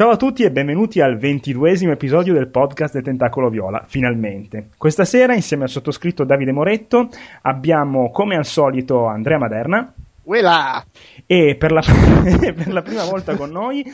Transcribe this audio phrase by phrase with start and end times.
[0.00, 4.70] Ciao a tutti e benvenuti al ventiduesimo episodio del podcast del Tentacolo Viola, finalmente.
[4.78, 7.10] Questa sera, insieme al sottoscritto Davide Moretto,
[7.42, 9.92] abbiamo come al solito Andrea Maderna.
[10.22, 10.82] Uela!
[11.26, 13.84] E per la, per la prima volta con noi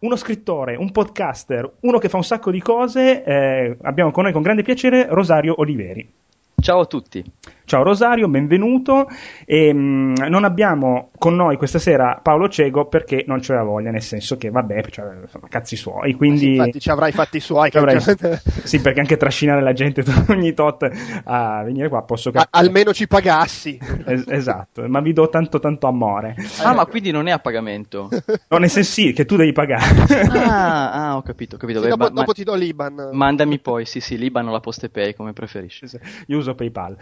[0.00, 4.32] uno scrittore, un podcaster, uno che fa un sacco di cose, eh, abbiamo con noi
[4.32, 6.12] con grande piacere Rosario Oliveri.
[6.60, 7.24] Ciao a tutti.
[7.66, 9.08] Ciao Rosario, benvenuto.
[9.44, 13.90] E, mh, non abbiamo con noi questa sera Paolo Cego perché non ce l'aveva voglia,
[13.90, 16.14] nel senso che vabbè, cioè, insomma, cazzi suoi.
[16.14, 16.38] Quindi...
[16.38, 17.70] Sì, infatti ci avrai fatti suoi.
[17.70, 17.98] Che avrai...
[18.62, 20.88] sì, perché anche trascinare la gente ogni tot
[21.24, 22.50] a venire qua posso capire.
[22.52, 23.76] A- almeno ci pagassi.
[24.04, 26.36] Es- esatto, ma vi do tanto tanto amore.
[26.62, 28.08] Ah, ma quindi non è a pagamento?
[28.48, 29.84] No, nel senso sì, che tu devi pagare.
[30.30, 31.80] ah, ah, ho capito, ho capito.
[31.80, 33.10] Sì, Beh, dopo, ma- dopo ti do l'Iban.
[33.12, 35.86] Mandami poi, sì, sì, l'Iban o la Poste Pay, come preferisci.
[36.28, 36.96] Io uso PayPal.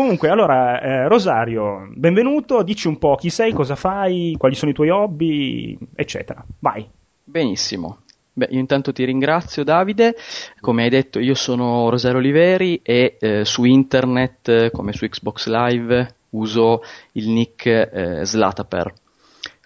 [0.00, 4.74] Comunque, allora, eh, Rosario, benvenuto, dici un po' chi sei, cosa fai, quali sono i
[4.74, 6.42] tuoi hobby, eccetera.
[6.60, 6.88] Vai.
[7.22, 7.98] Benissimo.
[8.32, 10.16] Beh, io intanto ti ringrazio Davide,
[10.60, 16.14] come hai detto io sono Rosario Oliveri e eh, su internet come su Xbox Live
[16.30, 16.80] uso
[17.12, 18.94] il nick eh, Slataper.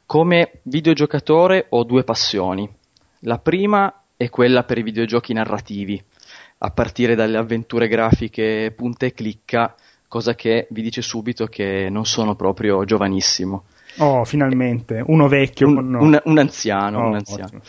[0.05, 2.69] Come videogiocatore ho due passioni.
[3.21, 6.03] La prima è quella per i videogiochi narrativi,
[6.59, 9.77] a partire dalle avventure grafiche punta e clicca
[10.15, 13.65] cosa che vi dice subito che non sono proprio giovanissimo.
[13.99, 15.67] Oh, finalmente, uno vecchio.
[15.67, 16.01] Un, no.
[16.01, 17.61] un, un anziano, oh, un anziano.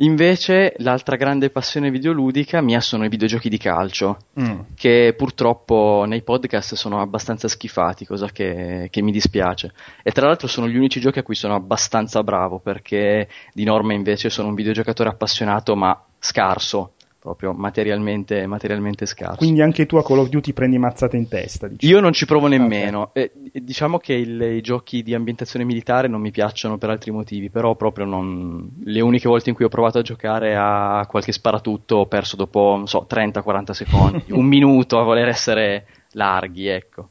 [0.00, 4.60] Invece l'altra grande passione videoludica mia sono i videogiochi di calcio, mm.
[4.74, 9.72] che purtroppo nei podcast sono abbastanza schifati, cosa che, che, mi dispiace.
[10.02, 13.94] E tra l'altro sono gli unici giochi a cui sono abbastanza bravo, perché di norma
[13.94, 16.92] invece sono un videogiocatore appassionato ma scarso
[17.34, 19.36] proprio materialmente, materialmente scarso.
[19.36, 21.68] Quindi anche tu a Call of Duty prendi mazzate in testa?
[21.68, 21.92] Diciamo.
[21.92, 23.10] Io non ci provo nemmeno.
[23.10, 23.30] Okay.
[23.52, 27.50] Eh, diciamo che il, i giochi di ambientazione militare non mi piacciono per altri motivi,
[27.50, 28.70] però proprio non...
[28.84, 32.74] le uniche volte in cui ho provato a giocare a qualche sparatutto ho perso dopo,
[32.76, 37.08] non so, 30-40 secondi, un minuto a voler essere larghi, ecco.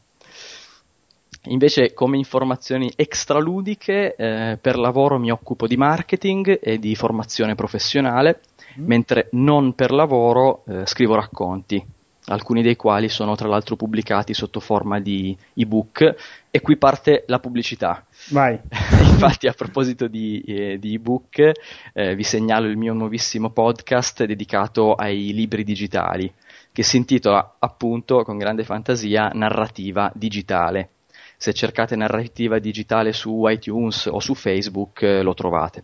[1.50, 8.41] Invece, come informazioni extraludiche, eh, per lavoro mi occupo di marketing e di formazione professionale.
[8.77, 11.83] Mentre non per lavoro eh, scrivo racconti,
[12.27, 16.15] alcuni dei quali sono tra l'altro pubblicati sotto forma di ebook
[16.49, 18.05] e qui parte la pubblicità.
[18.29, 18.59] Vai.
[19.01, 21.51] Infatti a proposito di, eh, di ebook
[21.93, 26.31] eh, vi segnalo il mio nuovissimo podcast dedicato ai libri digitali
[26.71, 30.89] che si intitola appunto con grande fantasia Narrativa digitale.
[31.35, 35.83] Se cercate narrativa digitale su iTunes o su Facebook eh, lo trovate.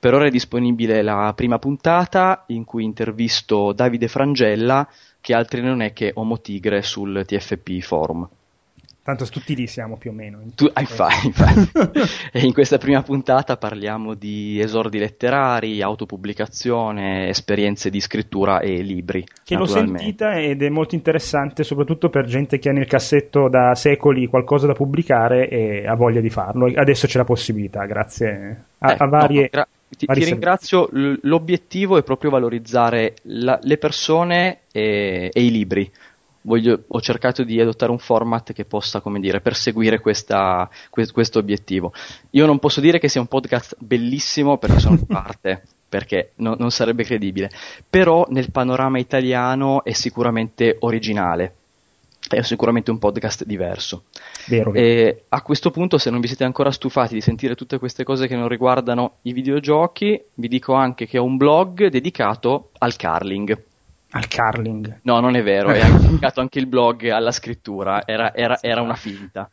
[0.00, 4.88] Per ora è disponibile la prima puntata in cui intervisto Davide Frangella,
[5.20, 8.26] che altri non è che Homo Tigre sul TFP Forum.
[9.02, 10.40] Tanto tutti lì siamo più o meno.
[10.54, 11.70] Tu, ah, infatti, infatti.
[12.32, 19.22] e in questa prima puntata parliamo di esordi letterari, autopubblicazione, esperienze di scrittura e libri.
[19.44, 23.74] Che l'ho sentita ed è molto interessante, soprattutto per gente che ha nel cassetto da
[23.74, 26.72] secoli qualcosa da pubblicare e ha voglia di farlo.
[26.74, 29.42] Adesso c'è la possibilità, grazie a, eh, a varie.
[29.42, 35.50] No, gra- ti, ti ringrazio, l'obiettivo è proprio valorizzare la, le persone e, e i
[35.50, 35.90] libri.
[36.42, 41.92] Voglio, ho cercato di adottare un format che possa, come dire, perseguire questa, questo obiettivo.
[42.30, 46.54] Io non posso dire che sia un podcast bellissimo perché sono di parte, perché no,
[46.58, 47.50] non sarebbe credibile,
[47.88, 51.56] però nel panorama italiano è sicuramente originale
[52.36, 54.04] è sicuramente un podcast diverso.
[54.46, 54.86] Vero, vero.
[54.86, 58.28] E a questo punto, se non vi siete ancora stufati di sentire tutte queste cose
[58.28, 63.64] che non riguardano i videogiochi, vi dico anche che ho un blog dedicato al carling.
[64.12, 65.02] Al carling?
[65.02, 68.96] No, non è vero, è dedicato anche il blog alla scrittura, era, era, era una
[68.96, 69.48] finta.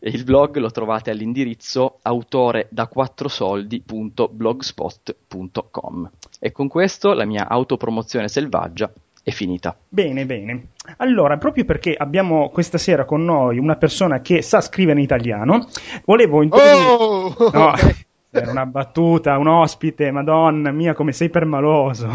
[0.00, 6.10] Il blog lo trovate all'indirizzo autore da 4 soldi.blogspot.com.
[6.38, 8.92] E con questo la mia autopromozione selvaggia
[9.24, 9.74] è finita.
[9.88, 10.68] Bene, bene.
[10.98, 15.66] Allora, proprio perché abbiamo questa sera con noi una persona che sa scrivere in italiano,
[16.04, 16.74] volevo introdurre...
[16.74, 17.50] Oh!
[17.50, 17.72] No,
[18.30, 22.06] era una battuta, un ospite, madonna mia, come sei permaloso.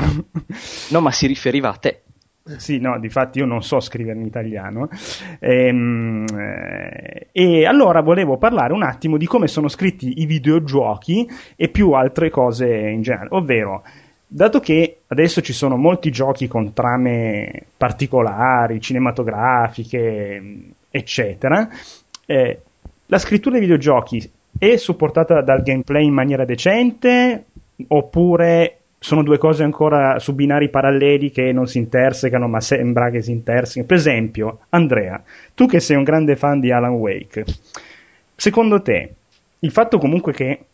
[0.92, 2.04] no, ma si riferiva a te.
[2.58, 4.88] Sì, no, difatti io non so scrivere in italiano.
[5.40, 11.70] Ehm, eh, e allora volevo parlare un attimo di come sono scritti i videogiochi e
[11.70, 13.84] più altre cose in generale, ovvero
[14.32, 20.42] dato che adesso ci sono molti giochi con trame particolari, cinematografiche,
[20.92, 21.68] eccetera,
[22.28, 22.62] eh,
[23.08, 27.46] la scrittura dei videogiochi è supportata dal gameplay in maniera decente
[27.88, 33.22] oppure sono due cose ancora su binari paralleli che non si intersecano ma sembra che
[33.22, 33.88] si intersecano?
[33.88, 35.24] Per esempio, Andrea,
[35.56, 37.46] tu che sei un grande fan di Alan Wake,
[38.36, 39.14] secondo te
[39.60, 40.66] il fatto comunque che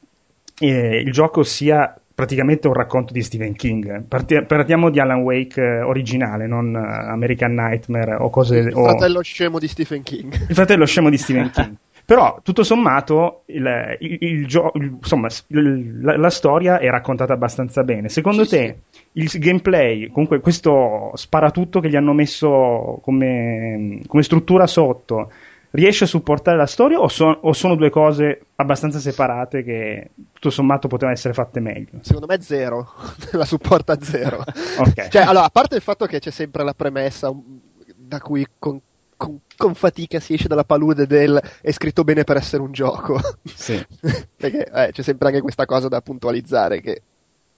[0.59, 4.03] eh, il gioco sia praticamente un racconto di Stephen King.
[4.07, 6.79] Parti- partiamo di Alan Wake eh, originale, non eh,
[7.11, 8.57] American Nightmare o cose...
[8.59, 10.33] Il o- fratello scemo di Stephen King.
[10.47, 11.75] il fratello scemo di Stephen King.
[12.05, 17.33] Però, tutto sommato, il, il- il gio- il- insomma, il- la, la storia è raccontata
[17.33, 18.09] abbastanza bene.
[18.09, 18.77] Secondo Sì, te,
[19.13, 25.31] il s- gameplay, comunque questo sparatutto che gli hanno messo come, come struttura sotto,
[25.75, 30.49] riesce a supportare la storia o, so- o sono due cose abbastanza separate che tutto
[30.49, 31.99] sommato potevano essere fatte meglio?
[32.01, 32.89] Secondo me zero,
[33.33, 34.43] la supporta zero.
[34.77, 35.07] Ok.
[35.07, 37.59] Cioè, allora, a parte il fatto che c'è sempre la premessa um,
[37.95, 38.79] da cui con,
[39.15, 43.19] con- con fatica si esce dalla palude del è scritto bene per essere un gioco.
[43.43, 43.83] Sì.
[44.35, 47.01] Perché eh, c'è sempre anche questa cosa da puntualizzare che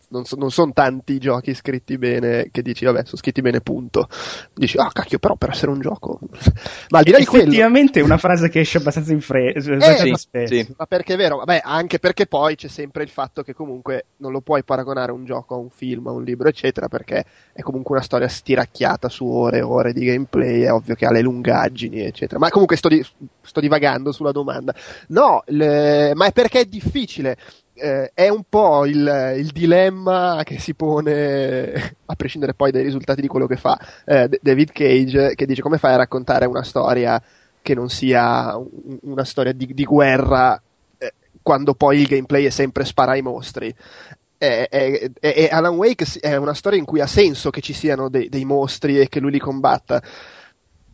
[0.09, 3.61] non, so- non sono tanti i giochi scritti bene che dici, vabbè, sono scritti bene,
[3.61, 4.07] punto.
[4.53, 6.19] Dici, ah, cacchio, però per essere un gioco.
[6.89, 7.43] Ma al di là di quello.
[7.43, 9.59] Effettivamente è una frase che esce abbastanza in fretta.
[9.95, 10.53] sì, spesso.
[10.53, 10.73] sì.
[10.77, 11.37] Ma perché è vero?
[11.37, 15.25] Vabbè, anche perché poi c'è sempre il fatto che comunque non lo puoi paragonare un
[15.25, 19.25] gioco a un film, a un libro, eccetera, perché è comunque una storia stiracchiata su
[19.25, 22.39] ore e ore di gameplay, è ovvio che ha le lungaggini, eccetera.
[22.39, 23.05] Ma comunque sto, di-
[23.41, 24.73] sto divagando sulla domanda.
[25.09, 27.37] No, le- ma è perché è difficile.
[27.79, 33.21] Eh, è un po' il, il dilemma che si pone, a prescindere poi dai risultati
[33.21, 37.21] di quello che fa eh, David Cage, che dice come fai a raccontare una storia
[37.61, 40.59] che non sia un- una storia di, di guerra
[40.97, 41.13] eh,
[41.43, 43.73] quando poi il gameplay è sempre spara ai mostri.
[44.39, 48.07] E- e- e Alan Wake è una storia in cui ha senso che ci siano
[48.09, 50.01] dei, dei mostri e che lui li combatta.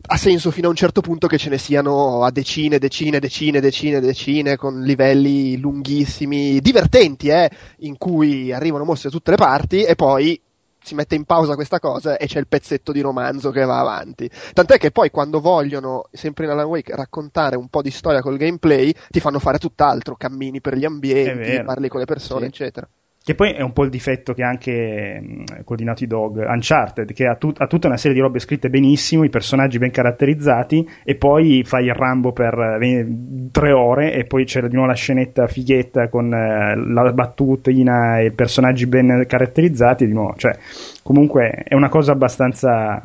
[0.05, 3.61] Ha senso fino a un certo punto che ce ne siano a decine, decine, decine,
[3.61, 9.83] decine, decine, con livelli lunghissimi, divertenti, eh, in cui arrivano mostri da tutte le parti
[9.83, 10.39] e poi
[10.83, 14.29] si mette in pausa questa cosa e c'è il pezzetto di romanzo che va avanti.
[14.51, 18.35] Tant'è che poi quando vogliono, sempre in Alan Wake, raccontare un po' di storia col
[18.35, 22.47] gameplay, ti fanno fare tutt'altro, cammini per gli ambienti, parli con le persone, Sì.
[22.47, 22.89] eccetera.
[23.25, 26.43] Che poi è un po' il difetto che ha anche mh, col di Naughty Dog
[26.45, 29.91] Uncharted, che ha, tut- ha tutta una serie di robe scritte benissimo, i personaggi ben
[29.91, 33.07] caratterizzati, e poi fai il Rambo per eh,
[33.49, 38.25] tre ore, e poi c'è di nuovo la scenetta fighetta con eh, la battutina e
[38.25, 40.57] i personaggi ben caratterizzati, di nuovo, cioè,
[41.01, 43.01] comunque è una cosa abbastanza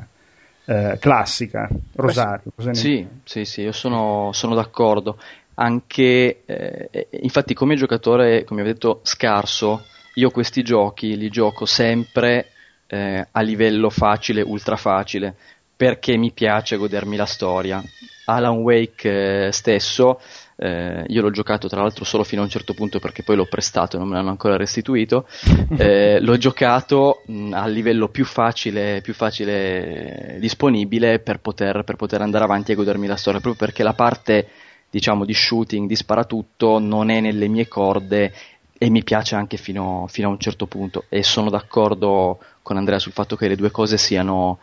[0.64, 1.68] eh, classica.
[1.94, 5.16] Rosario, cosa ne Sì, sì, sì, io sono, sono d'accordo.
[5.54, 9.84] Anche, eh, infatti, come giocatore, come ho detto, scarso,
[10.18, 12.48] io questi giochi li gioco sempre
[12.88, 15.34] eh, a livello facile, ultra facile,
[15.76, 17.82] perché mi piace godermi la storia.
[18.24, 20.20] Alan Wake eh, stesso,
[20.56, 23.46] eh, io l'ho giocato tra l'altro solo fino a un certo punto perché poi l'ho
[23.46, 25.26] prestato e non me l'hanno ancora restituito.
[25.78, 31.94] Eh, l'ho giocato mh, a livello più facile, più facile eh, disponibile per poter, per
[31.94, 34.48] poter andare avanti e godermi la storia, proprio perché la parte
[34.90, 38.32] diciamo di shooting, di sparatutto non è nelle mie corde
[38.78, 43.00] e mi piace anche fino, fino a un certo punto e sono d'accordo con Andrea
[43.00, 44.60] sul fatto che le due cose siano,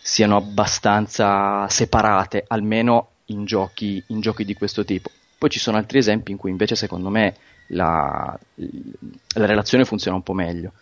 [0.00, 5.10] siano abbastanza separate, almeno in giochi, in giochi di questo tipo.
[5.36, 7.34] Poi ci sono altri esempi in cui invece secondo me
[7.68, 10.72] la, la relazione funziona un po' meglio.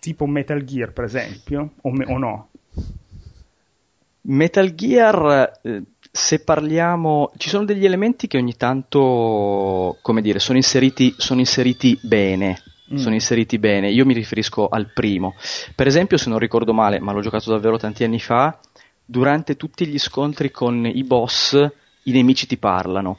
[0.00, 2.48] Tipo Metal Gear, per esempio, o, me- o no?
[4.22, 10.58] Metal Gear, eh, se parliamo, ci sono degli elementi che ogni tanto, come dire, sono
[10.58, 12.62] inseriti, sono inseriti bene.
[12.92, 12.96] Mm.
[12.96, 13.90] Sono inseriti bene.
[13.90, 15.34] Io mi riferisco al primo.
[15.76, 18.58] Per esempio, se non ricordo male, ma l'ho giocato davvero tanti anni fa,
[19.04, 21.54] durante tutti gli scontri con i boss,
[22.04, 23.18] i nemici ti parlano.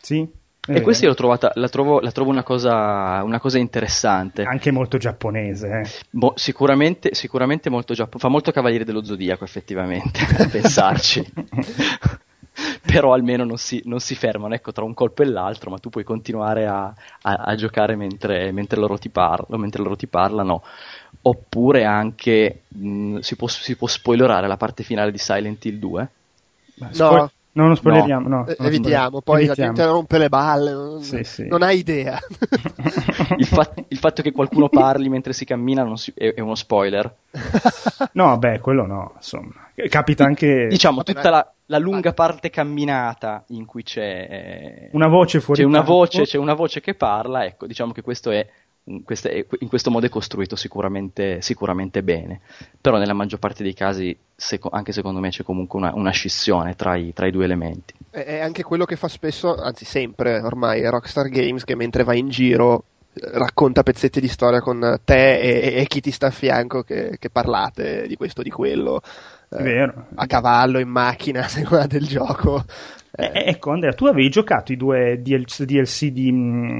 [0.00, 0.28] Sì?
[0.64, 0.84] È E vero.
[0.84, 4.42] questa io l'ho trovata, la trovo, la trovo una, cosa, una cosa interessante.
[4.42, 5.88] Anche molto giapponese, eh.
[6.10, 11.32] Boh, sicuramente, sicuramente molto già, fa molto Cavaliere dello Zodiaco effettivamente, a pensarci.
[12.84, 15.88] Però almeno non si, non si fermano, ecco, tra un colpo e l'altro, ma tu
[15.88, 16.84] puoi continuare a,
[17.22, 20.62] a- a giocare mentre, mentre loro ti parlo- mentre loro ti parlano.
[21.22, 26.10] Oppure anche, mh, si, può, si può spoilerare la parte finale di Silent Hill 2?
[26.74, 26.94] Ma No.
[26.94, 28.28] spoil- no, non spoileriamo.
[28.28, 29.20] No, non evitiamo, spoileriamo.
[29.20, 29.72] poi la Evitiamo.
[29.74, 31.46] gente rompe le balle, non, Sì, sì.
[31.46, 32.18] non ha idea.
[33.36, 36.54] Il, fa- il fatto che qualcuno parli mentre si cammina non si- è, è uno
[36.54, 37.14] spoiler.
[38.14, 39.68] No, beh, quello no, insomma.
[39.88, 44.00] Capita anche Diciamo, tutta la, la lunga parte camminata in cui c'è...
[44.30, 48.02] eh, una voce fuori c'è una, voce, c'è una voce che parla, ecco, diciamo che
[48.02, 48.46] questo è,
[49.04, 52.40] questo è- in questo modo è costruito sicuramente, sicuramente bene,
[52.80, 56.74] però nella maggior parte dei casi, seco- anche secondo me, c'è comunque una, una scissione
[56.74, 57.94] tra i, tra i due elementi.
[58.10, 62.28] È anche quello che fa spesso, anzi sempre ormai, Rockstar Games, che mentre va in
[62.28, 62.84] giro
[63.14, 67.16] eh, racconta pezzetti di storia con te e, e chi ti sta a fianco che,
[67.18, 69.00] che parlate di questo o di quello.
[69.50, 69.62] eh.
[70.14, 72.64] A cavallo, in macchina, a seconda del gioco.
[73.14, 76.78] Eh, eh, ecco Andrea, tu avevi giocato i due DLC, DLC di, mm,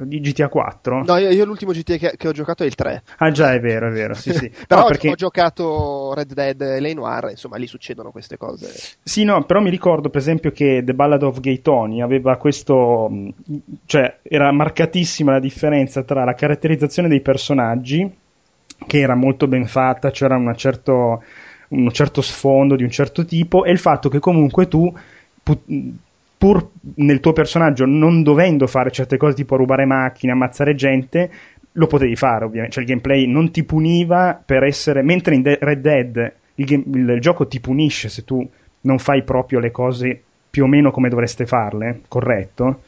[0.00, 1.04] di, GTA 4?
[1.04, 3.02] No, io, io l'ultimo GTA che, che, ho giocato è il 3.
[3.16, 4.52] Ah già, è vero, è vero, sì, sì.
[4.66, 5.08] però no, perché...
[5.08, 8.70] ho giocato Red Dead e Lane Noir, insomma lì succedono queste cose.
[9.02, 13.08] Sì, no, però mi ricordo per esempio che The Ballad of Gay Tony aveva questo,
[13.10, 13.28] mm,
[13.86, 18.14] cioè era marcatissima la differenza tra la caratterizzazione dei personaggi,
[18.86, 21.22] che era molto ben fatta, c'era una certo,
[21.68, 24.92] un certo sfondo di un certo tipo, e il fatto che comunque tu
[25.42, 31.30] pur nel tuo personaggio non dovendo fare certe cose tipo rubare macchine, ammazzare gente,
[31.72, 35.80] lo potevi fare ovviamente, cioè il gameplay non ti puniva per essere, mentre in Red
[35.80, 38.46] Dead il, game, il gioco ti punisce se tu
[38.82, 40.20] non fai proprio le cose
[40.50, 42.82] più o meno come dovreste farle, corretto?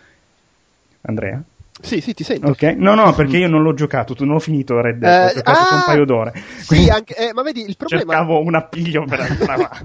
[1.02, 1.42] Andrea?
[1.80, 2.48] Sì, sì, ti sento.
[2.48, 5.24] Ok, no, no, perché io non l'ho giocato, tu non ho finito Red Dead, eh,
[5.26, 6.32] ho giocato ah, un paio d'ore.
[6.58, 8.12] Sì, anche, eh, ma vedi, il problema...
[8.12, 9.20] Cercavo un appiglio per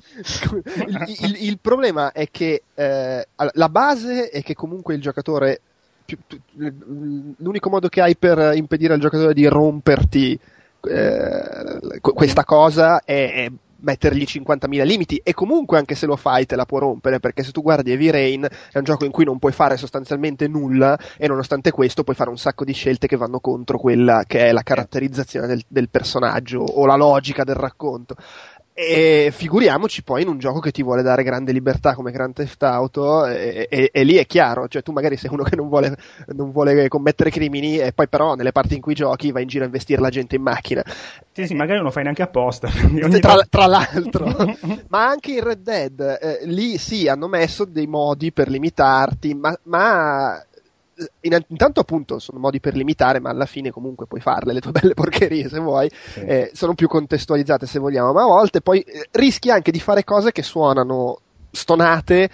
[0.87, 5.61] il, il, il, problema è che eh, la base è che comunque il giocatore...
[7.37, 10.39] L'unico modo che hai per impedire al giocatore di romperti
[10.81, 16.55] eh, questa cosa è, è mettergli 50.000 limiti e comunque anche se lo fai te
[16.55, 19.39] la può rompere perché se tu guardi Heavy Rain è un gioco in cui non
[19.39, 23.39] puoi fare sostanzialmente nulla e nonostante questo puoi fare un sacco di scelte che vanno
[23.39, 28.15] contro quella che è la caratterizzazione del, del personaggio o la logica del racconto
[28.81, 32.63] e figuriamoci poi in un gioco che ti vuole dare grande libertà come Grand Theft
[32.63, 35.97] Auto, e, e, e lì è chiaro, cioè tu magari sei uno che non vuole,
[36.27, 39.63] non vuole, commettere crimini e poi però nelle parti in cui giochi vai in giro
[39.63, 40.81] a investire la gente in macchina.
[41.33, 42.69] Sì, sì, magari non lo fai neanche apposta.
[43.19, 44.27] Tra, tra, l'altro,
[44.87, 49.57] ma anche in Red Dead, eh, lì sì, hanno messo dei modi per limitarti, ma,
[49.63, 50.41] ma
[51.21, 54.93] intanto appunto sono modi per limitare, ma alla fine comunque puoi farle le tue belle
[54.93, 56.21] porcherie se vuoi, sì.
[56.21, 60.03] eh, sono più contestualizzate se vogliamo, ma a volte poi eh, rischi anche di fare
[60.03, 61.19] cose che suonano
[61.51, 62.29] stonate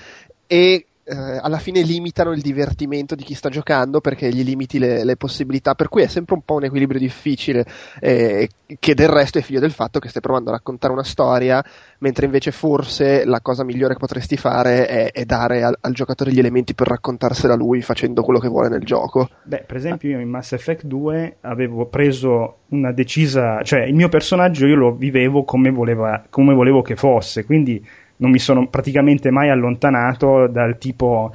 [0.47, 5.03] e eh, alla fine limitano il divertimento di chi sta giocando perché gli limiti le,
[5.03, 7.63] le possibilità, per cui è sempre un po' un equilibrio difficile
[7.99, 11.63] eh, che del resto è figlio del fatto che stai provando a raccontare una storia
[11.99, 16.31] mentre invece forse la cosa migliore che potresti fare è, è dare al, al, giocatore
[16.31, 19.29] gli elementi per raccontarsela lui facendo quello che vuole nel gioco.
[19.43, 24.09] Beh, per esempio io in Mass Effect 2 avevo preso una decisa, cioè il mio
[24.09, 27.85] personaggio io lo vivevo come, voleva, come volevo che fosse, quindi
[28.17, 31.33] non mi sono praticamente mai allontanato dal tipo,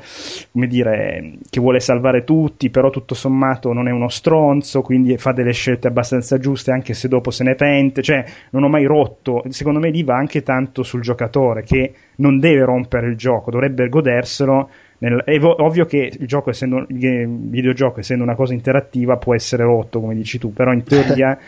[0.52, 5.32] come dire, che vuole salvare tutti, però tutto sommato non è uno stronzo, quindi fa
[5.32, 9.42] delle scelte abbastanza giuste anche se dopo se ne pente, cioè non ho mai rotto,
[9.48, 13.88] secondo me lì va anche tanto sul giocatore che non deve rompere il gioco, dovrebbe
[13.88, 14.70] goderselo.
[15.00, 19.62] Nel, è ovvio che il gioco essendo il videogioco essendo una cosa interattiva può essere
[19.62, 21.38] rotto come dici tu però in teoria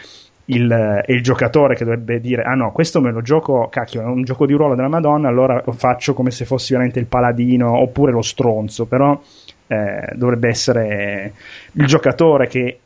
[0.54, 4.04] il, è il giocatore che dovrebbe dire ah no questo me lo gioco cacchio è
[4.04, 7.78] un gioco di ruolo della madonna allora lo faccio come se fossi veramente il paladino
[7.78, 9.21] oppure lo stronzo però
[9.66, 11.32] eh, dovrebbe essere
[11.73, 12.78] il giocatore che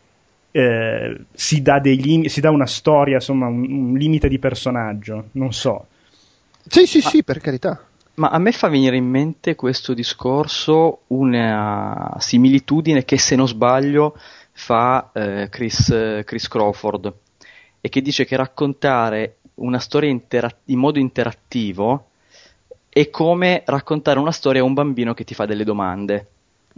[0.50, 5.28] eh, si, dà dei lim- si dà una storia insomma un, un limite di personaggio
[5.32, 5.86] non so.
[6.66, 7.80] Sì sì sì per carità.
[8.14, 14.16] Ma a me fa venire in mente questo discorso una similitudine che se non sbaglio
[14.52, 17.12] fa eh, Chris, Chris Crawford
[17.86, 22.08] e che dice che raccontare una storia intera- in modo interattivo
[22.88, 26.26] è come raccontare una storia a un bambino che ti fa delle domande.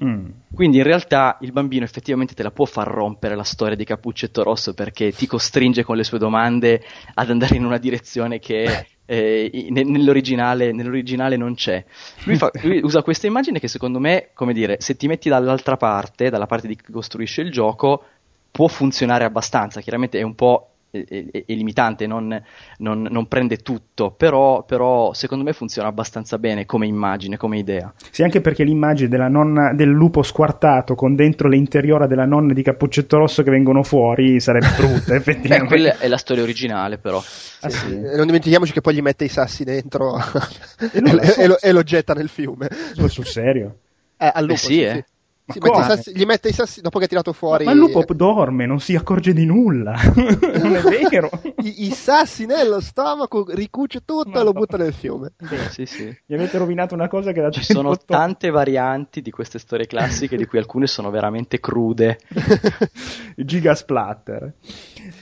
[0.04, 0.26] Mm.
[0.52, 4.42] Quindi in realtà il bambino effettivamente te la può far rompere la storia di Cappuccetto
[4.42, 6.82] Rosso perché ti costringe con le sue domande
[7.14, 11.82] ad andare in una direzione che eh, nell'originale, nell'originale, non c'è.
[12.24, 15.78] Lui, fa, lui, usa questa immagine che secondo me, come dire, se ti metti dall'altra
[15.78, 18.04] parte, dalla parte di chi costruisce il gioco,
[18.50, 19.80] può funzionare abbastanza.
[19.80, 22.42] Chiaramente è un po' è, è, è limitante, non,
[22.78, 27.92] non, non, prende tutto, però, però, secondo me funziona abbastanza bene come immagine, come idea.
[28.10, 32.62] Sì, anche perché l'immagine della nonna, del lupo squartato con dentro l'interiora della nonna di
[32.62, 35.58] Cappuccetto Rosso che vengono fuori sarebbe brutta, effettivamente.
[35.58, 37.18] Beh, quella è la storia originale, però.
[37.18, 37.88] Ah, sì.
[37.88, 38.00] Sì.
[38.00, 41.82] Non dimentichiamoci che poi gli mette i sassi dentro e, lo, e, lo, e lo,
[41.82, 42.68] getta nel fiume.
[43.08, 43.78] Sul serio?
[44.16, 45.04] Eh, al lupo, eh sì, eh.
[45.50, 47.64] Sì, mette sassi, gli mette i sassi dopo che ha tirato fuori.
[47.64, 49.94] Ma, il lupo dorme, non si accorge di nulla.
[50.14, 51.30] non è vero.
[51.64, 55.32] I, I, sassi nello stomaco, ricuce tutto ma e lo butta nel fiume.
[55.38, 56.14] Beh, sì, sì.
[56.26, 58.12] Gli avete rovinato una cosa che da Ci sono tutto...
[58.12, 62.18] tante varianti di queste storie classiche, di cui alcune sono veramente crude.
[63.34, 64.52] Giga splatter.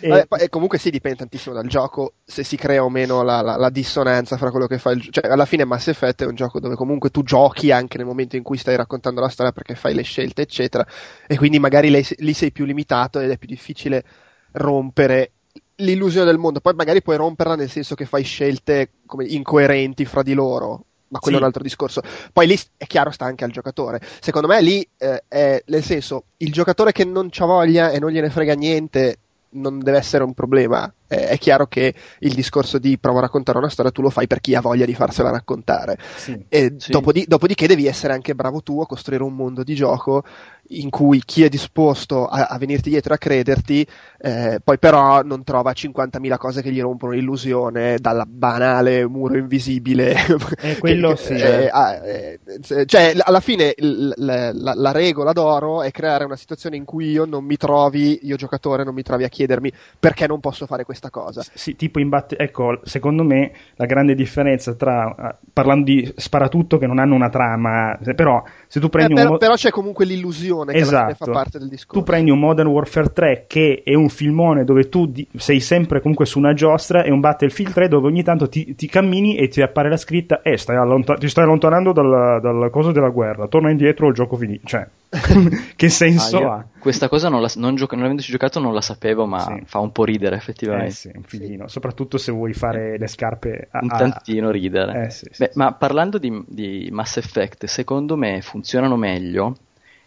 [0.01, 0.09] E...
[0.09, 3.57] Vabbè, e comunque sì, dipende tantissimo dal gioco se si crea o meno la, la,
[3.57, 5.21] la dissonanza fra quello che fa il gioco.
[5.21, 8.35] Cioè, alla fine Mass Effect è un gioco dove comunque tu giochi anche nel momento
[8.35, 10.87] in cui stai raccontando la storia perché fai le scelte scelte, eccetera,
[11.27, 14.05] e quindi magari lei, lì sei più limitato ed è più difficile
[14.53, 15.33] rompere
[15.77, 16.61] l'illusione del mondo.
[16.61, 21.19] Poi magari puoi romperla nel senso che fai scelte come incoerenti fra di loro, ma
[21.19, 21.43] quello sì.
[21.43, 22.01] è un altro discorso.
[22.33, 24.01] Poi lì è chiaro, sta anche al giocatore.
[24.21, 28.11] Secondo me lì eh, è nel senso, il giocatore che non c'ha voglia e non
[28.11, 29.19] gliene frega niente
[29.51, 33.59] non deve essere un problema eh, è chiaro che il discorso di provo a raccontare
[33.59, 35.99] una storia tu lo fai per chi ha voglia di farsela raccontare.
[36.17, 36.91] Sì, e sì.
[36.91, 40.25] Dopodi- dopodiché devi essere anche bravo tu a costruire un mondo di gioco
[40.71, 43.87] in cui chi è disposto a, a venirti dietro a crederti,
[44.19, 50.15] eh, poi però non trova 50.000 cose che gli rompono l'illusione, dalla banale muro invisibile.
[50.59, 51.35] Eh, quello sì.
[51.35, 56.77] Eh, eh, cioè, alla fine l- l- la, la regola d'oro è creare una situazione
[56.77, 60.41] in cui io non mi trovi, io giocatore, non mi trovi a chiedermi perché non
[60.41, 61.45] posso fare questo questa cosa.
[61.53, 66.79] Sì, tipo in batte- ecco, secondo me la grande differenza tra uh, parlando di sparatutto
[66.79, 70.05] che non hanno una trama, però se tu prendi eh, però, un però c'è comunque
[70.05, 71.09] l'illusione esatto.
[71.09, 72.01] che fa parte del discorso.
[72.01, 76.01] Tu prendi un Modern Warfare 3 che è un filmone dove tu di- sei sempre
[76.01, 79.49] comunque su una giostra e un Battlefield 3 dove ogni tanto ti, ti cammini e
[79.49, 83.47] ti appare la scritta eh, stai allont- ti stai allontanando dal, dal coso della guerra,
[83.47, 84.67] torna indietro il gioco finito.
[84.67, 84.87] Cioè,
[85.77, 86.67] che senso ah, ha?
[86.79, 89.63] Questa cosa non, la, non, gioca- non avendoci giocato non la sapevo, ma sì.
[89.65, 90.91] fa un po' ridere effettivamente.
[90.91, 93.81] Eh sì, un filino, soprattutto se vuoi fare le scarpe a...
[93.83, 95.07] Un tantino ridere.
[95.07, 99.57] Eh, sì, Beh, ma parlando di, di Mass Effect, secondo me funzionano meglio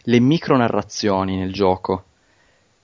[0.04, 2.04] le micronarrazioni nel gioco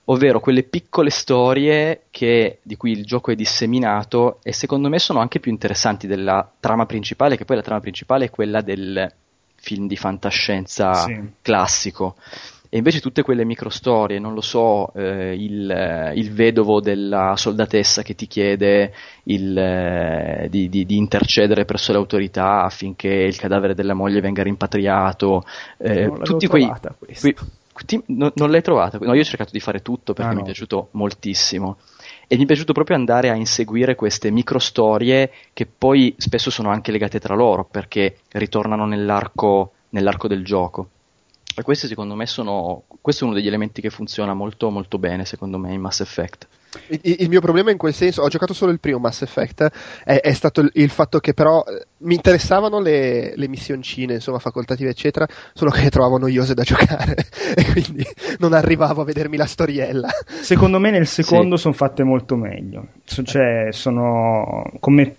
[0.08, 5.20] ovvero quelle piccole storie che, di cui il gioco è disseminato e secondo me sono
[5.20, 9.12] anche più interessanti della trama principale, che poi la trama principale è quella del
[9.56, 11.20] film di fantascienza sì.
[11.42, 12.16] classico.
[12.68, 18.02] E invece tutte quelle microstorie, non lo so, eh, il, eh, il, vedovo della soldatessa
[18.02, 18.92] che ti chiede
[19.24, 24.42] il, eh, di, di, di, intercedere presso le autorità affinché il cadavere della moglie venga
[24.42, 25.44] rimpatriato,
[25.78, 26.70] eh, tutti quei,
[27.20, 27.34] quei
[27.84, 28.98] ti, no, non l'hai trovata?
[29.00, 30.36] No, io ho cercato di fare tutto perché ah, no.
[30.38, 31.78] mi è piaciuto moltissimo.
[32.28, 36.70] E mi è piaciuto proprio andare a inseguire queste micro storie che poi spesso sono
[36.70, 40.88] anche legate tra loro perché ritornano nell'arco, nell'arco del gioco.
[41.56, 42.82] E questi secondo me sono.
[43.00, 46.48] Questo è uno degli elementi che funziona molto molto bene, secondo me, in Mass Effect.
[46.88, 49.70] Il, il, mio problema in quel senso, ho giocato solo il primo Mass Effect,
[50.04, 54.38] è, è stato il, il, fatto che però eh, mi interessavano le, le, missioncine, insomma,
[54.38, 57.16] facoltative, eccetera, solo che le trovavo noiose da giocare
[57.54, 58.06] e quindi
[58.38, 60.08] non arrivavo a vedermi la storiella.
[60.26, 61.62] Secondo me nel secondo sì.
[61.62, 65.16] sono fatte molto meglio, cioè sono come,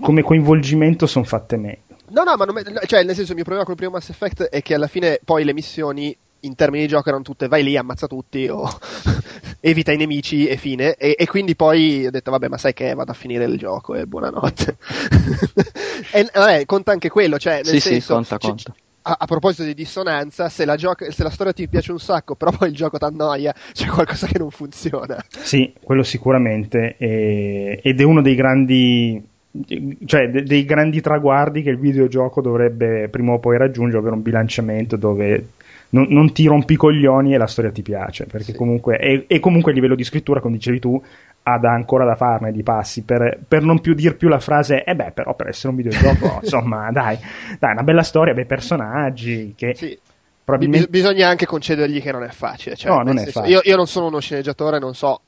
[0.00, 1.88] come coinvolgimento sono fatte meglio.
[2.10, 4.62] No, no, ma non, cioè, nel senso, il mio problema col primo Mass Effect è
[4.62, 8.06] che alla fine poi le missioni in termini di gioco erano tutte vai lì, ammazza
[8.06, 8.68] tutti o
[9.60, 10.94] evita i nemici e fine.
[10.94, 13.94] E, e, quindi poi ho detto, vabbè, ma sai che vado a finire il gioco
[13.94, 14.76] e buonanotte.
[16.12, 18.74] e vabbè, conta anche quello, cioè, nel sì, senso, sì, conta, c- conta.
[19.02, 22.34] A, a, proposito di dissonanza, se la, gioca- se la storia ti piace un sacco,
[22.34, 25.22] però poi il gioco ti annoia, c'è qualcosa che non funziona.
[25.28, 26.96] Sì, quello sicuramente.
[26.98, 29.28] E, ed è uno dei grandi
[30.04, 34.22] cioè de- dei grandi traguardi che il videogioco dovrebbe prima o poi raggiungere, ovvero un
[34.22, 35.48] bilanciamento dove
[35.90, 38.56] non, non ti rompi i coglioni e la storia ti piace, perché sì.
[38.56, 41.02] comunque, e, e, comunque a livello di scrittura, come dicevi tu,
[41.42, 44.84] ha da ancora da farne di passi per, per non più dir più la frase,
[44.84, 47.18] eh beh, però per essere un videogioco, insomma, dai,
[47.58, 49.74] dai, una bella storia, bei personaggi, che...
[49.74, 49.98] Sì.
[50.42, 50.88] Probabilmente...
[50.88, 52.74] Bisogna anche concedergli che non è facile.
[52.74, 53.54] Cioè, no, non è facile.
[53.54, 55.20] Io, io non sono uno sceneggiatore, non so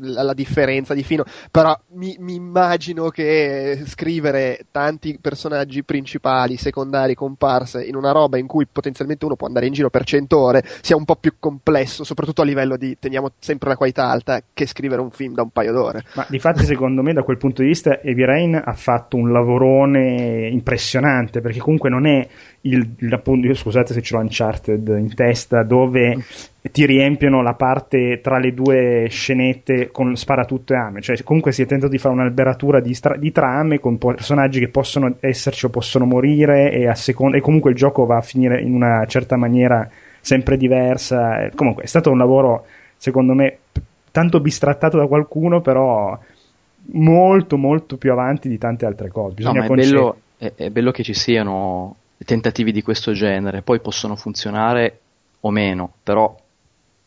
[0.00, 7.14] la, la differenza di fino, però mi, mi, immagino che scrivere tanti personaggi principali, secondari,
[7.14, 10.64] comparse in una roba in cui potenzialmente uno può andare in giro per 100 ore
[10.80, 14.66] sia un po' più complesso, soprattutto a livello di teniamo sempre la qualità alta, che
[14.66, 16.04] scrivere un film da un paio d'ore.
[16.14, 19.32] Ma di fatti secondo me da quel punto di vista Heavy Rain ha fatto un
[19.32, 22.26] lavorone impressionante perché comunque non è
[22.68, 26.18] il, il, scusate se ce l'ho Uncharted in testa, dove
[26.72, 31.00] ti riempiono la parte tra le due scenette con sparatutto e ame.
[31.00, 34.68] Cioè, comunque si è tentato di fare un'alberatura di, stra- di trame con personaggi che
[34.68, 38.74] possono esserci o possono morire, e, seconda- e comunque il gioco va a finire in
[38.74, 39.88] una certa maniera
[40.20, 41.48] sempre diversa.
[41.54, 43.58] Comunque è stato un lavoro, secondo me,
[44.10, 46.18] tanto bistrattato da qualcuno, però
[46.92, 49.34] molto molto più avanti di tante altre cose.
[49.34, 53.62] Bisogna no, ma è, bello, è, è bello che ci siano tentativi di questo genere,
[53.62, 55.00] poi possono funzionare
[55.40, 56.34] o meno, però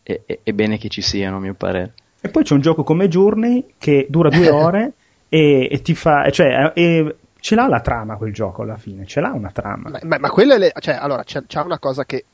[0.04, 1.94] è, è, è, bene che ci siano, a mio parere.
[2.22, 4.94] E poi c'è un gioco come Journey che dura due ore
[5.30, 9.20] e, e, ti fa, cioè, e, ce l'ha la trama quel gioco alla fine, ce
[9.22, 9.90] l'ha una trama.
[9.90, 12.26] Ma, ma, ma quella è, le, cioè, allora, c'è, c'è una cosa che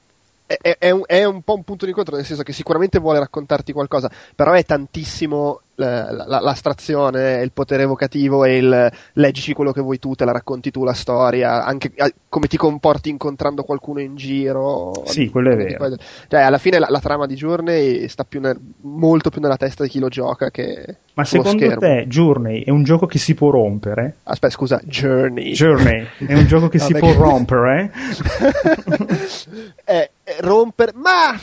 [0.46, 3.20] è, è, un, è, un, po' un punto di incontro, nel senso che sicuramente vuole
[3.20, 10.00] raccontarti qualcosa, però è tantissimo l'astrazione, il potere evocativo e il leggici quello che vuoi
[10.00, 11.92] tu, te la racconti tu la storia, anche
[12.30, 14.92] come ti comporti incontrando qualcuno in giro.
[15.06, 15.96] Sì, quello è vero.
[16.28, 19.84] Cioè, alla fine la, la trama di Journey sta più nel, molto più nella testa
[19.84, 21.80] di chi lo gioca che ma secondo schermo.
[21.80, 24.18] te Journey è un gioco che si può rompere?
[24.24, 25.54] Aspetta, scusa, Journey.
[25.54, 27.92] Journey è un gioco che no, si può rompere?
[29.86, 30.10] eh, eh,
[30.40, 31.40] rompere, ma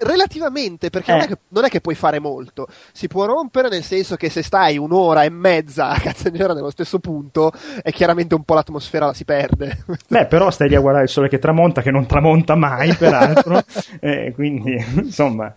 [0.00, 1.14] relativamente, perché eh.
[1.14, 2.68] non, è che, non, è che, puoi fare molto.
[2.92, 6.98] Si può rompere nel senso che se stai un'ora e mezza a cazzagnera nello stesso
[6.98, 9.84] punto, è chiaramente un po' l'atmosfera si perde.
[10.08, 13.62] Beh, però stai lì a guardare il sole che tramonta, che non tramonta mai, peraltro.
[14.00, 15.54] eh, quindi, insomma.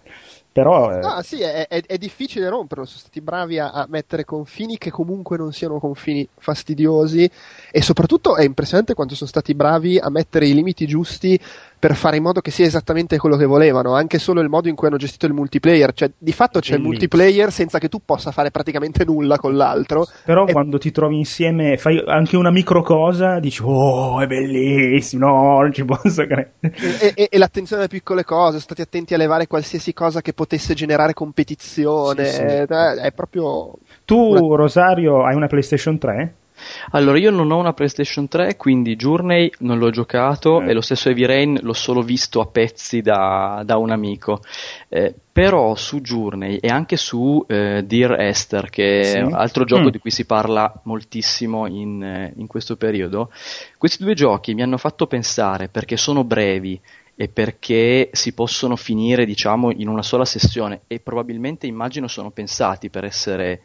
[0.53, 0.99] Però, eh...
[0.99, 2.85] No, sì, è, è, è, difficile romperlo.
[2.85, 7.27] Sono stati bravi a, a, mettere confini che comunque non siano confini fastidiosi.
[7.71, 11.39] E soprattutto è impressionante quanto sono stati bravi a mettere i limiti giusti
[11.83, 14.75] per fare in modo che sia esattamente quello che volevano, anche solo il modo in
[14.75, 16.77] cui hanno gestito il multiplayer, cioè di fatto c'è Bellissimo.
[16.77, 20.05] il multiplayer senza che tu possa fare praticamente nulla con l'altro.
[20.23, 20.53] Però e...
[20.53, 25.73] quando ti trovi insieme, fai anche una micro cosa, dici "Oh, è bellissimo, no, non
[25.73, 26.53] ci posso credere".
[26.61, 30.73] E, e, e l'attenzione alle piccole cose, stati attenti a levare qualsiasi cosa che potesse
[30.75, 32.41] generare competizione, sì, sì.
[32.43, 33.73] È, è proprio
[34.05, 34.55] Tu una...
[34.55, 36.33] Rosario hai una PlayStation 3?
[36.91, 40.69] Allora, io non ho una PlayStation 3, quindi Journey non l'ho giocato eh.
[40.69, 44.41] e lo stesso Heavy Rain l'ho solo visto a pezzi da, da un amico.
[44.89, 49.17] Eh, però su Journey e anche su eh, Dear Esther, che sì.
[49.17, 49.89] è un altro gioco mm.
[49.89, 53.31] di cui si parla moltissimo in, eh, in questo periodo,
[53.79, 56.79] questi due giochi mi hanno fatto pensare, perché sono brevi,
[57.15, 62.89] e perché si possono finire diciamo in una sola sessione e probabilmente immagino sono pensati
[62.89, 63.61] per essere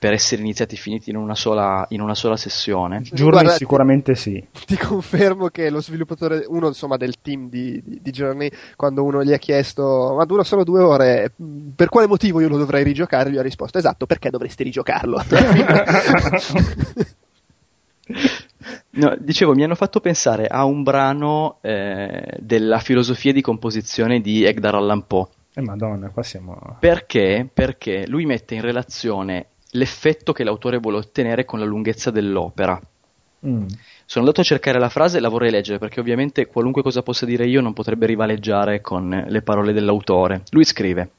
[0.00, 3.02] per essere iniziati e finiti in una sola, in una sola sessione?
[3.02, 4.42] Journey Guarda, sicuramente sì.
[4.64, 9.22] Ti confermo che lo sviluppatore, uno insomma del team di, di, di, Journey, quando uno
[9.22, 11.32] gli ha chiesto ma dura solo due ore,
[11.76, 13.30] per quale motivo io lo dovrei rigiocare?
[13.30, 15.22] Gli ha risposto esatto, perché dovresti rigiocarlo?
[18.92, 24.44] No, dicevo, mi hanno fatto pensare a un brano eh, della filosofia di composizione di
[24.44, 25.28] Edgar Allan Poe.
[25.54, 26.76] Eh, Madonna, qua siamo.
[26.80, 27.48] Perché?
[27.52, 32.80] Perché lui mette in relazione l'effetto che l'autore vuole ottenere con la lunghezza dell'opera.
[33.46, 33.66] Mm.
[34.04, 37.24] Sono andato a cercare la frase e la vorrei leggere perché ovviamente qualunque cosa possa
[37.24, 40.42] dire io non potrebbe rivaleggiare con le parole dell'autore.
[40.50, 41.10] Lui scrive: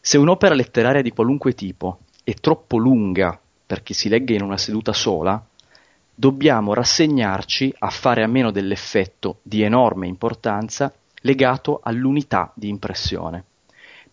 [0.00, 4.56] Se un'opera letteraria di qualunque tipo è troppo lunga per che si legga in una
[4.56, 5.42] seduta sola,
[6.14, 13.44] dobbiamo rassegnarci a fare a meno dell'effetto di enorme importanza legato all'unità di impressione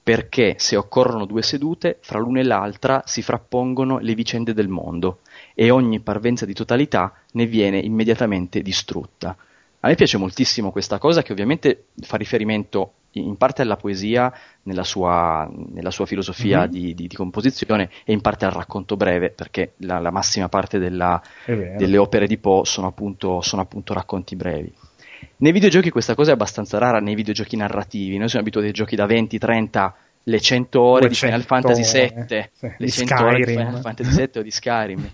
[0.04, 5.20] perché se occorrono due sedute, fra l'una e l'altra si frappongono le vicende del mondo
[5.54, 9.36] e ogni parvenza di totalità ne viene immediatamente distrutta.
[9.84, 14.32] A me piace moltissimo questa cosa che ovviamente fa riferimento in parte alla poesia
[14.64, 16.70] nella sua, nella sua filosofia mm-hmm.
[16.70, 20.78] di, di, di, composizione e in parte al racconto breve perché la, la massima parte
[20.80, 24.74] della, delle opere di Poe sono appunto, sono appunto racconti brevi.
[25.38, 28.96] Nei videogiochi questa cosa è abbastanza rara, nei videogiochi narrativi, noi siamo abituati ai giochi
[28.96, 33.16] da 20, 30, le 100 ore 200, di Final Fantasy VII, eh, sì, le 100
[33.16, 33.26] Skyrim.
[33.26, 35.14] ore di Final Fantasy VII o di Skyrim.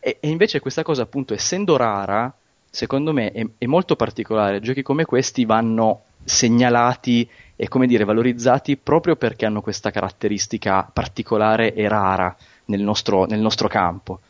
[0.00, 2.32] E, e, invece questa cosa appunto essendo rara,
[2.68, 8.76] secondo me è, è molto particolare, giochi come questi vanno segnalati e come dire valorizzati
[8.76, 12.34] proprio perché hanno questa caratteristica particolare e rara
[12.66, 14.20] nel nostro, nel nostro campo.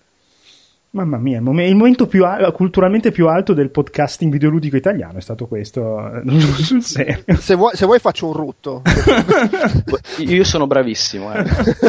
[0.95, 5.47] Mamma mia, il, momento più al- culturalmente più alto del podcasting videoludico italiano è stato
[5.47, 7.25] questo, sul serio.
[7.41, 8.83] Se vuoi, se vuoi faccio un rutto.
[10.21, 11.33] Io sono bravissimo.
[11.33, 11.45] Eh.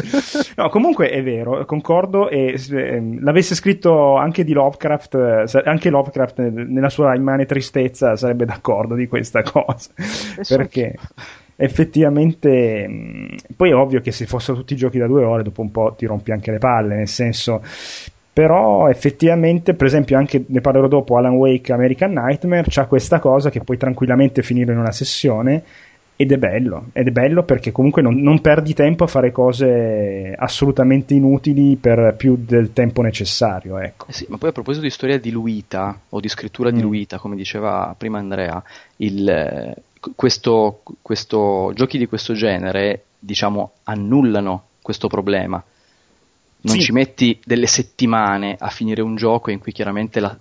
[0.56, 6.40] no, comunque è vero, concordo e eh, l'avesse scritto anche di Lovecraft, eh, anche Lovecraft
[6.40, 9.92] nella sua immane tristezza sarebbe d'accordo di questa cosa.
[10.48, 10.96] Perché
[11.56, 15.72] effettivamente mm, poi è ovvio che se fossero tutti giochi da due ore dopo un
[15.72, 17.62] po' ti rompi anche le palle nel senso
[18.34, 23.52] però effettivamente per esempio anche ne parlerò dopo Alan Wake American Nightmare c'ha questa cosa
[23.52, 25.64] che puoi tranquillamente finire in una sessione
[26.16, 30.34] ed è bello, ed è bello perché comunque non, non, perdi tempo a fare cose
[30.38, 33.80] assolutamente inutili per più del tempo necessario.
[33.80, 34.06] Ecco.
[34.08, 36.76] Eh sì, ma poi a proposito di storia diluita o di scrittura mm.
[36.76, 38.62] diluita, come diceva prima Andrea,
[38.98, 39.76] il,
[40.16, 45.64] questo, questo, giochi di questo genere diciamo annullano questo problema
[46.64, 46.82] non sì.
[46.82, 50.38] ci metti delle settimane a finire un gioco in cui chiaramente la,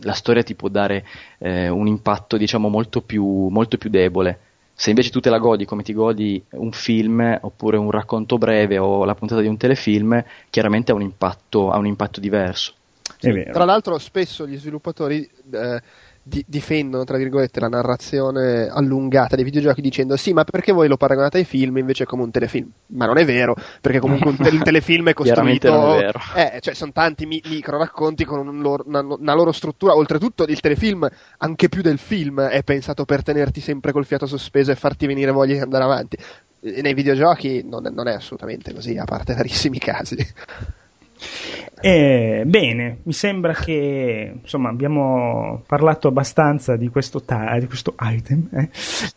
[0.00, 1.04] la storia ti può dare
[1.38, 4.40] eh, un impatto diciamo molto più, molto più debole.
[4.74, 8.76] Se invece tu te la godi come ti godi un film oppure un racconto breve
[8.78, 12.74] o la puntata di un telefilm, chiaramente ha un impatto, ha un impatto diverso.
[13.18, 15.80] Sì, tra l'altro spesso gli sviluppatori eh,
[16.28, 20.96] di- difendono, tra virgolette, la narrazione allungata dei videogiochi dicendo sì, ma perché voi lo
[20.96, 22.68] paragonate ai film invece come un telefilm?
[22.88, 25.70] Ma non è vero, perché comunque un, te- telefilm è costruito...
[25.70, 26.18] non è vero.
[26.34, 29.94] Eh, cioè, sono tanti mi- micro racconti con un loro- una, una loro struttura.
[29.94, 31.08] Oltretutto, il telefilm,
[31.38, 35.30] anche più del film, è pensato per tenerti sempre col fiato sospeso e farti venire
[35.30, 36.16] voglia di andare avanti.
[36.60, 40.16] E nei videogiochi non non è assolutamente così, a parte rarissimi casi.
[41.78, 48.48] Eh, bene, mi sembra che insomma abbiamo parlato abbastanza di questo, ta- di questo item.
[48.52, 48.68] eh.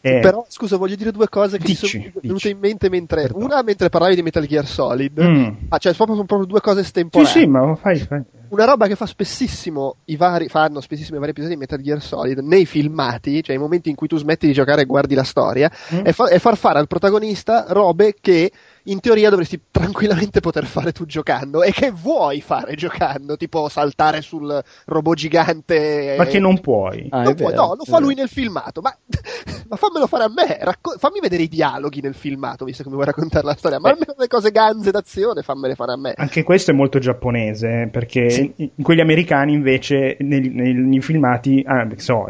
[0.01, 3.21] Eh, Però, scusa, voglio dire due cose che Dici, mi sono venute in mente mentre.
[3.23, 3.45] Perdona.
[3.45, 5.21] Una mentre parlavi di Metal Gear Solid.
[5.21, 5.45] Mm.
[5.69, 7.31] Ah, cioè, proprio, sono proprio due cose sì, estemporanee.
[7.31, 8.21] sì, ma fai, fai.
[8.49, 12.01] Una roba che fa spessissimo i vari, fanno spessissimo i vari episodi di Metal Gear
[12.01, 15.23] Solid nei filmati, cioè i momenti in cui tu smetti di giocare e guardi la
[15.23, 15.99] storia, Mm.
[15.99, 18.51] è, fa- è far fare al protagonista robe che
[18.91, 24.21] in teoria dovresti tranquillamente poter fare tu giocando e che vuoi fare giocando, tipo saltare
[24.21, 26.15] sul robot gigante.
[26.17, 27.08] Ma che non puoi.
[27.12, 28.95] Ah, Non puoi- vero, no, lo fa lui nel filmato, ma,
[29.69, 32.95] ma fammelo fare a me, racco- fammi vedere i dialoghi nel filmato, visto che mi
[32.95, 33.93] vuoi raccontare la storia, ma Beh.
[33.93, 36.13] almeno le cose ganze d'azione fammele fare a me.
[36.15, 38.54] Anche questo è molto giapponese, eh, perché Sì.
[38.58, 42.25] in in quelli americani invece nei, nei- nei filmati, ah, so,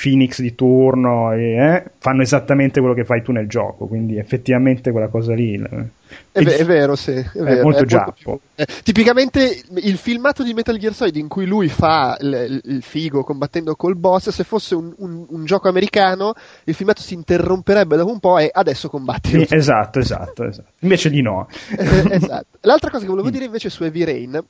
[0.00, 5.08] Phoenix di turno, eh, fanno esattamente quello che fai tu nel gioco, quindi effettivamente quella
[5.08, 5.56] cosa lì...
[6.32, 8.12] È, è vero, sì, è, vero, molto è giappo.
[8.12, 12.82] più- eh, tipicamente il filmato di Metal Gear Solid in cui lui fa il, il
[12.82, 17.96] figo combattendo col boss, se fosse un, un- un gioco americano, il filmato si interromperebbe
[17.96, 19.30] dopo un po' e adesso combatti.
[19.30, 20.70] Sì, esatto, esatto, esatto.
[20.80, 21.46] Invece di no.
[21.76, 22.58] Eh, esatto.
[22.60, 23.14] L'altra cosa che Mm.
[23.14, 24.42] volevo dire invece su Heavy Rain,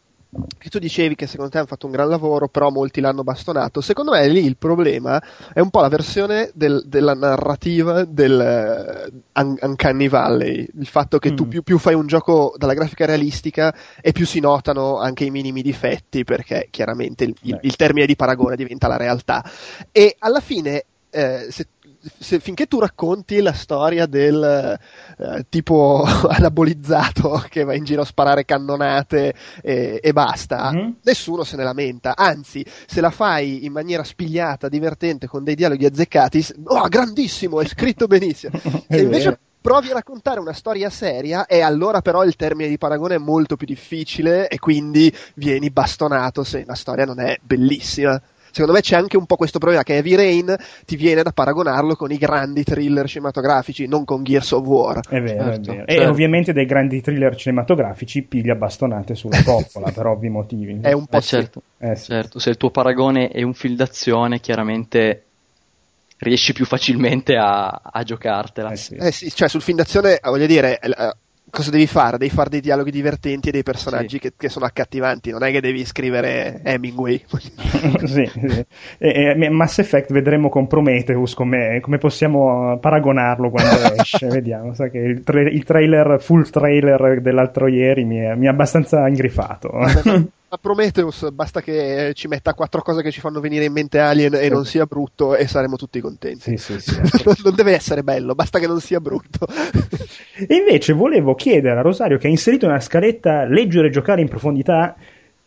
[0.59, 3.81] che tu dicevi che secondo te hanno fatto un gran lavoro, però molti l'hanno bastonato.
[3.81, 5.21] Secondo me lì il problema
[5.55, 10.69] è un po' la versione del- della narrativa del Un- Uncanny Valley.
[10.79, 11.49] Il fatto che tu Mm.
[11.49, 15.63] più, più fai un gioco dalla grafica realistica e più si notano anche i minimi
[15.63, 19.43] difetti, perché chiaramente il, il- il termine di paragone diventa la realtà.
[19.91, 21.69] E alla fine, eh, se
[22.19, 24.79] se- finché tu racconti la storia del
[25.19, 30.97] eh, tipo anabolizzato che va in giro a sparare cannonate e, e basta, Mhm.
[31.03, 32.17] nessuno se ne lamenta.
[32.17, 37.67] Anzi, se la fai in maniera spigliata, divertente, con dei dialoghi azzeccati, oh, grandissimo, è
[37.67, 38.59] scritto benissimo.
[38.89, 43.17] Se invece provi a raccontare una storia seria, e allora però il termine di paragone
[43.17, 48.21] è molto più difficile e quindi vieni bastonato se la storia non è bellissima.
[48.59, 51.95] Secondo me c'è anche un po' questo problema che Heavy Rain ti viene da paragonarlo
[51.95, 55.01] con i grandi thriller cinematografici, non con Gears of War.
[55.09, 55.87] È vero, Certo, è vero.
[55.87, 56.11] E certo.
[56.11, 60.79] ovviamente dei grandi thriller cinematografici piglia bastonate sulla coppola per ovvi motivi.
[60.83, 62.07] È un po' Eh, certo, Eh, sì.
[62.07, 65.23] certo, se il tuo paragone è un film d'azione, chiaramente
[66.19, 68.73] riesci più facilmente a, a giocartela.
[68.73, 68.95] Eh sì.
[68.97, 71.15] Eh sì, cioè sul film d'azione, voglio dire, eh,
[71.51, 72.19] cosa devi fare?
[72.19, 75.61] Devi fare dei dialoghi divertenti e dei personaggi che, che sono accattivanti, non è che
[75.61, 77.25] devi scrivere Hemingway.
[78.05, 78.67] sì, sì.
[78.99, 84.27] E, e Mass Effect vedremo con Prometheus come, come possiamo paragonarlo quando esce.
[84.29, 84.75] Vediamo.
[84.75, 89.07] Sa che il, tra- il trailer, full trailer dell'altro ieri mi è, mi è abbastanza
[89.09, 89.71] ingrifato.
[90.51, 94.35] A Prometheus basta che ci metta quattro cose che ci fanno venire in mente Alien
[94.35, 96.57] e non sia brutto e saremo tutti contenti.
[96.57, 96.97] sì, sì, sì.
[97.45, 99.47] non, deve essere bello, basta che non sia brutto.
[99.47, 104.29] E invece volevo chiedere a Rosario, che ha inserito nella scaletta leggere e giocare in
[104.29, 104.97] profondità,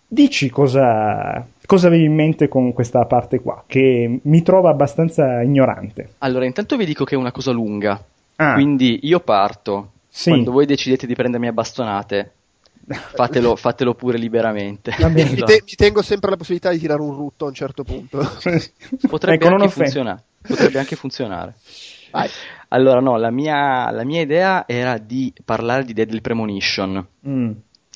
[0.08, 6.10] dici cosa, cosa avevi in mente con questa parte qua, che mi trova abbastanza ignorante.
[6.20, 8.00] Allora, intanto vi dico che è una cosa lunga,
[8.36, 9.94] Ah, quindi io parto.
[10.08, 10.30] Sì.
[10.30, 12.32] Quando voi decidete di prendermi a bastonate,
[13.13, 14.94] fatelo, fatelo pure liberamente.
[15.10, 18.17] Mi, te- mi tengo sempre la possibilità di tirare un rutto a un certo punto.
[19.08, 20.24] potrebbe, Ecco, anche funzionare.
[20.41, 21.56] potrebbe anche funzionare.
[22.12, 22.30] Vai.
[22.70, 27.06] Allora, no, la mia, la mia idea era di parlare di Deadly Premonition.
[27.28, 27.52] Mm.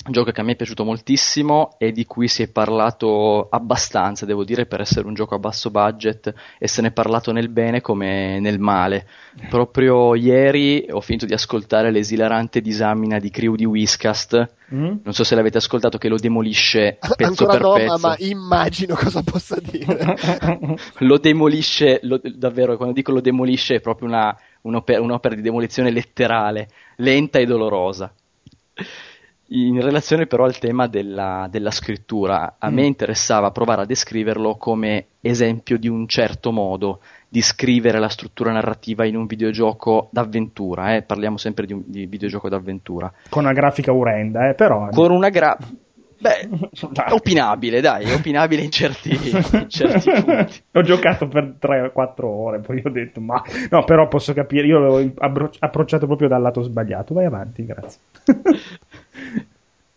[0.06, 4.24] Un gioco che a me è piaciuto moltissimo e di cui si è parlato abbastanza,
[4.24, 7.48] devo dire, per essere un gioco a basso budget e se ne è parlato nel
[7.48, 9.06] bene come nel male.
[9.48, 14.96] Proprio ieri ho finito di ascoltare l'esilarante disamina di Crew di Whiskast, Mm?
[15.04, 18.06] non so se l'avete ascoltato, che lo demolisce pezzo Ancora per no, ma, pezzo.
[18.08, 20.16] ma immagino cosa possa dire.
[21.06, 25.92] Lo demolisce, lo- davvero, quando dico lo demolisce è proprio una- un'opera, un'opera di demolizione
[25.92, 28.12] letterale, lenta e dolorosa.
[29.48, 32.86] In relazione però al tema della, della scrittura, a me Mm.
[32.86, 39.04] interessava provare a descriverlo come esempio di un certo modo di scrivere la struttura narrativa
[39.04, 43.92] in un videogioco d'avventura, eh, parliamo sempre di un di videogioco d'avventura, Con una grafica
[43.92, 44.88] orrenda, eh, però...
[44.88, 45.56] con una gra...
[46.18, 46.48] Beh,
[46.90, 47.12] Dai.
[47.12, 50.62] opinabile, dai, opinabile in certi, in certi punti.
[50.72, 55.12] Ho giocato per 3-4 ore, poi ho detto, ma no, però posso capire, io l'ho
[55.18, 57.12] abbro- approcciato proprio dal lato sbagliato.
[57.12, 58.00] Vai avanti, grazie.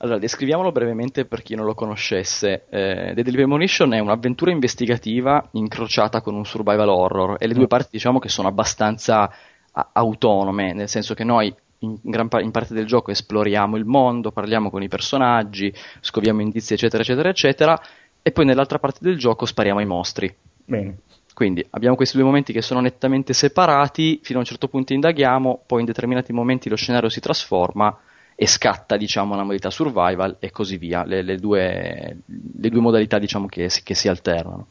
[0.01, 2.67] Allora, descriviamolo brevemente per chi non lo conoscesse.
[2.69, 7.67] Eh, Deadly Premonition è un'avventura investigativa incrociata con un survival horror e le due mm.
[7.67, 9.29] parti diciamo che sono abbastanza
[9.73, 13.83] a- autonome, nel senso che noi in, gran pa- in parte del gioco esploriamo il
[13.83, 17.81] mondo, parliamo con i personaggi, scoviamo indizi eccetera eccetera eccetera
[18.21, 20.33] e poi nell'altra parte del gioco spariamo ai mostri.
[20.63, 20.99] Bene.
[21.33, 25.63] Quindi abbiamo questi due momenti che sono nettamente separati, fino a un certo punto indaghiamo,
[25.65, 27.97] poi in determinati momenti lo scenario si trasforma
[28.41, 33.19] e scatta diciamo una modalità survival e così via, le, le, due, le due, modalità
[33.19, 34.67] diciamo che, che, si alternano.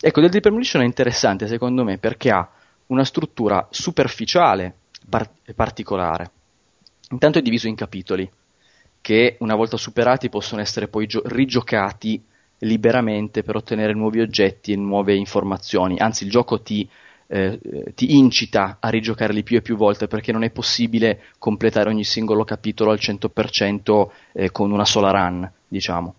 [0.00, 2.48] Ecco, Deadly Premonition è interessante secondo me perché ha
[2.86, 4.76] una struttura superficiale
[5.44, 6.30] e particolare.
[7.10, 8.26] Intanto è diviso in capitoli
[9.02, 12.24] che una volta superati possono essere poi gio- rigiocati
[12.60, 15.98] liberamente per ottenere nuovi oggetti e nuove informazioni.
[15.98, 16.88] Anzi, il gioco ti
[17.32, 17.60] eh,
[17.94, 22.44] ti incita a rigiocarli più e più volte perché non è possibile completare ogni singolo
[22.44, 26.14] capitolo al 100% eh, con una sola run, diciamo.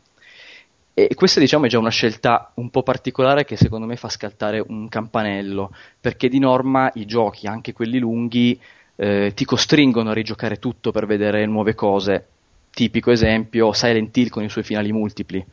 [0.93, 4.63] E questa diciamo è già una scelta un po' particolare che secondo me fa scattare
[4.65, 8.58] un campanello, perché di norma i giochi, anche quelli lunghi,
[8.95, 12.28] eh, ti costringono a rigiocare tutto per vedere nuove cose.
[12.71, 15.45] Tipico esempio, Silent Hill con i suoi finali multipli.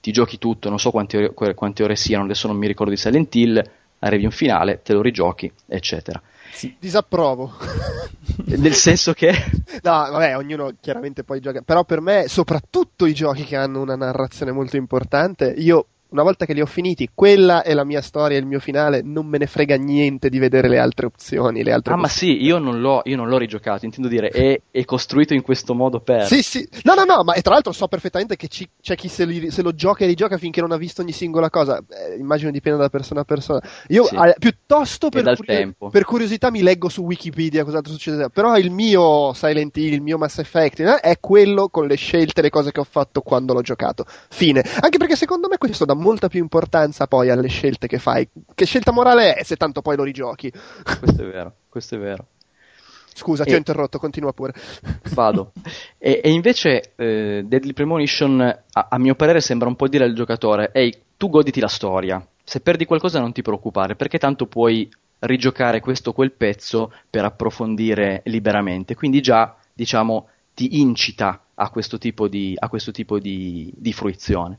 [0.00, 2.98] Ti giochi tutto, non so quante ore, quante ore siano, adesso non mi ricordo di
[2.98, 6.20] Silent Hill, arrivi un finale, te lo rigiochi, eccetera.
[6.50, 6.74] Sì.
[6.78, 7.54] Disapprovo.
[8.46, 9.32] Nel senso che...
[9.80, 13.94] No, vabbè, ognuno chiaramente poi gioca, però per me, soprattutto i giochi che hanno una
[13.94, 18.38] narrazione molto importante, io una volta che li ho finiti, quella è la mia storia,
[18.38, 21.62] il mio finale, non me ne frega niente di vedere le altre opzioni.
[21.62, 24.60] Le altre ah, ma sì, io non, l'ho, io non l'ho rigiocato, intendo dire, è,
[24.70, 26.24] è, costruito in questo modo per.
[26.24, 29.26] Sì, sì, no, no, no, ma tra l'altro so perfettamente che ci, c'è chi se,
[29.26, 31.78] li, se, lo gioca e rigioca finché non ha visto ogni singola cosa.
[31.78, 33.60] Eh, immagino dipenda da persona a persona.
[33.88, 34.14] Io sì.
[34.16, 39.34] eh, piuttosto per, curio- per, curiosità mi leggo su Wikipedia cos'altro succede, però il mio
[39.34, 42.80] Silent Hill, il mio Mass Effect eh, è quello con le scelte, le cose che
[42.80, 44.06] ho fatto quando l'ho giocato.
[44.30, 44.64] Fine.
[44.80, 48.28] Anche perché secondo me questo dà molta più importanza poi alle scelte che fai.
[48.54, 50.50] Che scelta morale è se tanto poi lo rigiochi?
[50.98, 52.26] Questo è vero, questo è vero.
[53.18, 54.54] Scusa, ti ho interrotto, continua pure.
[55.12, 55.52] Vado.
[56.00, 60.12] E, e invece eh, Deadly Premonition, a, a, mio parere, sembra un po' dire al
[60.14, 64.88] giocatore, ehi, tu goditi la storia, se perdi qualcosa non ti preoccupare, perché tanto puoi
[65.20, 68.94] rigiocare questo o quel pezzo per approfondire liberamente.
[68.94, 74.58] Quindi già, diciamo, ti incita a questo tipo di, questo tipo di, di fruizione.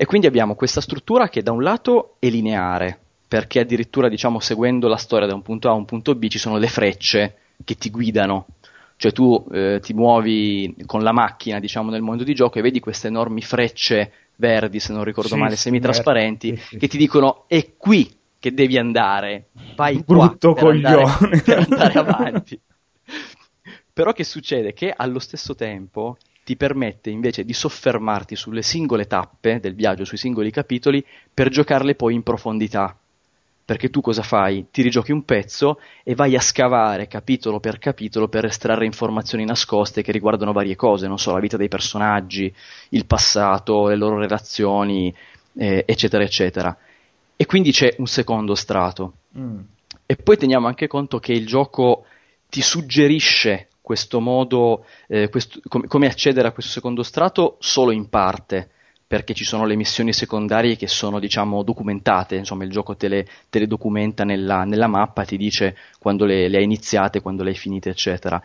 [0.00, 4.88] E quindi abbiamo questa struttura che da un lato è lineare, perché addirittura diciamo seguendo
[4.88, 7.74] la storia da un punto A a un punto B ci sono le frecce che
[7.74, 8.46] ti guidano.
[8.96, 12.80] Cioè tu eh, ti muovi con la macchina, diciamo, nel mondo di gioco e vedi
[12.80, 16.78] queste enormi frecce verdi, se non ricordo sì, male, semitrasparenti, sì, sì.
[16.78, 21.98] che ti dicono è qui che devi andare, vai Brutto qua per andare, per andare
[21.98, 22.58] avanti.
[23.92, 24.72] Però che succede?
[24.72, 26.16] Che allo stesso tempo
[26.50, 31.94] ti permette invece di soffermarti sulle singole tappe del viaggio, sui singoli capitoli, per giocarle
[31.94, 32.98] poi in profondità.
[33.64, 34.66] Perché tu cosa fai?
[34.68, 40.02] Ti rigiochi un pezzo e vai a scavare capitolo per capitolo per estrarre informazioni nascoste
[40.02, 42.52] che riguardano varie cose, non so, la vita dei personaggi,
[42.88, 45.14] il passato, le loro relazioni,
[45.52, 46.76] eh, eccetera, eccetera.
[47.36, 49.12] E quindi c'è un secondo strato.
[49.38, 49.60] Mm.
[50.04, 52.06] E poi teniamo anche conto che il gioco
[52.48, 57.56] ti suggerisce questo modo, eh, questo, com- come accedere a questo secondo strato?
[57.58, 58.70] Solo in parte,
[59.04, 63.26] perché ci sono le missioni secondarie che sono diciamo documentate, insomma il gioco te le,
[63.48, 67.50] te le documenta nella, nella, mappa, ti dice quando le, le hai iniziate, quando le
[67.50, 68.40] hai finite, eccetera.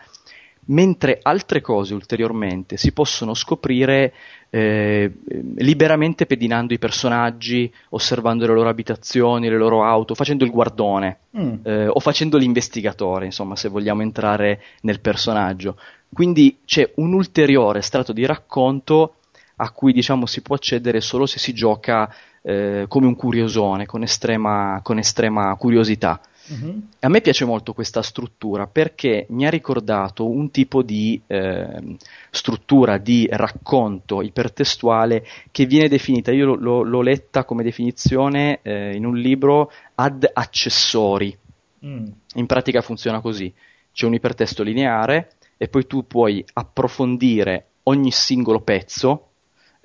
[0.64, 4.12] Mentre altre cose ulteriormente si possono scoprire
[4.56, 5.12] eh,
[5.56, 11.54] liberamente pedinando i personaggi, osservando le loro abitazioni, le loro auto, facendo il guardone mm.
[11.62, 15.76] eh, o facendo l'investigatore, insomma, se vogliamo entrare nel personaggio.
[16.10, 19.16] Quindi c'è un ulteriore strato di racconto
[19.56, 24.02] a cui diciamo si può accedere solo se si gioca eh, come un curiosone, con
[24.02, 26.18] estrema, con estrema curiosità.
[26.48, 26.82] Uh-huh.
[27.00, 31.96] A me piace molto questa struttura perché mi ha ricordato un tipo di eh,
[32.30, 39.04] struttura di racconto ipertestuale che viene definita, io l'ho, l'ho letta come definizione eh, in
[39.04, 41.36] un libro ad accessori.
[41.84, 42.06] Mm.
[42.34, 43.52] In pratica funziona così:
[43.92, 49.28] c'è un ipertesto lineare e poi tu puoi approfondire ogni singolo pezzo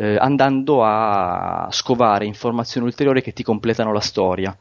[0.01, 4.57] eh, andando a scovare informazioni ulteriori che ti completano la storia.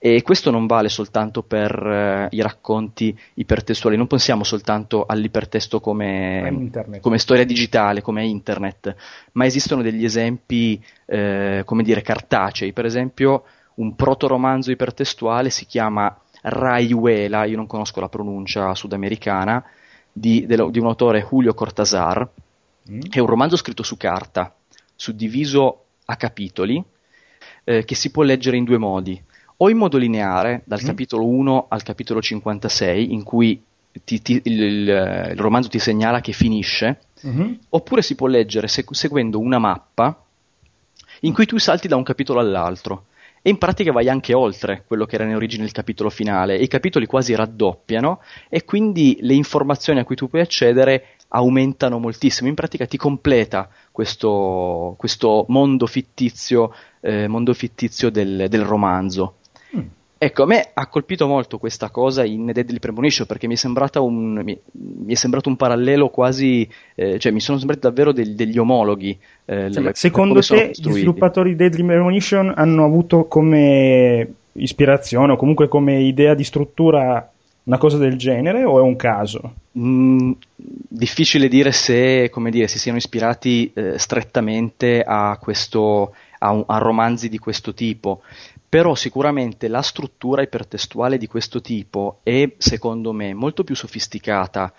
[0.00, 6.70] E questo non vale soltanto per eh, i racconti ipertestuali, non pensiamo soltanto all'ipertesto come,
[7.00, 8.94] come, storia digitale, come internet,
[9.32, 12.72] ma esistono degli esempi, eh, come dire, cartacei.
[12.72, 13.42] Per esempio,
[13.74, 19.64] un protoromanzo ipertestuale si chiama Raiuela, io non conosco la pronuncia sudamericana,
[20.12, 22.28] di, di un autore Julio Cortázar,
[22.90, 23.00] mm.
[23.10, 24.54] è un romanzo scritto su carta,
[24.94, 26.82] suddiviso a capitoli,
[27.64, 29.22] eh, che si può leggere in due modi.
[29.60, 30.86] O in modo lineare, dal mm.
[30.86, 33.60] capitolo 1 al capitolo 56, in cui
[34.04, 34.88] ti, ti, il, il,
[35.32, 37.52] il, romanzo ti segnala che finisce, mm-hmm.
[37.70, 40.22] oppure si può leggere seg- seguendo una mappa
[41.22, 43.06] in cui tu salti da un capitolo all'altro.
[43.40, 46.56] E in pratica vai anche oltre quello che era in origine il capitolo finale.
[46.56, 52.48] I capitoli quasi raddoppiano e quindi le informazioni a cui tu puoi accedere aumentano moltissimo.
[52.48, 59.36] In pratica ti completa questo, questo mondo fittizio, eh, mondo fittizio del, del romanzo.
[59.76, 59.86] Mm.
[60.20, 63.56] Ecco, a me ha colpito molto questa cosa in Deadly Premonition perché mi è,
[64.00, 68.34] un, mi, mi è sembrato un parallelo quasi, eh, cioè mi sono sembrati davvero del,
[68.34, 69.16] degli omologhi.
[69.44, 75.36] Eh, cioè, le, secondo te gli sviluppatori di Deadly Premonition hanno avuto come ispirazione o
[75.36, 77.30] comunque come idea di struttura
[77.62, 79.54] una cosa del genere o è un caso?
[79.78, 87.28] Mm, difficile dire se dire, si siano ispirati eh, strettamente a, questo, a, a romanzi
[87.28, 88.22] di questo tipo
[88.68, 94.72] però sicuramente la struttura ipertestuale di questo tipo è, secondo me, molto più sofisticata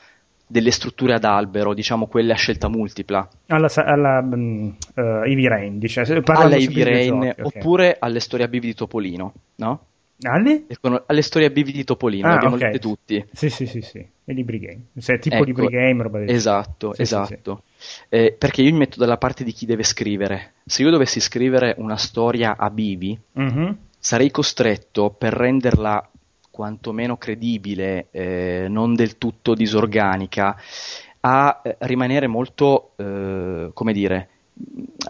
[0.45, 3.27] delle strutture ad albero, diciamo quelle a scelta multipla.
[3.47, 8.49] Alla, alla um, uh, Ivy Rain, diciamo, alla Ivy Rain, giochi, oppure alle storie a
[8.49, 9.85] bivi di Topolino, no?
[10.21, 10.65] Alle?
[11.05, 12.67] alle storie a bivi di Topolino, ah, abbiamo okay.
[12.67, 13.25] lette tutti.
[13.31, 13.97] Sì, sì, sì, sì.
[13.99, 14.81] E libri game.
[14.97, 17.63] Se è tipo ecco, libri game, roba del Esatto, sì, esatto.
[17.77, 18.03] Sì, sì.
[18.09, 20.55] Eh, perché io mi metto dalla parte di chi deve scrivere.
[20.65, 23.71] Se io dovessi scrivere una storia a bivi, mm-hmm.
[23.97, 26.09] sarei costretto per renderla
[26.51, 30.57] quantomeno credibile, eh, non del tutto disorganica,
[31.21, 34.29] a eh, rimanere molto, eh, come dire,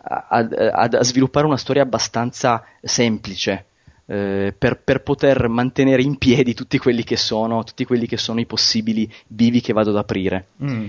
[0.04, 3.66] a, a, a, sviluppare una storia abbastanza semplice
[4.12, 8.40] eh, per, per, poter mantenere in piedi tutti quelli che sono, tutti quelli che sono
[8.40, 10.48] i possibili bivi che vado ad aprire.
[10.64, 10.88] Mm.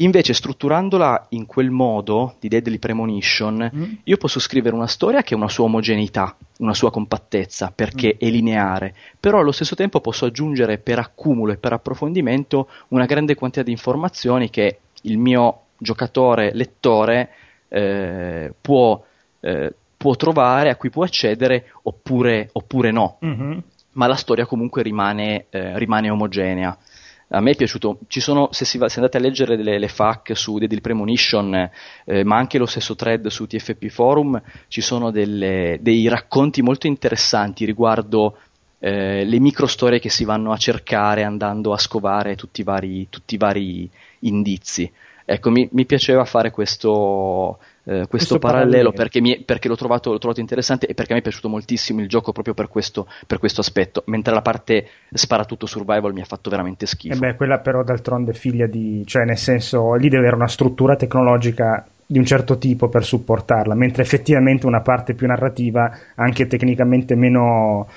[0.00, 3.92] Invece, strutturandola in quel modo di Deadly Premonition, mm.
[4.02, 8.18] io posso scrivere una storia che ha una sua omogeneità, una sua compattezza, perché mm.
[8.18, 13.36] è lineare, però allo stesso tempo posso aggiungere per accumulo e per approfondimento una grande
[13.36, 17.30] quantità di informazioni che il mio giocatore, lettore,
[17.68, 19.00] eh, può
[19.38, 19.72] eh,
[20.06, 23.18] può trovare, a cui può accedere, oppure, oppure no.
[23.24, 23.58] Mm-hmm.
[23.94, 26.78] Ma la storia comunque rimane, eh, rimane, omogenea.
[27.30, 29.88] A me è piaciuto, ci sono, se, si va, se andate a leggere le, le
[29.88, 31.70] FAQ su Deadly Premonition,
[32.04, 36.86] eh, ma anche lo stesso thread su TFP Forum, ci sono delle, dei racconti molto
[36.86, 38.38] interessanti riguardo
[38.78, 43.08] eh, le micro storie che si vanno a cercare andando a scovare tutti i vari,
[43.10, 43.90] tutti i vari
[44.20, 44.88] indizi.
[45.24, 47.58] Ecco, mi, mi piaceva fare questo,
[47.88, 48.92] eh, questo, parallelo, parallelo.
[48.92, 52.08] Perché, mi, perché l'ho, trovato, l'ho, trovato, interessante e perché mi è piaciuto moltissimo il
[52.08, 56.50] gioco proprio per questo, per questo aspetto, mentre la parte sparatutto survival mi ha fatto
[56.50, 57.14] veramente schifo.
[57.14, 59.04] E eh beh, quella però d'altronde è figlia di...
[59.06, 63.74] cioè nel senso, lì deve avere una struttura tecnologica di un certo tipo per supportarla,
[63.74, 67.88] mentre effettivamente una parte più narrativa, anche tecnicamente meno,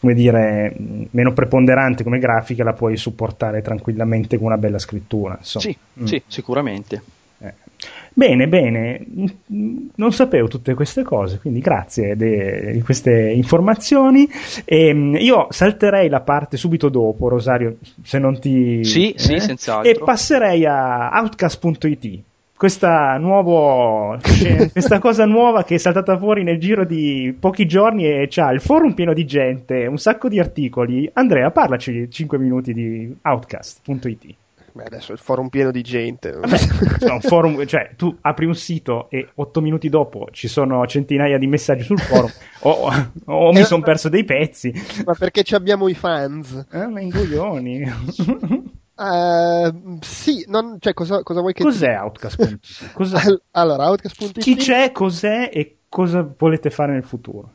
[0.00, 0.74] come dire,
[1.10, 5.36] meno preponderante come grafica, la puoi supportare tranquillamente con una bella scrittura.
[5.38, 5.64] Insomma.
[5.64, 6.04] Sì, mm.
[6.04, 7.02] sì, sicuramente.
[8.18, 9.04] Bene, bene,
[9.96, 14.26] non sapevo tutte queste cose, quindi grazie di queste informazioni.
[14.64, 18.82] E, ehm, io salterei la parte subito dopo, Rosario, se non ti...
[18.84, 19.18] Sì, eh?
[19.18, 19.90] sì, senz'altro.
[19.90, 22.22] E passerei a outcast.it.
[22.56, 24.16] Questa, nuovo,
[24.72, 28.62] questa cosa nuova che è saltata fuori nel giro di pochi giorni e c'ha il
[28.62, 31.06] forum pieno di gente, un sacco di articoli.
[31.12, 34.34] Andrea, parlaci 5 minuti di outcast.it.
[34.76, 36.32] Beh, adesso il forum pieno di gente.
[36.32, 36.58] Vabbè,
[37.00, 41.46] cioè, forum, cioè, tu apri un sito e otto minuti dopo ci sono centinaia di
[41.46, 44.70] messaggi sul forum, o, o, o mi eh, sono perso dei pezzi.
[45.06, 46.66] Ma perché abbiamo i fans?
[46.70, 47.90] Eh, ma ingoglioni.
[48.96, 51.98] Uh, sì, non, cioè, cosa, cosa vuoi che Cos'è ti...
[51.98, 52.92] Outcast.it?
[52.92, 53.34] Cos'è?
[53.52, 57.52] allora, Outcast.it Chi c'è, cos'è e cosa volete fare nel futuro?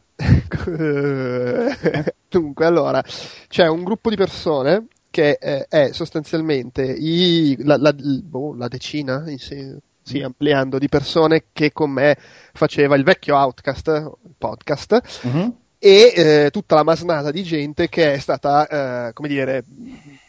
[2.28, 3.04] Dunque, allora,
[3.48, 9.26] c'è un gruppo di persone che eh, è sostanzialmente i, la, la, boh, la, decina,
[9.38, 10.24] sì, sì, mm.
[10.24, 12.18] ampliando, di persone che con me
[12.54, 15.50] faceva il vecchio Outcast, il podcast, mm-hmm.
[15.78, 19.66] e eh, tutta la masnata di gente che è stata, eh, come dire,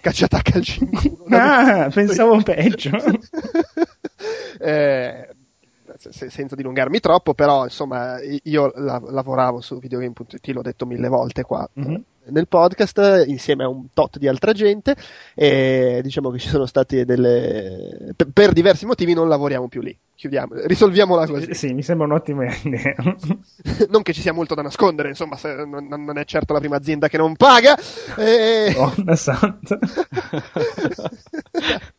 [0.01, 1.25] cacciata a calci in culo.
[1.37, 2.91] ah, pensavo peggio.
[4.59, 5.29] eh,
[5.97, 11.69] senza dilungarmi troppo, però insomma io la, lavoravo su videogame.it, l'ho detto mille volte qua
[11.79, 12.01] mm-hmm.
[12.27, 14.95] Nel podcast insieme a un tot di altra gente
[15.35, 18.13] e diciamo che ci sono stati delle...
[18.17, 19.97] per, per diversi motivi non lavoriamo più lì.
[20.15, 21.53] Chiudiamo, risolviamola così.
[21.53, 22.95] Sì, mi sembra un'ottima idea.
[23.91, 27.09] non che ci sia molto da nascondere, insomma, non, non, è certo la prima azienda
[27.09, 27.77] che non paga.
[28.17, 28.73] E...
[28.73, 29.79] Donna santa.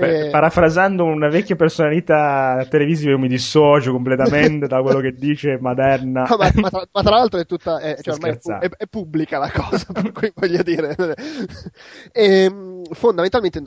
[0.00, 0.28] E...
[0.30, 6.24] Parafrasando una vecchia personalità televisiva, io mi dissocio completamente da quello che dice Maderna.
[6.28, 7.80] No, ma, ma, tra, ma, tra, l'altro è tutta.
[7.80, 10.94] È, cioè, ormai è, è, è, pubblica la cosa, per cui voglio dire.
[12.12, 13.64] e, ehm, fondamentalmente,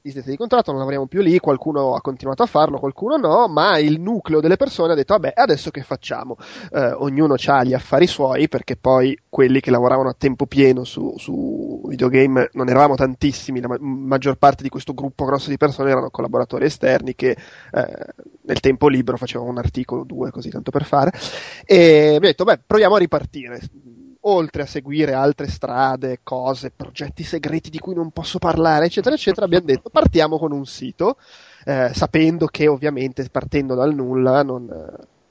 [0.00, 3.78] disdetta di contratto non lavoriamo più lì, qualcuno ha continuato a farlo, qualcuno no, ma
[3.78, 6.38] il nucleo delle persone ha detto: vabbè, adesso che facciamo?
[6.72, 11.12] Eh, ognuno ha gli affari suoi, perché poi quelli che lavoravano a tempo pieno su,
[11.18, 15.90] su videogame non eravamo tantissimi, la ma- maggior parte di questo gruppo grosso di persone
[15.90, 18.06] erano collaboratori esterni che eh,
[18.40, 21.12] nel tempo libero facevano un articolo, due, così tanto per fare.
[21.66, 23.60] E mi ha detto, beh, proviamo a ripartire
[24.22, 29.46] oltre a seguire altre strade, cose, progetti segreti di cui non posso parlare, eccetera, eccetera,
[29.46, 31.16] abbiamo detto partiamo con un sito,
[31.64, 34.68] eh, sapendo che ovviamente partendo dal nulla non,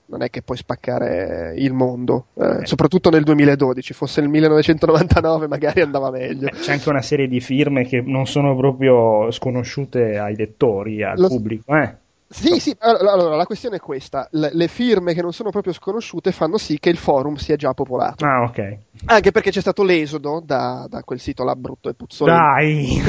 [0.08, 5.82] non è che puoi spaccare il mondo, eh, soprattutto nel 2012, fosse il 1999 magari
[5.82, 6.50] andava meglio.
[6.50, 11.28] c'è anche una serie di firme che non sono proprio sconosciute ai lettori, al Lo...
[11.28, 11.76] pubblico.
[11.76, 12.06] Eh.
[12.30, 16.34] Sì, sì, allora la questione è questa, le, le, firme che non sono proprio sconosciute
[16.34, 18.26] fanno sì che il forum sia già popolato.
[18.26, 18.78] Ah, ok.
[19.06, 22.42] Anche perché c'è stato l'esodo da, da quel sito là brutto e puzzolento.
[22.42, 23.02] Dai!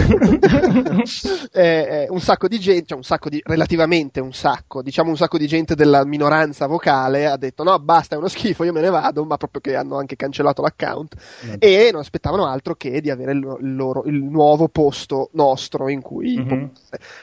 [1.53, 5.17] eh, eh, un sacco di gente, cioè un sacco di, relativamente un sacco, diciamo un
[5.17, 8.83] sacco di gente della minoranza vocale ha detto no, basta, è uno schifo, io me
[8.83, 11.55] ne vado, ma proprio che hanno anche cancellato l'account mm.
[11.59, 16.03] e non aspettavano altro che di avere il, il, loro, il nuovo posto nostro in
[16.03, 16.39] cui...
[16.39, 16.65] Mm-hmm.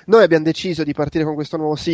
[0.07, 1.84] Noi abbiamo deciso di partire con questo nuovo sito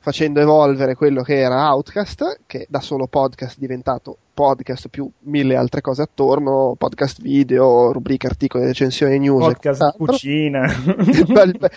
[0.00, 5.56] facendo evolvere quello che era Outcast, che da solo podcast è diventato podcast più mille
[5.56, 9.44] altre cose attorno, podcast video, rubriche, articoli, recensioni, news.
[9.44, 10.68] Podcast cucina.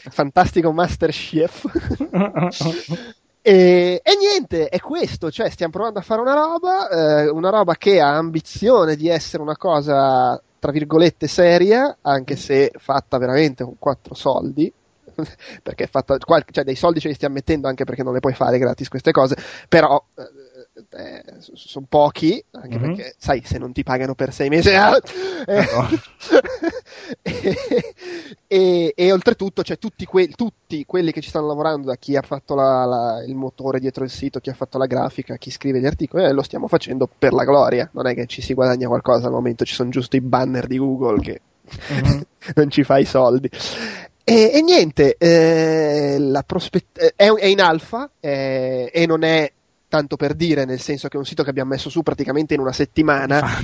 [0.09, 1.65] Fantastico Masterchef.
[3.47, 7.75] E, e, niente, è questo, cioè stiamo provando a fare una roba, eh, una roba
[7.75, 13.75] che ha ambizione di essere una cosa, tra virgolette, seria, anche se fatta veramente con
[13.79, 14.69] quattro soldi,
[15.63, 16.17] perché è fatta,
[16.51, 19.11] cioè dei soldi ce li stiamo mettendo anche perché non le puoi fare gratis queste
[19.11, 19.35] cose,
[19.67, 20.47] però eh,
[20.91, 22.95] eh, sono pochi, anche mm-hmm.
[22.95, 24.69] perché sai, se non ti pagano per sei mesi...
[24.69, 24.95] Ah,
[25.45, 25.89] eh, no.
[27.21, 27.55] e,
[28.47, 32.21] e, e, oltretutto, cioè, tutti, que- tutti, quelli che ci stanno lavorando, da chi ha
[32.21, 35.79] fatto la, la, il motore dietro il sito, chi ha fatto la grafica, chi scrive
[35.79, 38.87] gli articoli, eh, lo stiamo facendo per la gloria, non è che ci si guadagna
[38.87, 41.41] qualcosa al momento, ci sono giusto i banner di Google che
[41.91, 42.21] mm-hmm.
[42.55, 43.49] non ci fa i soldi.
[44.29, 49.49] E, e niente, eh, prospett- è, è, in alfa eh, e non è
[49.87, 52.59] tanto per dire, nel senso che è un sito che abbiamo messo su praticamente in
[52.59, 53.39] una settimana.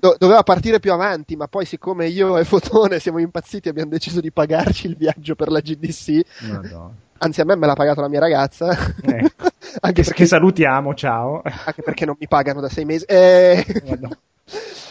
[0.00, 4.22] do- doveva partire più avanti, ma poi siccome io e Fotone siamo impazziti abbiamo deciso
[4.22, 6.20] di pagarci il viaggio per la GDC.
[6.50, 6.90] Madonna.
[7.18, 8.74] Anzi, a me me l'ha pagato la mia ragazza.
[9.02, 9.30] Eh.
[9.80, 11.42] Anche perché salutiamo, ciao.
[11.42, 13.04] Anche perché non mi pagano da sei mesi.
[13.04, 13.64] Eh...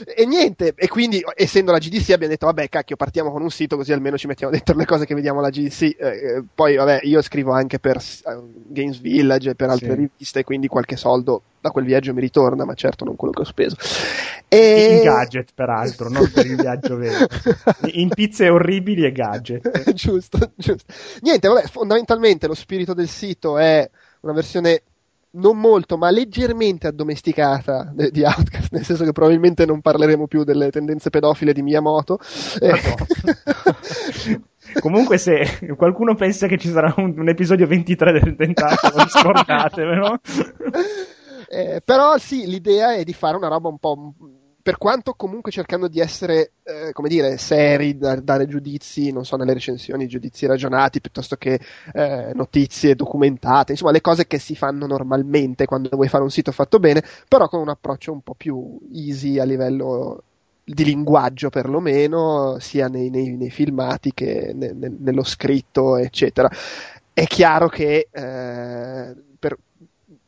[0.05, 3.75] E niente, e quindi essendo la GDC abbiamo detto vabbè cacchio partiamo con un sito
[3.75, 5.81] così almeno ci mettiamo dentro le cose che vediamo alla GDC.
[5.81, 9.95] Eh, eh, poi vabbè io scrivo anche per uh, Games Village e per altre sì.
[9.95, 13.45] riviste quindi qualche soldo da quel viaggio mi ritorna ma certo non quello che ho
[13.45, 13.75] speso.
[14.47, 14.97] E...
[14.97, 17.25] In gadget peraltro, non per il viaggio vero.
[17.93, 19.91] In pizze orribili e gadget.
[19.93, 20.93] giusto, giusto.
[21.21, 23.89] Niente, vabbè, fondamentalmente lo spirito del sito è
[24.21, 24.83] una versione
[25.31, 30.69] non molto, ma leggermente addomesticata di Outcast, nel senso che probabilmente non parleremo più delle
[30.71, 32.19] tendenze pedofile di Miyamoto.
[32.59, 34.41] Eh.
[34.79, 40.19] Comunque, se qualcuno pensa che ci sarà un, un episodio 23 del Tentacolo, scordatevelo.
[41.49, 44.13] Eh, però sì, l'idea è di fare una roba un po'
[44.67, 49.37] per quanto comunque cercando di essere, eh, come dire, seri, da, dare giudizi, non so,
[49.37, 51.57] nelle recensioni, giudizi ragionati piuttosto che
[51.93, 56.51] eh, notizie documentate, insomma, le cose che si fanno normalmente quando vuoi fare un sito
[56.51, 60.23] fatto bene, però con un approccio un po' più easy a livello
[60.65, 66.51] di linguaggio perlomeno, sia nei, nei, nei filmati che ne, ne, nello scritto, eccetera.
[67.13, 69.57] È chiaro che eh, per,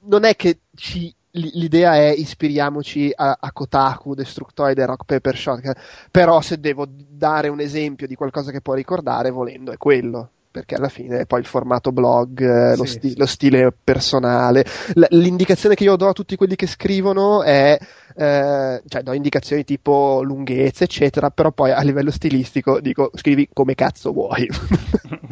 [0.04, 5.74] non è che ci l'idea è ispiriamoci a, a Kotaku, Destructoid e Rock Paper Shotgun,
[6.12, 10.74] però se devo dare un esempio di qualcosa che può ricordare, volendo, è quello perché
[10.74, 13.18] alla fine poi il formato blog, eh, sì, lo, sti- sì.
[13.18, 14.66] lo, stile personale.
[14.96, 17.78] L- l'indicazione che io do a tutti quelli che scrivono è,
[18.16, 23.76] eh, cioè do indicazioni tipo lunghezza, eccetera, però poi a livello stilistico dico scrivi come
[23.76, 24.48] cazzo vuoi.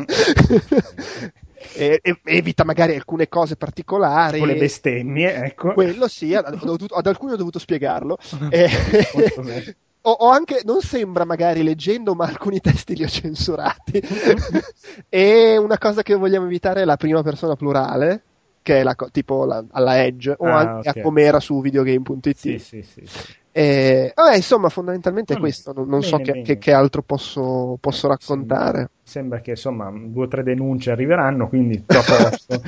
[1.74, 4.39] e, e, evita magari alcune cose particolari.
[4.39, 5.74] Con le bestemmie, ecco.
[5.74, 8.18] Quello sì, ad, dovuto, ad alcuni ho dovuto spiegarlo.
[8.49, 8.70] e,
[10.01, 14.01] ho, ho, anche, non sembra magari leggendo, ma alcuni testi li ho censurati.
[15.10, 18.22] e una cosa che vogliamo evitare è la prima persona plurale,
[18.62, 21.01] che è la, tipo la, alla Edge, o ah, anche okay.
[21.01, 22.38] a com'era su videogame.it.
[22.38, 23.03] Sì, sì, sì.
[23.58, 25.74] E, vabbè, insomma, fondamentalmente è questo.
[25.74, 28.78] Non, non bene, so che, che, che, altro posso, posso raccontare.
[28.78, 32.14] Sembra, sembra, che insomma due o tre denunce arriveranno, quindi dopo.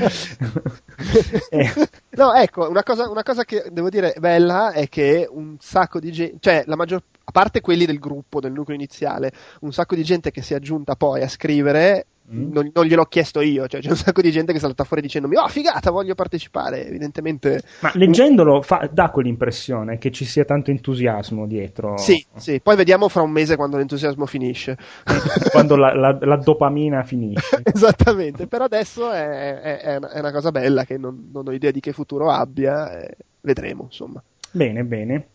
[1.51, 1.71] eh.
[2.09, 6.11] No, ecco, una cosa, una cosa che devo dire bella è che un sacco di
[6.11, 10.03] gente, cioè la maggior a parte quelli del gruppo, del nucleo iniziale, un sacco di
[10.03, 12.51] gente che si è aggiunta poi a scrivere Mm.
[12.51, 15.35] Non, non, gliel'ho chiesto io, cioè c'è un sacco di gente che salta fuori dicendomi
[15.35, 17.63] oh figata voglio partecipare, evidentemente...
[17.79, 21.97] Ma leggendolo fa, dà quell'impressione che ci sia tanto entusiasmo dietro.
[21.97, 24.77] Sì, sì, poi vediamo fra un mese quando l'entusiasmo finisce.
[25.51, 27.61] quando la, la, la, dopamina finisce.
[27.65, 31.79] Esattamente, per adesso è, è, è, una cosa bella che non, non, ho idea di
[31.79, 34.21] che futuro abbia, eh, vedremo insomma.
[34.51, 35.27] Bene, bene.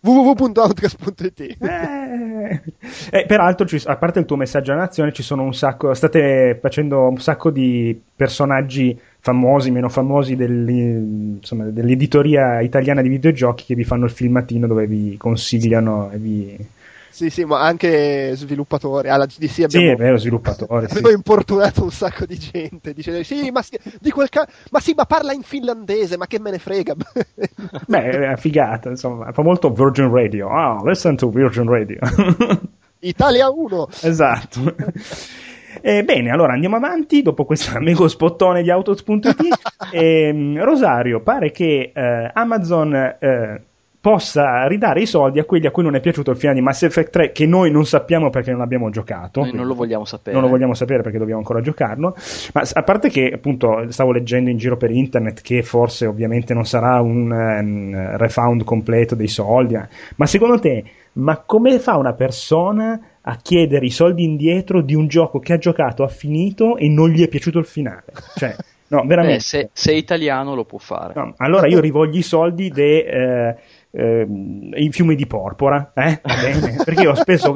[0.00, 2.62] www.outcast.it eh,
[3.10, 6.58] eh, peraltro ci, a parte il tuo messaggio a nazione ci sono un sacco state
[6.60, 13.84] facendo un sacco di personaggi famosi meno famosi insomma, dell'editoria italiana di videogiochi che vi
[13.84, 16.56] fanno il filmatino dove vi consigliano e vi
[17.16, 19.08] sì, sì, ma anche sviluppatori.
[19.08, 20.84] Alla GDC abbiamo, sì, è vero, sviluppatori.
[20.84, 21.14] Abbiamo sì.
[21.14, 22.92] importunato un sacco di gente.
[22.92, 23.62] Dice, sì, ma,
[23.98, 26.94] di quel ca- ma sì, ma parla in finlandese, ma che me ne frega.
[27.88, 29.32] Beh, è figata, insomma.
[29.32, 30.48] Fa molto Virgin Radio.
[30.48, 32.00] Oh, listen to Virgin Radio.
[33.00, 33.88] Italia 1.
[34.02, 34.74] Esatto.
[35.80, 39.36] Eh, bene, allora andiamo avanti dopo questo amico spottone di Autos.it.
[39.90, 43.62] eh, Rosario, pare che eh, Amazon eh,
[44.06, 46.84] possa ridare i soldi a quelli a cui non è piaciuto il finale di Mass
[46.84, 49.40] Effect 3 che noi non sappiamo perché non abbiamo giocato.
[49.40, 50.32] Noi non lo vogliamo sapere.
[50.32, 52.14] Non lo vogliamo sapere perché dobbiamo ancora giocarlo.
[52.52, 56.64] Ma a parte che appunto stavo leggendo in giro per internet che forse ovviamente non
[56.64, 60.84] sarà un um, refound completo dei soldi, ma secondo te
[61.14, 65.58] ma come fa una persona a chiedere i soldi indietro di un gioco che ha
[65.58, 68.04] giocato, ha finito e non gli è piaciuto il finale?
[68.36, 68.54] Cioè,
[68.88, 69.38] no, veramente.
[69.38, 71.14] Beh, se, se, è italiano lo può fare.
[71.16, 73.56] No, allora io rivoglio i soldi de, eh,
[73.98, 74.26] eh,
[74.74, 76.20] i fiumi di porpora, eh?
[76.22, 76.76] Va bene?
[76.84, 77.54] Perché io ho speso,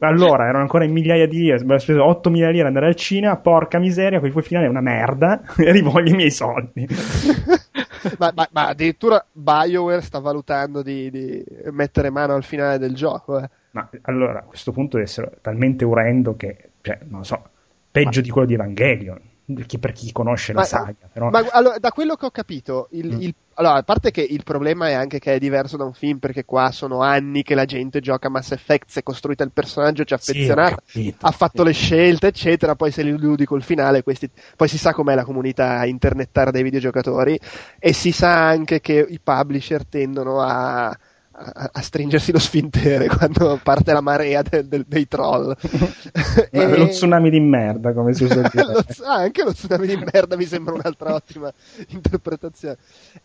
[0.00, 3.36] allora erano ancora in migliaia di lire, ho speso 8 mila lire andare al cinema,
[3.36, 6.86] porca miseria, poi il finale è una merda, e rivoglio i miei soldi.
[8.18, 13.40] ma, ma, ma, addirittura BioWare sta valutando di, di, mettere mano al finale del gioco.
[13.40, 13.48] Eh.
[13.70, 17.42] Ma allora a questo punto deve essere talmente orrendo che, cioè, non so,
[17.90, 18.26] peggio ma...
[18.26, 19.30] di quello di Evangelion
[19.78, 20.94] per chi conosce la saga.
[21.12, 21.30] Però...
[21.30, 23.20] Ma allora, da quello che ho capito, il, mm.
[23.20, 26.18] il, allora, a parte che il problema è anche che è diverso da un film,
[26.18, 30.04] perché qua sono anni che la gente gioca Mass Effect, si è costruita il personaggio,
[30.04, 34.02] ci ha affezionato, sì, ha fatto le scelte, eccetera, poi se li illudi col finale,
[34.02, 37.38] questi, poi si sa com'è la comunità internettara dei videogiocatori
[37.78, 40.96] e si sa anche che i publisher tendono a
[41.42, 45.54] a, a, stringersi lo sfintere quando parte la marea del, del, dei troll.
[46.50, 46.76] e...
[46.76, 48.64] Lo tsunami di merda, come si usa dire.
[48.64, 51.52] lo, ah, anche lo tsunami di merda mi sembra un'altra ottima
[51.88, 52.76] interpretazione.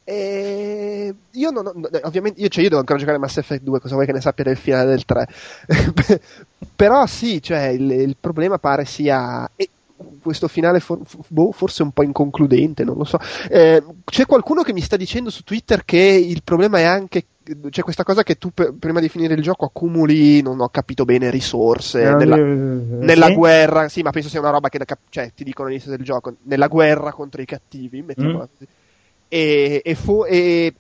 [0.04, 3.94] E io non ho, ovviamente, io, cioè, io devo ancora giocare Mass Effect 2, cosa
[3.94, 5.28] vuoi che ne sappia del finale del 3?
[6.76, 9.50] Però sì, cioè, il, il problema pare sia...
[9.56, 9.70] E,
[10.22, 13.18] questo finale for, boh, forse un po' inconcludente, non lo so.
[13.50, 17.26] Eh, c'è qualcuno che mi sta dicendo su Twitter che il problema è anche
[17.70, 21.06] c'è questa cosa che tu per, prima di finire il gioco accumuli, non ho capito
[21.06, 23.88] bene, risorse eh, nella, eh, nella guerra.
[23.88, 24.80] Sì, ma penso sia una roba che
[25.10, 28.48] cioè, ti dicono all'inizio del gioco, nella guerra contro i cattivi, mettiamola mm.
[28.58, 28.68] così.
[29.30, 30.74] E, e, fu, e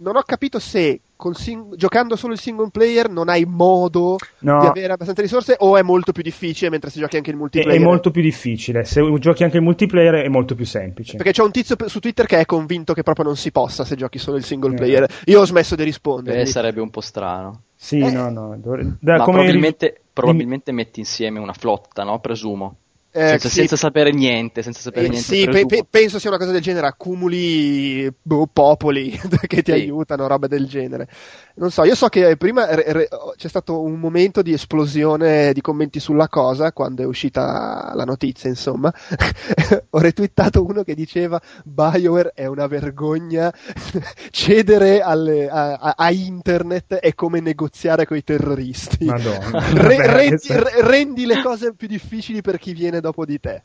[0.00, 1.00] non ho capito se
[1.32, 4.60] sing- giocando solo il single player non hai modo no.
[4.60, 7.78] di avere abbastanza risorse o è molto più difficile mentre si giochi anche il multiplayer?
[7.78, 11.16] È, è molto più difficile, se giochi anche il multiplayer è molto più semplice.
[11.16, 13.96] Perché c'è un tizio su Twitter che è convinto che proprio non si possa se
[13.96, 15.06] giochi solo il single player.
[15.26, 16.40] Io ho smesso di rispondere.
[16.40, 17.62] Eh, sarebbe un po' strano.
[17.76, 18.10] Sì, eh.
[18.10, 18.56] no, no.
[18.58, 18.96] Dovre...
[19.00, 20.00] Da, Ma probabilmente, ri...
[20.12, 22.18] probabilmente metti insieme una flotta, no?
[22.20, 22.76] Presumo.
[23.12, 23.54] Eh, senza, sì.
[23.56, 25.26] senza, sapere niente, senza sapere eh, niente.
[25.26, 29.10] Sì, pe- pe- penso sia una cosa del genere, accumuli boh, popoli
[29.48, 29.78] che ti sì.
[29.78, 31.08] aiutano, roba del genere.
[31.56, 35.60] Non so, io so che prima re- re- c'è stato un momento di esplosione di
[35.60, 38.94] commenti sulla cosa quando è uscita la notizia, insomma.
[39.90, 43.52] Ho retweetato uno che diceva BioWare è una vergogna,
[44.30, 49.04] cedere alle, a, a, a, internet è come negoziare con i terroristi.
[49.06, 49.72] Madonna.
[49.74, 50.48] Re- rendi,
[50.82, 53.62] rendi le cose più difficili per chi viene dopo di te.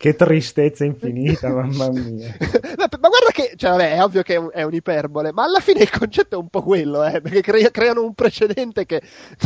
[0.00, 2.34] Che tristezza infinita, mamma mia.
[2.38, 5.80] ma guarda che, cioè, vabbè, è ovvio che è, un, è, un'iperbole, ma alla fine
[5.80, 9.02] il concetto è un po' quello, eh, perché cre- creano un precedente che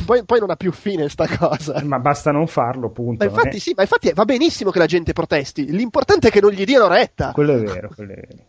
[0.07, 1.83] poi, poi, non ha più fine sta cosa.
[1.83, 3.25] Ma basta non farlo, punto.
[3.25, 3.61] Ma infatti, eh.
[3.61, 6.87] sì, ma infatti va benissimo che la gente protesti, l'importante è che non gli diano
[6.87, 7.33] retta.
[7.33, 8.45] Quello è vero, quello è vero.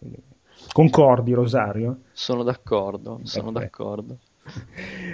[0.72, 2.02] Concordi, Rosario?
[2.12, 3.84] Sono d'accordo, sono Perfetto.
[3.84, 4.18] d'accordo.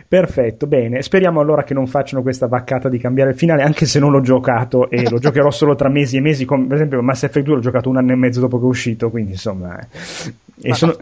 [0.07, 1.01] Perfetto, bene.
[1.01, 4.19] Speriamo allora che non facciano questa vaccata di cambiare il finale, anche se non l'ho
[4.19, 6.43] giocato e lo giocherò solo tra mesi e mesi.
[6.43, 8.67] Come, per esempio, Mass Effect 2 l'ho giocato un anno e mezzo dopo che è
[8.67, 9.79] uscito, quindi insomma.
[9.79, 10.67] Eh.
[10.67, 10.97] Ma, sono...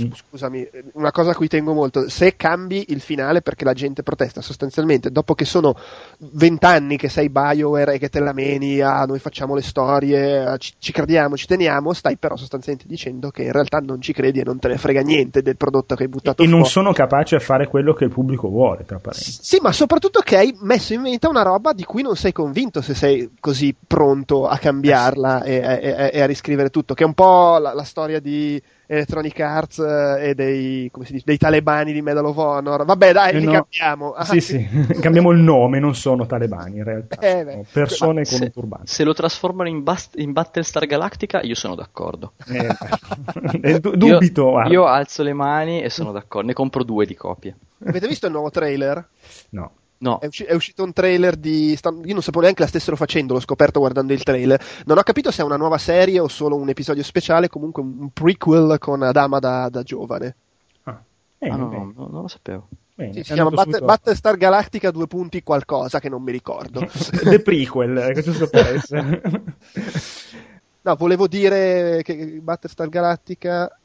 [0.00, 0.12] mm.
[0.12, 4.40] scusami, una cosa a cui tengo molto, se cambi il finale perché la gente protesta,
[4.40, 5.74] sostanzialmente dopo che sono
[6.18, 10.72] vent'anni che sei Bioware e che te la meni, ah, noi facciamo le storie, ci,
[10.78, 14.44] ci, crediamo, ci teniamo, stai però sostanzialmente dicendo che in realtà non ci credi e
[14.44, 16.50] non te ne frega niente del prodotto che hai buttato e, fuori.
[16.50, 19.38] E non sono capace a fare quello che il pubblico vuole, tra parentesi.
[19.42, 22.80] Sì, ma soprattutto che hai messo in mente una roba di cui non sei convinto
[22.80, 25.86] se sei così pronto a cambiarla eh sì.
[25.86, 28.60] e, e, e, a riscrivere tutto, che è un po' la, la storia di
[28.92, 32.84] Electronic Arts eh, e dei, dice, dei, talebani di Medal of Honor.
[32.84, 33.52] Vabbè, dai, eh li no.
[33.52, 34.12] cambiamo.
[34.12, 34.68] Ah, sì, sì,
[35.00, 37.18] cambiamo il nome, non sono talebani in realtà.
[37.20, 38.86] Eh, sono persone con un turbante.
[38.86, 42.32] Se lo trasformano in, Bast- in, Battlestar Galactica, io sono d'accordo.
[42.48, 42.68] Eh,
[43.62, 44.60] eh dubito.
[44.60, 46.48] Io, io alzo le mani e sono d'accordo.
[46.48, 47.56] Ne compro due di copie.
[47.86, 49.08] Avete visto il nuovo trailer?
[49.50, 49.70] No.
[50.02, 50.18] No.
[50.18, 51.78] È, usci- è, uscito un trailer di.
[51.80, 54.60] Io non sapevo neanche la stessero facendo, l'ho scoperto guardando il trailer.
[54.84, 58.10] Non ho capito se è una nuova serie o solo un episodio speciale, comunque un
[58.12, 60.34] prequel con Adama da, da giovane.
[60.82, 61.00] Ah,
[61.38, 62.66] eh, ah no, no, no, non lo sapevo.
[62.96, 66.84] Bene, si chiama Bat- Battlestar Galactica due punti qualcosa che non mi ricordo.
[67.22, 69.22] The prequel, giusto per essere.
[70.82, 73.78] no, volevo dire che Battlestar Galactica.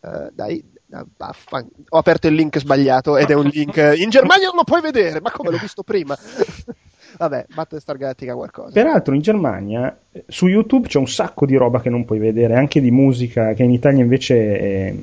[0.00, 0.71] Uh, dai,
[1.16, 1.68] Baffan.
[1.90, 5.20] Ho aperto il link sbagliato ed è un link in Germania non lo puoi vedere,
[5.20, 6.16] ma come l'ho visto prima?
[7.18, 8.72] Vabbè, Battlestar Galactica qualcosa.
[8.72, 12.80] Peraltro in Germania su YouTube c'è un sacco di roba che non puoi vedere, anche
[12.80, 14.94] di musica che in Italia invece è...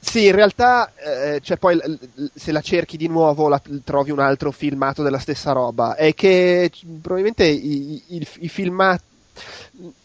[0.00, 1.78] Sì, in realtà eh, cioè poi
[2.32, 5.96] se la cerchi di nuovo la, trovi un altro filmato della stessa roba.
[5.96, 9.02] È che probabilmente i, i, i filmati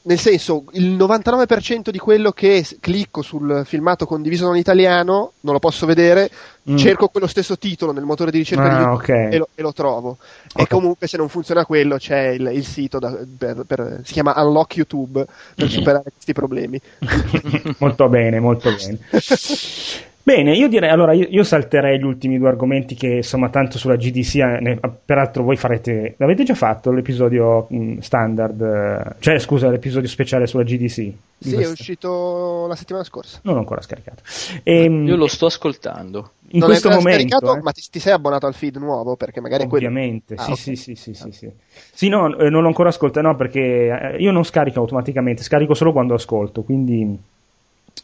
[0.03, 5.59] nel senso, il 99% di quello che clicco sul filmato condiviso in italiano non lo
[5.59, 6.29] posso vedere,
[6.69, 6.75] mm.
[6.77, 9.31] cerco quello stesso titolo nel motore di ricerca ah, di YouTube okay.
[9.33, 10.17] e, lo, e, lo, trovo.
[10.51, 10.63] Okay.
[10.63, 14.33] E comunque se non funziona quello c'è il, il sito, da, per, per, si chiama
[14.37, 15.25] Unlock YouTube
[15.55, 16.79] per superare questi problemi.
[17.79, 18.99] molto bene, molto bene.
[20.25, 23.97] Bene, io direi allora io, io, salterei gli ultimi due argomenti che insomma tanto sulla
[23.97, 29.37] GDC, eh, ne, peraltro voi farete, l'avete già fatto l'episodio mh, mm, standard, eh, cioè
[29.39, 31.11] scusa l'episodio speciale sulla GDC?
[31.39, 33.41] Sì, è uscito la settimana scorsa.
[33.43, 34.23] Non l'ho ancora scaricato.
[34.63, 36.31] E, ehm, io lo sto ascoltando.
[36.51, 37.57] In non questo momento...
[37.57, 37.61] Eh?
[37.61, 39.17] Ma ti, ti, sei abbonato al feed nuovo?
[39.17, 40.53] Perché magari Ovviamente, quello...
[40.53, 40.75] ah, sì, okay.
[40.77, 41.51] sì, sì, sì, sì,
[41.91, 42.07] sì.
[42.07, 46.13] no, eh, non l'ho ancora ascoltato, no, perché io non scarico automaticamente, scarico solo quando
[46.13, 47.19] ascolto, quindi...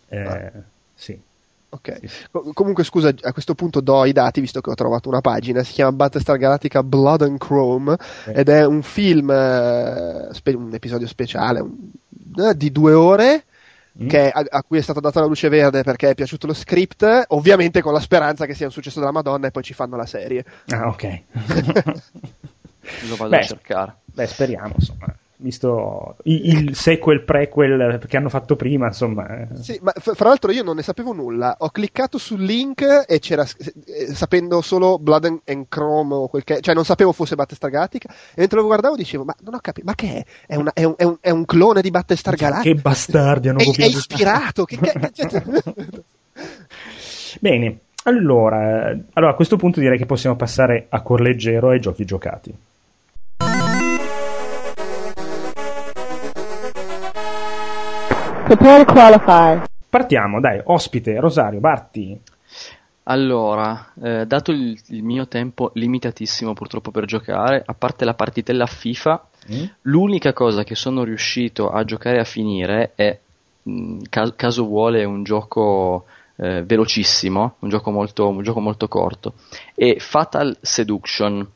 [0.09, 0.51] Eh, ah.
[0.93, 1.17] Sì.
[1.72, 5.22] Ok, Com- comunque scusa, a questo punto do i dati visto che ho trovato una
[5.22, 8.34] pagina, si chiama Battlestar Galactica Blood and Chrome okay.
[8.34, 11.91] ed è un film, eh, spe- un episodio speciale un,
[12.38, 13.43] eh, di due ore
[14.01, 14.07] mm.
[14.07, 17.26] che, a-, a, cui è stata data la luce verde perché è piaciuto lo script,
[17.28, 20.07] ovviamente con la speranza che sia un successo della Madonna e poi ci fanno la
[20.07, 20.43] serie.
[20.70, 21.22] Ah ok.
[23.07, 23.95] Lo vado beh, a cercare.
[24.05, 29.47] Beh, speriamo insomma visto il sequel prequel che hanno fatto prima insomma eh.
[29.61, 33.43] sì ma fra l'altro io non ne sapevo nulla ho cliccato sul link e c'era
[33.43, 38.09] eh, sapendo solo Blood and Chrome o quel che cioè non sapevo fosse Battlestar Galactica
[38.09, 40.25] e mentre lo guardavo dicevo ma non ho capito ma che è?
[40.47, 43.63] È, una, è, un, è, un, è un, clone di Battlestar Galactica che bastardi hanno
[43.63, 44.77] copiato è ispirato che,
[45.13, 45.43] che, che...
[47.39, 52.03] bene allora, allora a questo punto direi che possiamo passare a cuor leggero ai giochi
[52.03, 52.53] giocati
[58.50, 59.62] Prepare to qualify.
[59.88, 62.20] Partiamo, dai, ospite, Rosario, Batti.
[63.04, 68.66] Allora, eh, dato il, il, mio tempo limitatissimo purtroppo per giocare, a parte la partitella
[68.66, 69.64] FIFA, mm?
[69.82, 73.20] l'unica cosa che sono riuscito a giocare a finire è,
[73.62, 76.06] mh, mm, caso, caso, vuole, un gioco
[76.38, 79.34] eh, velocissimo, un gioco, molto, un gioco molto corto,
[79.76, 81.47] è Fatal Seduction,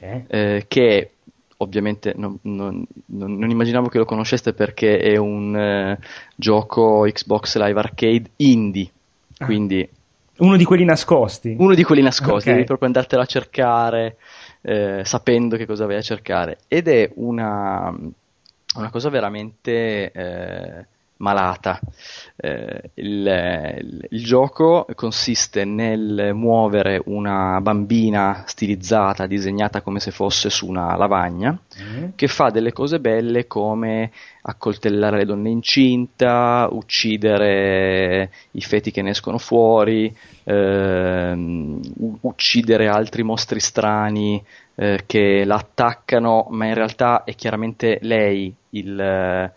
[0.00, 0.24] eh?
[0.26, 1.10] Eh, che
[1.58, 5.98] ovviamente non, non, non, immaginavo che lo conosceste perché è un eh,
[6.36, 8.90] gioco Xbox Live Arcade indie,
[9.38, 9.44] ah.
[9.44, 9.88] quindi...
[10.38, 11.56] Uno di quelli nascosti.
[11.58, 12.52] Uno di quelli nascosti, okay.
[12.54, 14.18] devi proprio andartelo a cercare
[14.60, 16.58] eh, sapendo che cosa vai a cercare.
[16.68, 17.92] Ed è una,
[18.76, 20.86] una cosa veramente eh,
[21.18, 21.80] malata.
[22.36, 30.66] Eh, il, il, gioco consiste nel muovere una bambina stilizzata, disegnata come se fosse su
[30.66, 32.10] una lavagna, mm.
[32.14, 34.10] che fa delle cose belle come
[34.42, 40.14] accoltellare le donne incinta, uccidere i feti che ne escono fuori,
[40.44, 41.80] ehm,
[42.20, 44.42] uccidere altri mostri strani
[44.76, 49.50] eh, che la attaccano, ma in realtà è chiaramente lei il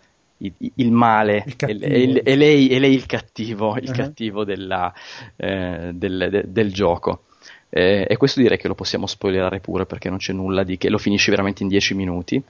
[0.74, 3.94] il, male il e, e, lei, e, lei, il cattivo, il uh-huh.
[3.94, 4.92] cattivo della,
[5.36, 7.24] eh, del, de, del, gioco.
[7.74, 10.90] Eh, e questo direi che lo possiamo spoilerare pure perché non c'è nulla di che
[10.90, 12.42] lo finisci veramente in 10 minuti.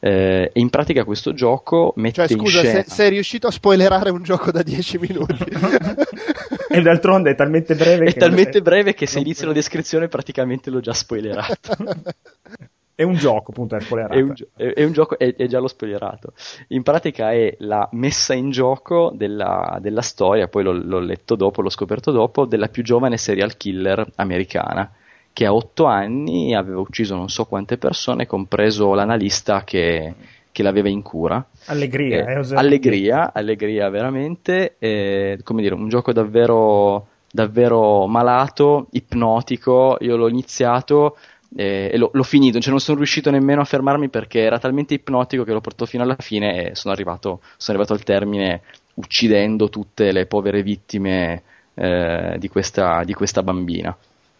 [0.00, 2.82] Eh, e in pratica questo gioco mette cioè, scusa, in scena...
[2.82, 5.44] se, sei riuscito a spoilerare un gioco da 10 minuti.
[6.68, 10.70] e d'altronde è talmente breve è che talmente breve che se inizia la descrizione praticamente
[10.70, 11.76] l'ho già spoilerato.
[12.98, 14.18] È un gioco, appunto, è spoilerato.
[14.18, 16.32] È un, gio- è, è un gioco, è, è, già lo spoilerato.
[16.70, 21.62] In pratica è la messa in gioco della, della storia, poi l'ho, l'ho, letto dopo,
[21.62, 24.90] l'ho scoperto dopo, della più giovane serial killer americana,
[25.32, 30.14] che a otto anni aveva ucciso non so quante persone, compreso l'analista che,
[30.50, 31.46] che l'aveva in cura.
[31.66, 39.98] Allegria, eh, eh, allegria, allegria veramente, eh, come dire, un gioco davvero, davvero malato, ipnotico,
[40.00, 41.16] io l'ho iniziato
[41.54, 45.44] e, l'ho, l'ho, finito, cioè non sono riuscito nemmeno a fermarmi perché era talmente ipnotico
[45.44, 48.62] che l'ho portato fino alla fine e sono arrivato, sono arrivato al termine
[48.94, 51.42] uccidendo tutte le povere vittime
[51.74, 53.96] eh, di, questa, di, questa, bambina.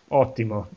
[0.09, 0.69] Ottimo.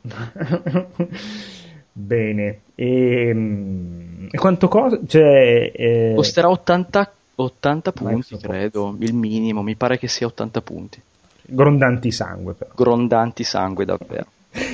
[1.92, 2.60] Bene.
[2.74, 4.98] E, ehm, e, quanto cosa?
[5.06, 6.12] Cioè, eh...
[6.14, 11.00] Costerà 80, 80 punti, credo, il minimo, mi pare che sia 80 punti.
[11.44, 12.70] Grondanti sangue, però.
[12.74, 14.26] Grondanti sangue, davvero.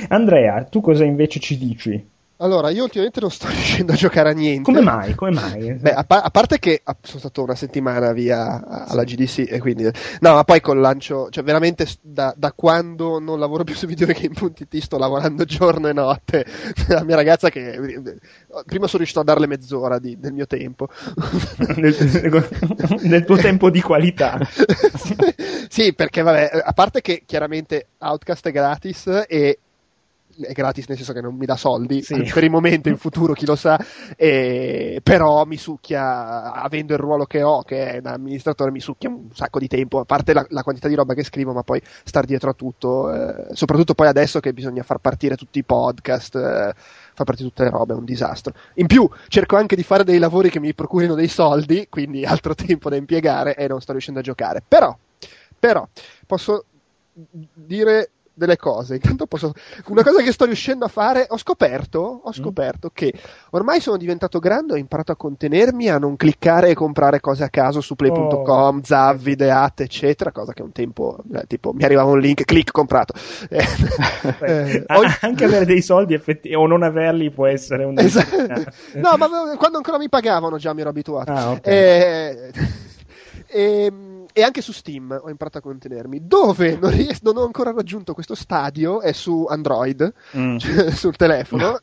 [0.09, 2.07] Andrea, tu cosa invece ci dici?
[2.41, 4.61] Allora, io ultimamente non sto riuscendo a giocare a niente.
[4.61, 5.13] Come mai?
[5.13, 5.73] Come mai?
[5.73, 9.83] Beh, a, pa- a, parte che sono stato una settimana via alla GDC e quindi...
[9.83, 11.27] No, ma poi col lancio...
[11.29, 16.45] Cioè, veramente da, da quando non lavoro più su videogame.it sto lavorando giorno e notte.
[16.87, 17.77] La mia ragazza che...
[18.65, 20.87] Prima sono riuscito a darle mezz'ora di, del mio tempo.
[21.75, 24.39] del tuo tempo di qualità.
[25.67, 29.59] sì, perché vabbè, a parte che chiaramente Outcast è gratis e
[30.41, 32.23] è gratis nel senso che non mi dà soldi sì.
[32.33, 33.79] per il momento in futuro chi lo sa
[34.15, 39.09] e, però mi succhia avendo il ruolo che ho che è da amministratore mi succhia
[39.09, 41.81] un sacco di tempo a parte la, la quantità di roba che scrivo ma poi
[42.03, 46.35] star dietro a tutto eh, soprattutto poi adesso che bisogna far partire tutti i podcast
[46.35, 50.03] eh, far partire tutte le robe è un disastro in più cerco anche di fare
[50.03, 53.91] dei lavori che mi procurino dei soldi quindi altro tempo da impiegare e non sto
[53.91, 54.95] riuscendo a giocare però
[55.59, 55.87] però
[56.25, 56.63] posso
[57.53, 58.95] dire delle cose.
[58.95, 59.53] Intanto posso...
[59.87, 62.31] Una cosa che sto riuscendo a fare, ho scoperto, ho mm.
[62.31, 62.93] scoperto mm.
[62.93, 63.13] che
[63.51, 67.49] ormai sono diventato grande, ho imparato a contenermi, a non cliccare e comprare cose a
[67.49, 68.81] caso su play.com, oh.
[68.83, 73.13] Zavvi, Deate, eccetera, cosa che un tempo, eh, tipo, mi arrivava un link, clic, comprato.
[73.49, 73.63] Eh,
[74.41, 74.85] eh,
[75.21, 77.99] anche avere dei soldi effetti- o non averli può essere un...
[77.99, 78.37] Esatto.
[78.95, 79.27] no, ma
[79.57, 81.31] quando ancora mi pagavano già mi ero abituato.
[81.31, 81.73] Ah, okay.
[81.73, 82.51] eh,
[83.47, 86.27] ehm, e anche su Steam ho imparato a contenermi.
[86.27, 90.57] Dove non, ries- non ho ancora raggiunto questo stadio è su Android, mm.
[90.59, 91.79] cioè sul telefono.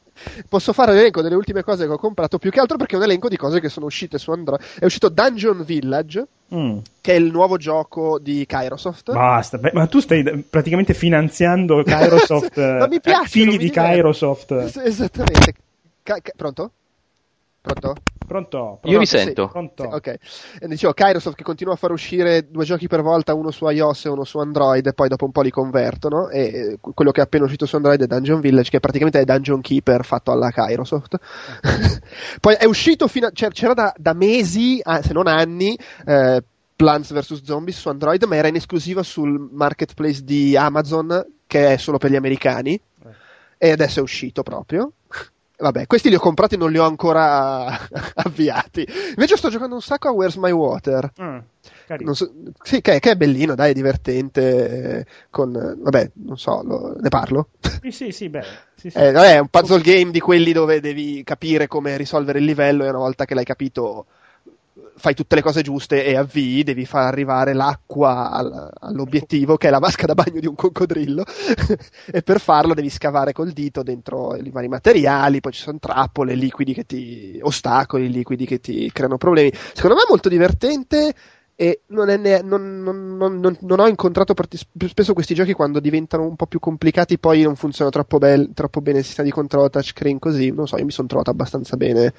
[0.48, 3.04] Posso fare l'elenco delle ultime cose che ho comprato, più che altro perché è un
[3.04, 4.60] elenco di cose che sono uscite su Android.
[4.78, 6.78] È uscito Dungeon Village, mm.
[7.00, 9.12] che è il nuovo gioco di Kairosoft.
[9.12, 14.52] Basta, Beh, ma tu stai praticamente finanziando Kairosoft, ma mi piace, figli di Kairosoft.
[14.52, 15.54] Esattamente.
[16.02, 16.70] Ca- ca- pronto?
[17.60, 17.94] Pronto?
[18.26, 18.78] Pronto?
[18.80, 18.88] pronto?
[18.88, 19.50] Io vi sento.
[19.74, 20.06] Sì, ok.
[20.60, 24.06] E dicevo, Kairosoft che continua a far uscire due giochi per volta, uno su iOS
[24.06, 26.28] e uno su Android, e poi dopo un po' li convertono.
[26.28, 29.60] E quello che è appena uscito su Android è Dungeon Village, che praticamente è Dungeon
[29.60, 31.16] Keeper fatto alla Kairosoft.
[32.40, 36.42] poi è uscito fino a, cioè, c'era da, da mesi, ah, se non anni, eh,
[36.76, 37.42] Plants vs.
[37.42, 42.10] Zombies su Android, ma era in esclusiva sul marketplace di Amazon, che è solo per
[42.10, 42.74] gli americani.
[42.74, 43.68] Eh.
[43.68, 44.92] E adesso è uscito proprio.
[45.58, 47.66] Vabbè, questi li ho comprati e non li ho ancora
[48.14, 48.86] avviati.
[49.10, 51.10] Invece sto giocando un sacco a Where's My Water.
[51.20, 51.38] Mm,
[52.12, 52.30] so,
[52.62, 54.98] sì, che, che, è bellino, dai, è divertente.
[54.98, 57.48] Eh, con, vabbè, non so, lo, ne parlo?
[57.80, 58.44] Sì, sì, sì, beh.
[58.74, 58.98] Sì, sì.
[58.98, 62.84] Eh, vabbè, è un puzzle game di quelli dove devi capire come risolvere il livello
[62.84, 64.06] e una volta che l'hai capito
[64.96, 69.70] fai tutte le cose giuste e avvii, devi far arrivare l'acqua al, all'obiettivo che è
[69.70, 71.24] la vasca da bagno di un coccodrillo
[72.10, 76.34] e per farlo devi scavare col dito dentro i vari materiali, poi ci sono trappole,
[76.34, 79.52] liquidi che ti ostacoli, liquidi che ti creano problemi.
[79.52, 81.14] Secondo me è molto divertente
[81.58, 86.36] e non, ne, non, non, non, ho incontrato parti, spesso questi giochi quando diventano un
[86.36, 90.18] po' più complicati poi non funzionano troppo, be- troppo bene il sistema di controllo touchscreen
[90.18, 92.12] così, non so, io mi sono trovato abbastanza bene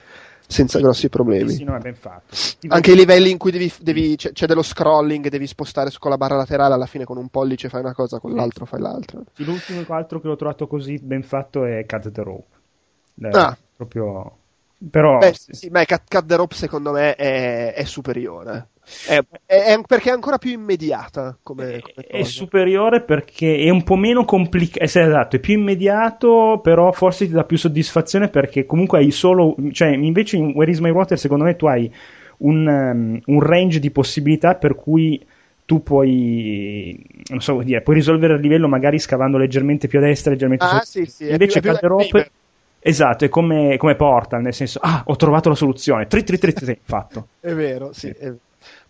[0.48, 1.52] senza grossi problemi.
[1.52, 2.36] Sì, no, è ben fatto.
[2.70, 6.18] Anche i livelli in cui devi, devi, c'è, c'è, dello scrolling, devi spostare con la
[6.18, 9.22] barra laterale, alla fine con un pollice fai una cosa, con l'altro fai l'altra.
[9.34, 12.56] Sì, l'ultimo altro che ho trovato così ben fatto è Cut the Rope.
[13.22, 13.58] Eh, ah.
[13.76, 14.38] Proprio...
[14.90, 15.18] Però...
[15.18, 18.70] Beh, sì, ma Cut, Cut the Rope secondo me è, è superiore.
[19.06, 23.98] È, è, perché è ancora più immediata come, come è superiore perché è un po'
[23.98, 29.00] meno complicato eh, esatto, è più immediato però forse ti dà più soddisfazione perché comunque
[29.00, 31.94] hai solo cioè invece in Where is my water secondo me tu hai
[32.38, 35.22] un, um, un range di possibilità per cui
[35.66, 40.32] tu puoi non so dire, puoi risolvere il livello magari scavando leggermente più a destra
[40.32, 42.32] leggermente ah, sì, sì, invece più, Rope
[42.80, 46.54] Esatto, è come, come, Portal, nel senso, ah, ho trovato la soluzione, tri tri tri
[46.54, 47.30] tri, fatto.
[47.42, 48.08] è vero, sì.
[48.08, 48.32] È,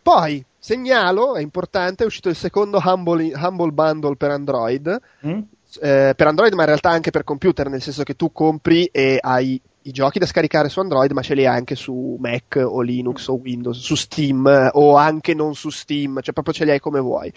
[0.02, 5.40] Poi, segnalo, è importante, è uscito il secondo Humble, Humble Bundle per Android, Mm?
[5.82, 9.18] eh, per Android ma in realtà anche per computer, nel senso che tu compri e
[9.22, 12.82] hai i giochi da scaricare su Android, ma ce li hai anche su Mac o
[12.82, 16.72] Linux o Windows, su Steam eh, o anche non su Steam, cioè proprio ce li
[16.72, 17.32] hai come vuoi.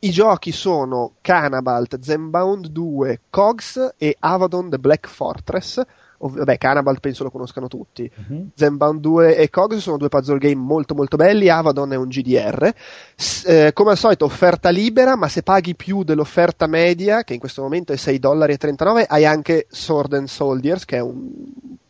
[0.00, 5.80] I giochi sono Cannabalt, Zenbound 2, Cogs e Avadon The Black Fortress.
[6.18, 8.10] Ov- vabbè, Cannabalt penso lo conoscano tutti.
[8.14, 8.50] Mhm.
[8.54, 12.72] Zenbound 2 e Cogs sono due puzzle game molto molto belli, Avadon è un GDR.
[13.14, 17.40] S- eh, come al solito offerta libera, ma se paghi più dell'offerta media, che in
[17.40, 21.30] questo momento è 6,39 dollari, hai anche Sword and Soldiers, che è un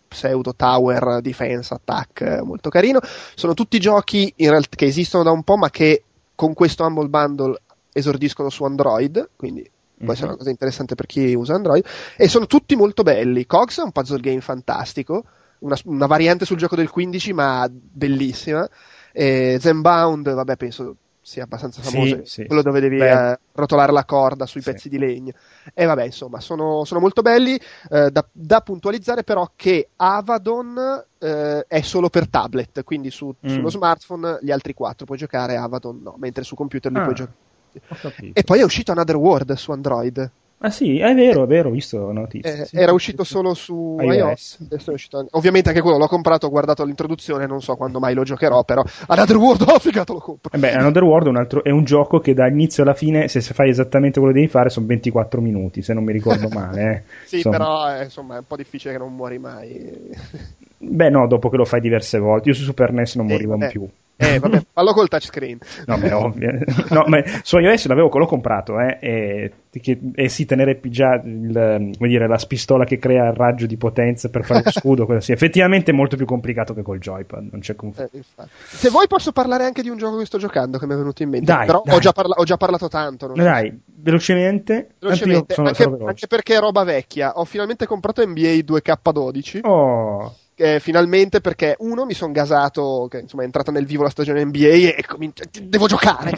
[0.09, 3.01] pseudo tower defense attack eh, molto carino.
[3.35, 6.03] Sono tutti giochi in realtà che esistono da un po', ma che
[6.35, 7.61] con questo Humble Bundle
[7.93, 9.69] esordiscono su Android, quindi
[9.99, 10.33] può essere Mhm.
[10.33, 11.85] una cosa interessante per chi usa Android,
[12.17, 13.47] e sono tutti molto belli.
[13.47, 15.25] Cogs è un puzzle game fantastico,
[15.61, 18.69] una, una variante sul gioco del 15, ma bellissima.
[19.13, 22.47] E Zenbound, vabbè, penso sia abbastanza Sì, famoso, sì.
[22.47, 24.71] quello dove devi eh, rotolare la corda sui Sì.
[24.71, 25.33] pezzi di legno.
[25.75, 27.59] E vabbè, insomma, sono, sono molto belli.
[27.91, 33.49] eh, da, da puntualizzare però che Avadon eh, è solo per tablet, quindi su- Mm.
[33.49, 37.03] sullo smartphone gli altri quattro puoi giocare, Avadon no, mentre su computer li Ah.
[37.03, 37.37] puoi giocare.
[37.89, 38.13] Ho.
[38.33, 40.31] E poi è uscito Another World su Android.
[40.61, 42.63] Ah sì, è vero, è vero, ho visto notizia.
[42.63, 43.33] Eh, Sì, era uscito sì.
[43.33, 44.57] solo su iOS.
[44.71, 44.87] iOS.
[44.87, 48.65] Uscito- Ovviamente anche quello l'ho comprato, ho guardato l'introduzione, non so quando mai lo giocherò,
[48.65, 50.51] però Another World, oh figato, lo compro.
[50.55, 53.43] Eh beh, Another World è un, altro- è un gioco che dall'inizio alla fine, se
[53.43, 56.91] fai esattamente quello che devi fare, sono 24 minuti, se non mi ricordo male.
[56.91, 57.03] eh.
[57.27, 57.57] Sì, Insomma.
[57.59, 60.11] però eh, insomma è un po' difficile che non muori mai.
[60.79, 62.49] Beh, no, dopo che lo fai diverse volte.
[62.49, 63.87] Io su Super NES non morivo più.
[64.17, 65.59] Eh, vabbè, fallo col touchscreen.
[65.87, 66.59] No, beh, ovvio.
[66.91, 71.91] No, ma su iOS l'avevo, l'ho comprato, eh, e, che- e sì, tenere già il,
[71.99, 75.33] dire, la spistola che crea il raggio di potenza per fare lo scudo, quello sì.
[75.33, 78.17] Effettivamente è molto più complicato che col joypad, non c'è confronto.
[78.17, 78.23] Eh.
[78.65, 81.23] Se vuoi posso parlare anche di un gioco che sto giocando che mi è venuto
[81.23, 81.97] in mente, Dai, però dai.
[81.97, 83.27] Ho, già parla- ho già parlato tanto.
[83.27, 87.33] non so Dai, velocemente, Velocemente, anche, anche perché è roba vecchia.
[87.39, 89.59] Ho finalmente comprato NBA 2K12.
[89.63, 94.11] Oh, eh, finalmente perché uno mi sono gasato, che insomma è entrata nel vivo la
[94.11, 96.33] stagione NBA e cominci- devo giocare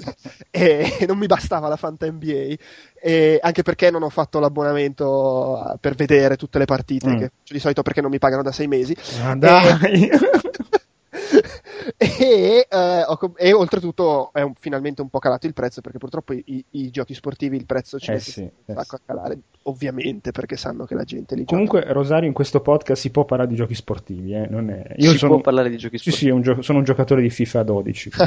[0.50, 2.54] e non mi bastava la Fanta NBA
[3.00, 7.16] e anche perché non ho fatto l'abbonamento per vedere tutte le partite Mm.
[7.18, 10.08] che di solito perché non mi pagano da sei mesi ah, dai.
[10.08, 10.10] e,
[11.96, 12.66] eh,
[13.06, 16.90] ho e oltretutto è un- finalmente un po' calato il prezzo perché purtroppo i, i
[16.90, 20.84] giochi sportivi il prezzo ci Eh sì, un eh sacco a calare ovviamente perché sanno
[20.84, 23.74] che la gente li gioca Comunque, Rosario, in questo podcast si può parlare di giochi
[23.74, 24.46] sportivi, eh?
[24.48, 24.94] non è...
[24.96, 25.32] Io si sono...
[25.34, 26.26] può parlare di giochi Sì, sportivi.
[26.26, 28.10] sì, è un gio- sono un giocatore di FIFA 12.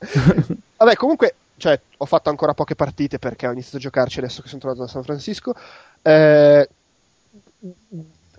[0.76, 4.48] Vabbè, comunque, cioè, ho fatto ancora poche partite perché ho iniziato a giocarci adesso che
[4.48, 5.54] sono tornato da San Francisco.
[6.02, 6.68] Eh,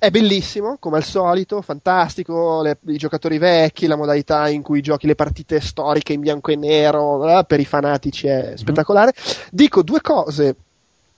[0.02, 5.06] è bellissimo, come al solito, fantastico, le- i giocatori vecchi, la modalità in cui giochi
[5.06, 9.14] le partite storiche in bianco e nero, eh, per i fanatici è spettacolare.
[9.52, 10.56] Dico due cose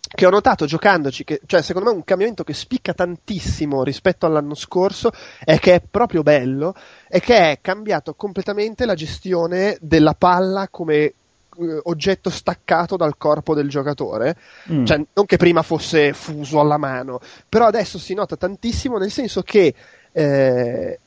[0.02, 4.54] che ho notato giocandoci, che, cioè secondo me un cambiamento che spicca tantissimo rispetto all'anno
[4.54, 5.12] scorso
[5.46, 6.76] è che è proprio bello,
[7.08, 11.14] è che è cambiato completamente la gestione della palla come
[11.84, 14.36] oggetto staccato dal corpo del giocatore,
[14.72, 14.86] Mm.
[14.86, 19.42] cioè non che prima fosse fuso alla mano, però adesso si nota tantissimo nel senso
[19.42, 19.74] che
[20.12, 21.00] eh,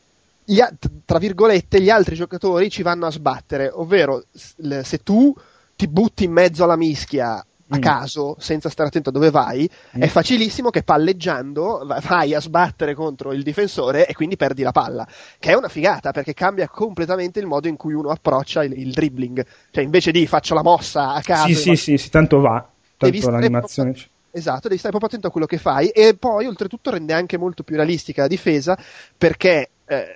[0.44, 0.60] gli
[1.04, 5.34] tra virgolette gli altri giocatori ci vanno a sbattere, ovvero se tu
[5.74, 7.80] ti butti in mezzo alla mischia a Mm.
[7.80, 10.02] caso, senza stare attento a dove vai, Mm.
[10.02, 14.70] è facilissimo che palleggiando va- vai a sbattere contro il difensore e quindi perdi la
[14.72, 15.06] palla,
[15.38, 18.92] che è una figata perché cambia completamente il modo in cui uno approccia il, il
[18.92, 22.40] dribbling, cioè invece di faccio la mossa a caso Sì, sì, va- sì, sì, tanto
[22.40, 22.68] va.
[22.96, 23.90] Tanto l'animazione...
[23.90, 27.38] proprio- Esatto, devi stare proprio attento a quello che fai e poi oltretutto rende anche
[27.38, 28.76] molto più realistica la difesa
[29.16, 30.06] perché eh,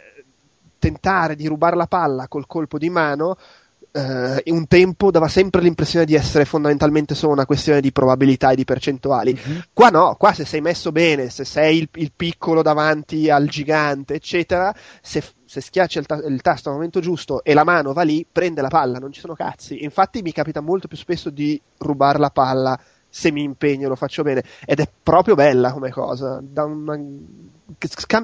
[0.79, 3.37] tentare di rubare la palla col colpo di mano
[3.93, 8.57] eh, un tempo dava sempre l'impressione di essere fondamentalmente solo una questione di probabilità e
[8.57, 9.33] di percentuali.
[9.33, 9.65] Mhm.
[9.73, 14.15] Qua no, qua se sei messo bene, se sei il, il piccolo davanti al gigante,
[14.15, 18.03] eccetera, se, se schiacci il, ta- il tasto al momento giusto e la mano va
[18.03, 19.83] lì, prende la palla, non ci sono cazzi.
[19.83, 22.79] Infatti mi capita molto più spesso di rubare la palla
[23.13, 24.45] se mi impegno, lo faccio bene.
[24.65, 26.41] Ed è proprio bella come cosa.
[26.43, 26.99] Da una-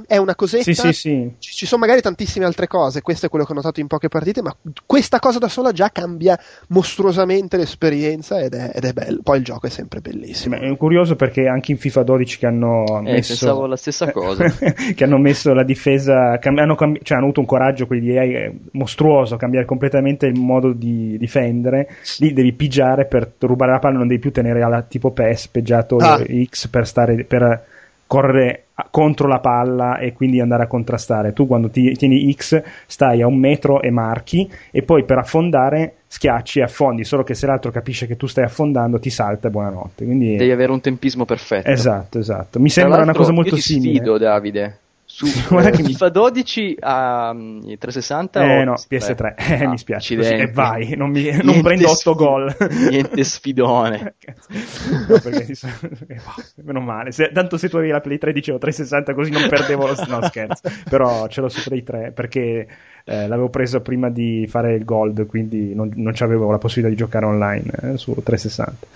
[0.07, 0.63] è una cosetta.
[0.65, 1.31] Sì, sì, sì.
[1.39, 4.09] Ci, ci sono magari tantissime altre cose, questo è quello che ho notato in poche
[4.09, 6.39] partite, ma questa cosa da sola già cambia
[6.69, 9.21] mostruosamente l'esperienza ed è, ed è bello.
[9.23, 10.57] Poi il gioco è sempre Sì, bellissimo.
[10.57, 14.11] ma è curioso perché anche in FIFA 12 che hanno Eh, messo pensavo la stessa
[14.13, 14.45] cosa.
[14.95, 18.53] che hanno messo la difesa hanno, cambi- cioè, hanno avuto un coraggio quelli di eh,
[18.73, 21.89] mostruoso cambiare completamente il modo di difendere
[22.19, 25.97] lì devi pigiare per rubare la palla non devi più tenere alla tipo PES peggiato
[25.97, 26.23] Ah.
[26.45, 27.65] X per stare per
[28.07, 31.33] correre contro la palla e quindi andare a contrastare.
[31.33, 35.95] Tu quando ti, tieni X stai a un metro e marchi e poi per affondare
[36.07, 39.51] schiacci e affondi, solo che se l'altro capisce che tu stai affondando ti salta e
[39.51, 40.05] buonanotte.
[40.05, 40.37] Quindi...
[40.37, 41.69] Devi avere un tempismo perfetto.
[41.69, 42.61] Esatto, esatto.
[42.61, 43.97] Mi sembra una cosa molto io ti simile.
[43.97, 44.79] Sfido, Davide
[45.17, 48.87] su Guarda che eh, mi- FIFA 12 a mm, 360 Eh no, PS3?
[48.89, 50.17] PS3, eh, Ah, mi spiace.
[50.17, 52.55] Così, e vai, non, mi- non prendo 8 sfi- gol.
[52.91, 54.15] Niente sfidone.
[55.09, 56.21] no, perché eh,
[56.63, 57.13] meno male.
[57.13, 60.23] Se- tanto se tu avevi la Play 3 dicevo 360 così non perdevo lo no
[60.27, 60.69] scherzo.
[60.89, 62.67] Però ce l'ho su Play 3 perché
[63.05, 67.01] eh, l'avevo preso prima di fare il Gold, quindi non, non c'avevo la possibilità di
[67.01, 68.87] giocare online eh, su 360.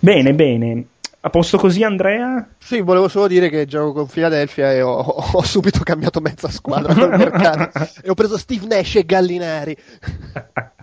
[0.00, 0.84] Bene, bene.
[1.26, 2.46] A posto così Andrea?
[2.58, 6.92] Sì, volevo solo dire che gioco con Philadelphia e ho, ho subito cambiato mezza squadra
[6.92, 7.70] nel mercato
[8.02, 9.74] e ho preso Steve Nash e Gallinari.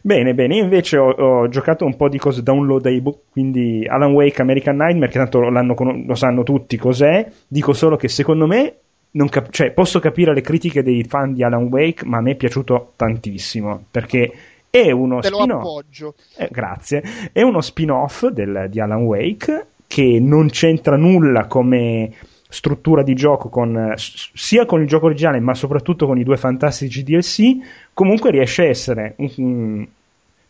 [0.00, 4.40] Bene, bene, io invece ho, ho giocato un po' di cose downloadable, quindi Alan Wake
[4.40, 8.76] American Nightmare, che tanto lo sanno tutti cos'è, dico solo che secondo me,
[9.28, 12.36] cap- cioè, posso capire le critiche dei fan di Alan Wake, ma a me è
[12.36, 14.32] piaciuto tantissimo, perché
[14.70, 15.84] è uno Te spin-off,
[16.36, 17.02] eh, grazie,
[17.32, 22.12] è uno spin-off del- di Alan Wake che non c'entra nulla come
[22.50, 27.02] struttura di gioco con, sia con il gioco originale ma soprattutto con i due fantastici
[27.02, 27.56] DLC
[27.92, 29.16] comunque riesce a essere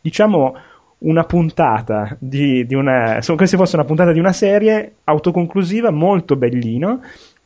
[0.01, 0.55] diciamo
[0.99, 6.37] una puntata di, di una come se fosse una puntata di una serie autoconclusiva molto
[6.37, 7.01] bellino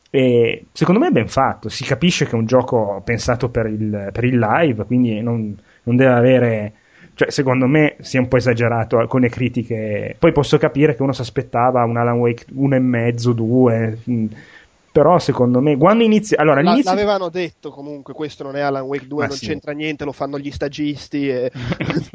[0.09, 1.69] e secondo me è ben fatto.
[1.69, 5.95] Si capisce che è un gioco pensato per il, per il live quindi non, non
[5.95, 6.73] deve avere
[7.15, 10.15] cioè, secondo me si è un po' esagerato le critiche.
[10.17, 13.99] Poi posso capire che uno si aspettava un Alan Wake uno e mezzo, due.
[14.03, 14.25] mh,
[14.91, 16.37] Però secondo me, quando inizia.
[16.39, 16.91] Allora, La- all'inizio.
[16.91, 19.45] l'avevano detto comunque, questo non è Alan Wake 2, Ma non sì.
[19.45, 21.27] c'entra niente, lo fanno gli stagisti.
[21.29, 21.51] E...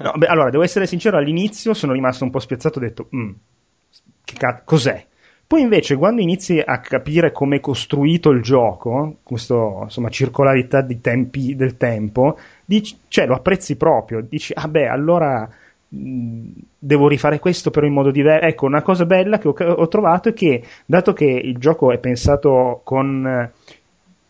[0.00, 3.30] No, beh, allora, devo essere sincero, all'inizio sono rimasto un po' spiazzato, ho detto, "Mm,
[4.24, 5.06] che ca- cos'è?
[5.48, 11.54] Poi invece, quando inizi a capire come è costruito il gioco, questa insomma, circolarità tempi,
[11.54, 15.48] del tempo, dici, cioè, lo apprezzi proprio, dici, ah beh, allora
[15.88, 18.44] mh, devo rifare questo però in modo diverso.
[18.46, 21.98] Ecco, una cosa bella che ho, ho trovato è che, dato che il gioco è
[21.98, 23.48] pensato con,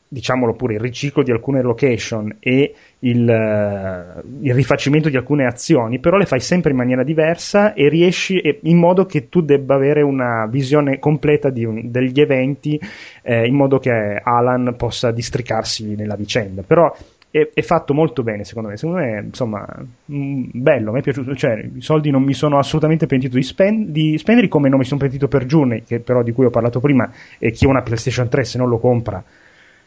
[0.09, 5.99] diciamolo pure, il riciclo di alcune location e il, eh, il rifacimento di alcune azioni,
[5.99, 10.03] però le fai sempre in maniera diversa e riesci in modo che tu debba avere
[10.03, 12.81] una visione completa un- degli eventi
[13.23, 16.63] eh, in modo che Alan possa districarsi nella vicenda.
[16.63, 16.95] Però
[17.31, 18.77] è, è fatto molto bene, secondo me.
[18.77, 19.67] Secondo me, insomma,
[20.07, 20.93] mh, bello.
[20.93, 21.35] Mi è piaciuto.
[21.35, 24.85] Cioè, i soldi non mi sono assolutamente pentito di, spen- di spendere, come non mi
[24.85, 27.11] sono pentito per Journey, che però di cui ho parlato prima.
[27.39, 29.23] E chi ha una PlayStation 3, se non lo compra,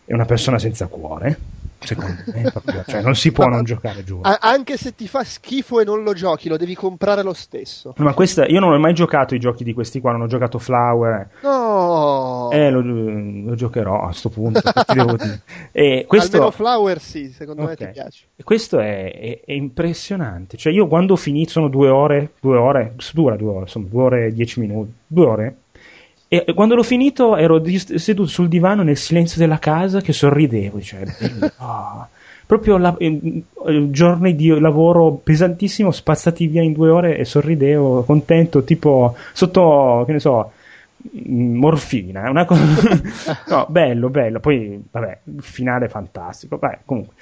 [0.06, 1.38] è una persona senza cuore.
[1.82, 2.84] Secondo me, proprio.
[2.86, 4.04] Cioè, non si può non giocare.
[4.22, 7.94] A- anche se ti fa schifo e non lo giochi, lo devi comprare lo stesso.
[7.98, 10.60] Ma questa, io non ho mai giocato i giochi di questi qua, non ho giocato
[10.60, 11.30] Flower.
[11.42, 12.50] No!
[12.52, 14.60] Eh, lo, lo giocherò a sto punto.
[15.72, 17.78] E questo, Almeno Flower sì, secondo me Ok.
[17.78, 18.26] ti piace.
[18.44, 20.58] Questo è, è- è impressionante.
[20.58, 24.02] Cioè, io quando ho finito, sono due ore, due ore, dura due ore, insomma, due
[24.04, 25.56] ore e dieci minuti, due ore.
[26.32, 30.80] E quando l'ho finito ero seduto sul divano nel silenzio della casa che sorridevo.
[30.80, 31.02] Cioè.
[31.58, 32.08] Ah.
[32.46, 33.42] proprio la, eh,
[33.90, 40.14] giorni di lavoro pesantissimo, spazzati via in due ore e sorridevo, contento, tipo sotto, che
[40.14, 40.52] ne so,
[41.28, 42.30] morfina.
[42.30, 42.64] Una cosa...
[43.50, 44.40] no, bello, bello.
[44.40, 46.58] Poi, vabbè, il finale fantastico.
[46.58, 47.16] Vabbè, comunque.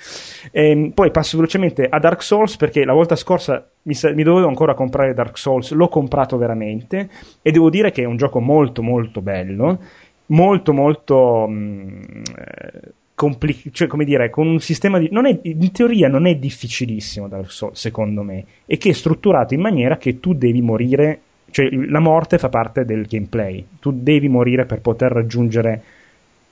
[0.52, 4.48] Ehm, poi passo velocemente a Dark Souls perché la volta scorsa mi, sa- mi dovevo
[4.48, 7.10] ancora comprare Dark Souls, l'ho comprato veramente
[7.42, 9.80] e devo dire che è un gioco molto molto bello,
[10.28, 15.72] molto molto mh, eh, compli- cioè come dire, con un sistema di non è, in
[15.72, 20.20] teoria non è difficilissimo Dark Souls secondo me e che è strutturato in maniera che
[20.20, 25.12] tu devi morire, cioè la morte fa parte del gameplay, tu devi morire per poter
[25.12, 25.84] raggiungere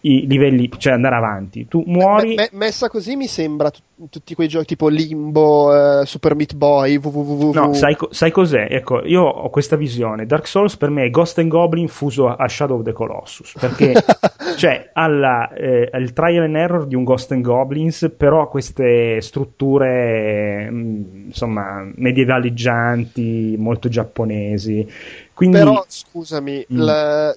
[0.08, 1.68] i livelli, cioè andare avanti.
[1.68, 2.36] Tu muori.
[2.36, 3.80] Me- me- messa così mi sembra t-
[4.10, 7.52] tutti quei giochi tipo Limbo, eh, Super Meat Boy, www.
[7.54, 8.68] No, sai, co- sai cos'è?
[8.70, 10.26] Ecco, io ho questa visione.
[10.28, 13.54] Dark Souls per me è Ghost and Goblin fuso a Shadow of the Colossus.
[13.60, 13.94] Perché
[14.58, 18.48] cioè, ha la, eh, il trial and error di un Ghost and Goblins, però ha
[18.48, 24.88] queste strutture, mh, insomma, medievaleggianti, molto giapponesi.
[25.34, 26.78] Quindi, Però scusami, Mm.
[26.80, 27.36] la-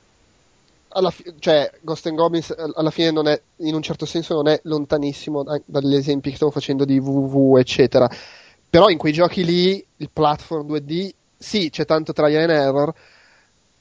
[0.91, 4.35] alla fi- cioè, Ghost and Goblins eh, alla fine non è, in un certo senso
[4.35, 8.09] non è lontanissimo da- dagli esempi che stavo facendo di www, eccetera.
[8.71, 12.93] Però in quei giochi lì, il platform 2D, sì, c'è tanto trial and error,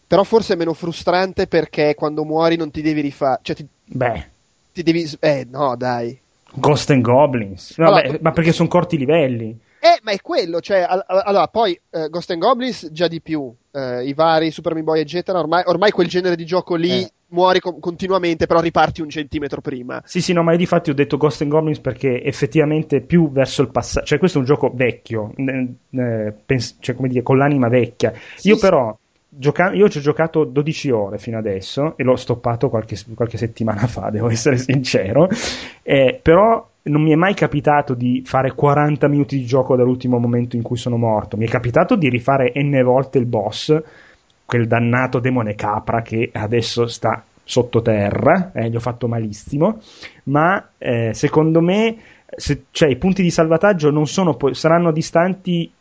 [0.08, 4.28] però forse è meno frustrante perché quando muori non ti devi rifare, cioè ti, beh,
[4.74, 5.10] ti devi...
[5.20, 6.18] Eh, no, dai.
[6.54, 7.76] Ghost and Goblins.
[7.76, 9.58] Vabbè, Allora- ma perché sono corti i livelli.
[9.80, 13.22] Eh, ma è quello, cioè, al- al- allora, poi eh, Ghost and Goblins già di
[13.22, 17.02] più, eh, i vari Super Meat Boy, eccetera, ormai, ormai quel genere di gioco lì
[17.02, 17.12] Eh.
[17.30, 20.02] muori co- continuamente, però riparti un centimetro prima.
[20.06, 23.32] Sì, sì, no, ma io di fatti ho detto Ghost and Goblins perché effettivamente più
[23.32, 27.38] verso il passato, cioè questo è un gioco vecchio, eh, pens- cioè come dire, con
[27.38, 28.14] l'anima vecchia.
[28.36, 28.62] Sì, io sì.
[28.62, 28.98] però
[29.30, 33.86] Gioca- io ci ho giocato 12 ore fino adesso e l'ho stoppato qualche, qualche settimana
[33.86, 35.28] fa, devo essere sincero.
[35.84, 40.56] Eh, però non mi è mai capitato di fare 40 minuti di gioco dall'ultimo momento
[40.56, 41.38] in cui sono morto.
[41.38, 43.78] Mi è capitato di rifare n volte il boss,
[44.46, 49.80] quel dannato demone capra che adesso sta sottoterra, eh, gli ho fatto malissimo.
[50.24, 51.98] Ma eh, secondo me,
[52.36, 55.72] se, cioè, i punti di salvataggio sono, saranno distanti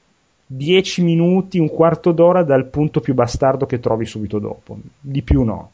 [0.47, 4.79] 10 minuti, un quarto d'ora dal punto più bastardo che trovi subito dopo.
[5.01, 5.71] Di più no.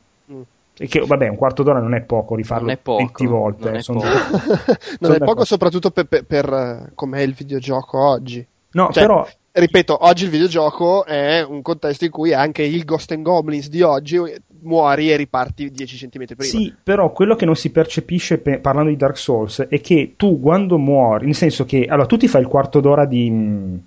[0.76, 3.70] E che, vabbè, un quarto d'ora non è poco rifarlo non è poco, 20 volte.
[3.70, 4.02] Non è poco,
[5.00, 8.44] non è poco soprattutto per, per, per eh, com'è il videogioco oggi.
[8.72, 13.12] No, cioè, però ripeto, oggi il videogioco è un contesto in cui anche il Ghost
[13.12, 14.18] and Goblins di oggi
[14.62, 16.42] muori e riparti 10 cm prima.
[16.42, 20.40] Sì, però quello che non si percepisce pe- parlando di Dark Souls è che tu
[20.40, 23.80] quando muori, nel senso che allora tu ti fai il quarto d'ora di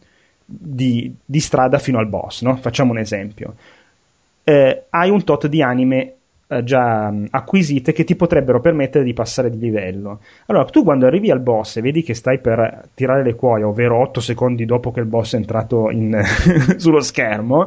[0.45, 2.55] di, di strada fino al boss, no?
[2.57, 3.55] Facciamo un esempio.
[4.43, 6.13] Eh, hai un tot di anime
[6.47, 10.19] eh, già mh, acquisite che ti potrebbero permettere di passare di livello.
[10.47, 13.99] Allora, tu quando arrivi al boss e vedi che stai per tirare le cuoie, ovvero
[14.01, 16.22] 8 secondi dopo che il boss è entrato in,
[16.77, 17.65] sullo schermo,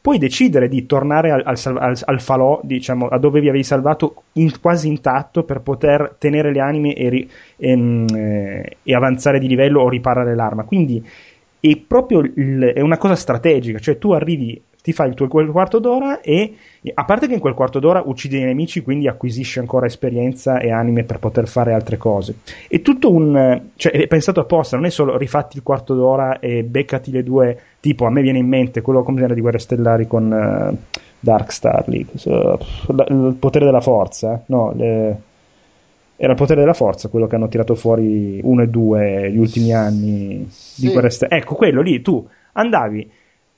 [0.00, 4.22] puoi decidere di tornare al, al, al, al falò, diciamo, a dove vi avevi salvato
[4.34, 9.38] in, quasi intatto per poter tenere le anime e, ri, e, mh, eh, e avanzare
[9.38, 10.64] di livello o riparare l'arma.
[10.64, 11.04] Quindi
[11.60, 15.50] e proprio il, è una cosa strategica, cioè tu arrivi, ti fai il tuo quel
[15.50, 16.54] quarto d'ora e
[16.94, 20.70] a parte che in quel quarto d'ora uccidi i nemici, quindi acquisisci ancora esperienza e
[20.70, 22.36] anime per poter fare altre cose.
[22.68, 26.62] È tutto un cioè è pensato apposta, non è solo rifatti il quarto d'ora e
[26.62, 30.06] beccati le due, tipo a me viene in mente quello come era di Guerre Stellari
[30.06, 35.26] con uh, Dark Star League, so, il potere della forza, no, le
[36.20, 39.72] era il potere della forza quello che hanno tirato fuori uno e due gli ultimi
[39.72, 40.86] anni sì.
[40.86, 43.08] di quelle st- ecco quello lì tu andavi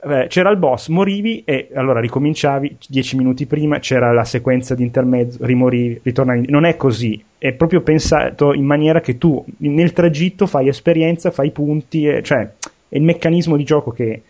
[0.02, 4.82] eh, c'era il boss morivi e allora ricominciavi dieci minuti prima c'era la sequenza di
[4.82, 6.50] intermezzo rimorivi ritornavi.
[6.50, 11.50] Non è così è proprio pensato in maniera che tu nel tragitto fai esperienza fai
[11.50, 12.48] punti e, cioè
[12.88, 14.22] è il meccanismo di gioco che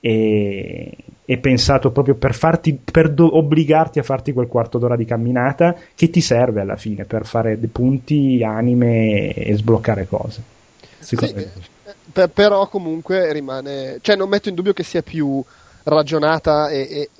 [0.00, 0.90] è,
[1.24, 5.76] è pensato proprio per, farti, per do, obbligarti a farti quel quarto d'ora di camminata
[5.94, 10.42] che ti serve alla fine per fare dei punti, anime e sbloccare cose.
[10.98, 11.16] Sì,
[12.12, 15.42] per, però comunque rimane, cioè non metto in dubbio che sia più
[15.84, 17.10] ragionata e, e,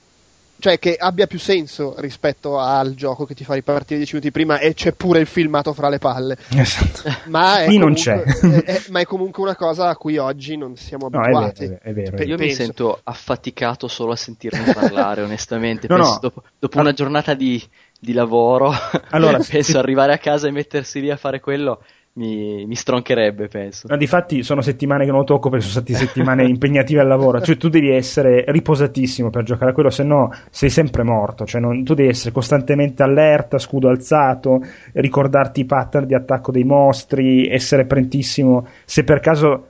[0.60, 4.58] cioè che abbia più senso rispetto al gioco che ti fa ripartire 10 minuti prima
[4.58, 6.36] e c'è pure il filmato fra le palle.
[6.54, 7.10] Esatto.
[7.26, 8.18] Ma Qui non c'è.
[8.50, 11.66] È, è, ma è comunque una cosa a cui oggi non siamo abituati.
[11.68, 12.16] No, è vero, è vero.
[12.24, 12.42] Io penso.
[12.44, 15.86] mi sento affaticato solo a sentirne parlare, onestamente.
[15.88, 16.18] no, no.
[16.20, 17.62] Dopo, dopo una giornata di,
[17.98, 18.72] di lavoro,
[19.10, 21.82] allora, penso arrivare a casa e mettersi lì a fare quello
[22.20, 23.86] mi, mi stroncherebbe, penso.
[23.88, 27.40] No, difatti sono settimane che non lo tocco perché sono state settimane impegnative al lavoro.
[27.40, 31.47] Cioè, tu devi essere riposatissimo per giocare a quello, se no sei sempre morto.
[31.47, 34.60] Cioè, non, tu devi essere costantemente allerta, scudo alzato,
[34.92, 38.66] ricordarti i pattern di attacco dei mostri, essere prentissimo.
[38.84, 39.66] Se per caso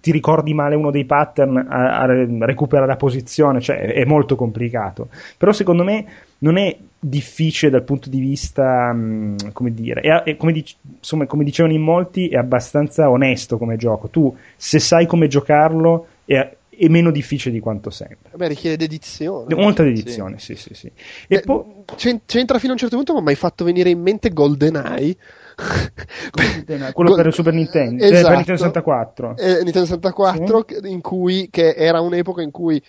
[0.00, 5.08] ti ricordi male uno dei pattern a, a recuperare la posizione, cioè è molto complicato.
[5.38, 6.04] Però secondo me
[6.38, 10.76] non è difficile dal punto di vista, mh, mm, come dire, è, è, come, dic-
[10.98, 14.08] insomma, come, dicevano in molti, è abbastanza onesto come gioco.
[14.08, 18.30] Tu, se sai come giocarlo, è, è meno difficile di quanto sembra.
[18.36, 19.52] Beh, richiede dedizione.
[19.56, 20.74] Molta dedizione, sì, sì, sì.
[20.74, 20.92] sì.
[21.26, 24.00] E eh, po- c'entra fino a un certo punto, ma mi hai fatto venire in
[24.00, 25.16] mente GoldenEye.
[26.30, 28.16] GoldenEye quello per il Super Nintendo, esatto.
[28.16, 29.36] eh, per Nintendo 64.
[29.38, 30.88] Eh, Nintendo 64, sì.
[30.88, 32.80] in cui, che era un'epoca in cui,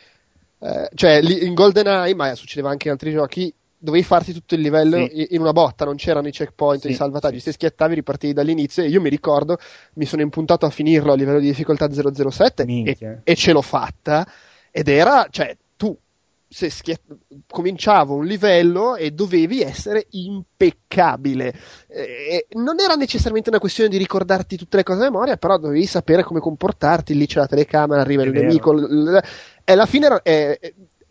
[0.59, 3.53] eh, cioè in GoldenEye, ma succedeva anche in altri giochi,
[3.83, 5.27] dovevi farti tutto il livello sì.
[5.31, 7.43] in una botta, non c'erano i checkpoint, sì, i salvataggi, sì.
[7.43, 9.57] se schiattavi ripartivi dall'inizio e io mi ricordo,
[9.95, 14.25] mi sono impuntato a finirlo a livello di difficoltà 007 e, e, ce l'ho fatta
[14.71, 15.95] ed era, cioè, tu
[16.47, 17.13] se schiett-
[17.45, 21.53] cominciavo un livello e dovevi essere impeccabile.
[21.87, 25.85] E non era necessariamente una questione di ricordarti tutte le cose a memoria, però dovevi
[25.85, 28.45] sapere come comportarti, lì c'è la telecamera, arriva è il vero.
[28.45, 29.23] nemico, l- l-
[29.65, 30.59] e alla fine è,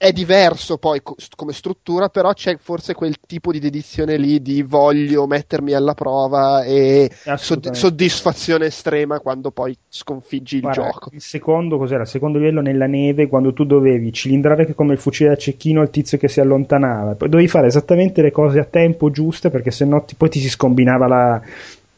[0.02, 4.60] è diverso poi co- come struttura, però c'è forse quel tipo di dedizione lì di
[4.62, 11.10] voglio mettermi alla prova e sod- soddisfazione estrema quando poi sconfiggi il Guarda, gioco.
[11.12, 12.02] Il secondo cos'era?
[12.02, 15.90] Il secondo livello nella neve quando tu dovevi cilindrare come il fucile da cecchino al
[15.90, 20.04] tizio che si allontanava, poi dovevi fare esattamente le cose a tempo giuste perché sennò
[20.04, 21.40] ti, poi ti si scombinava la,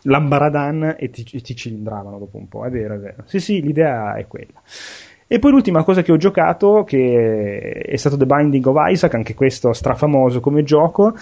[0.03, 2.67] l'ambaradan e ti, e ti cilindravano dopo un po'.
[2.67, 3.23] È vero, è vero.
[3.25, 4.61] Sì, sì, l'idea è quella.
[5.35, 9.35] E poi l'ultima cosa che ho giocato, che è stato The Binding of Isaac, anche
[9.35, 11.13] questo strafamoso come gioco,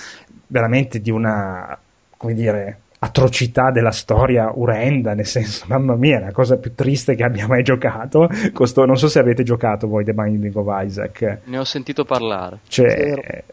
[0.48, 1.78] veramente di una,
[2.18, 7.24] come dire, atrocità della storia urenda, nel senso, mamma mia, la cosa più triste che
[7.24, 8.28] abbia mai giocato.
[8.52, 11.38] Costo, non so se avete giocato voi The Binding of Isaac.
[11.44, 12.58] Ne ho sentito parlare.
[12.68, 13.44] Cioè,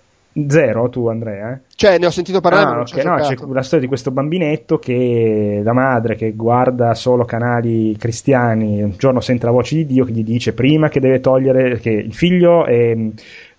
[0.48, 0.90] Zero.
[0.90, 1.60] Tu Andrea?
[1.76, 5.62] Cioè ne ho sentito parlare ah, okay, no, c'è la storia di questo bambinetto che
[5.64, 10.12] la madre che guarda solo canali cristiani un giorno sente la voce di Dio che
[10.12, 12.96] gli dice prima che deve togliere che il figlio è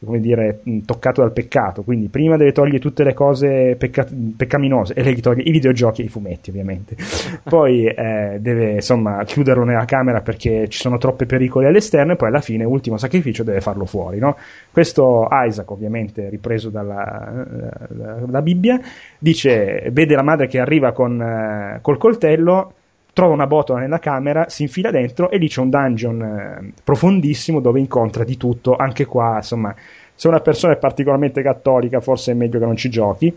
[0.04, 4.06] come dire, toccato dal peccato, quindi prima deve togliere tutte le cose pecca-
[4.36, 6.96] peccaminose e lei gli toglie i videogiochi e i fumetti ovviamente,
[7.44, 12.28] poi eh, deve insomma chiuderlo nella camera perché ci sono troppi pericoli all'esterno e poi
[12.28, 14.18] alla fine, ultimo sacrificio, deve farlo fuori.
[14.18, 14.36] No?
[14.70, 17.46] Questo Isaac ovviamente ripreso dalla,
[17.88, 18.80] dalla Bibbia
[19.18, 22.72] dice, vede la madre che arriva con, eh, col coltello
[23.12, 27.60] trova una botola nella camera, si infila dentro e lì c'è un dungeon eh, profondissimo
[27.60, 28.76] dove incontra di tutto.
[28.76, 29.74] Anche qua, insomma,
[30.14, 33.34] se una persona è particolarmente cattolica, forse è meglio che non ci giochi.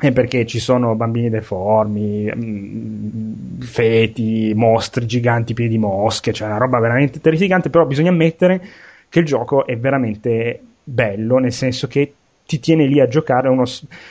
[0.00, 6.78] Perché ci sono bambini deformi, mm, feti, mostri giganti pieni di mosche, cioè una roba
[6.78, 8.62] veramente terrificante, però bisogna ammettere
[9.10, 12.14] che il gioco è veramente bello, nel senso che
[12.46, 13.48] ti tiene lì a giocare.
[13.48, 13.64] Uno...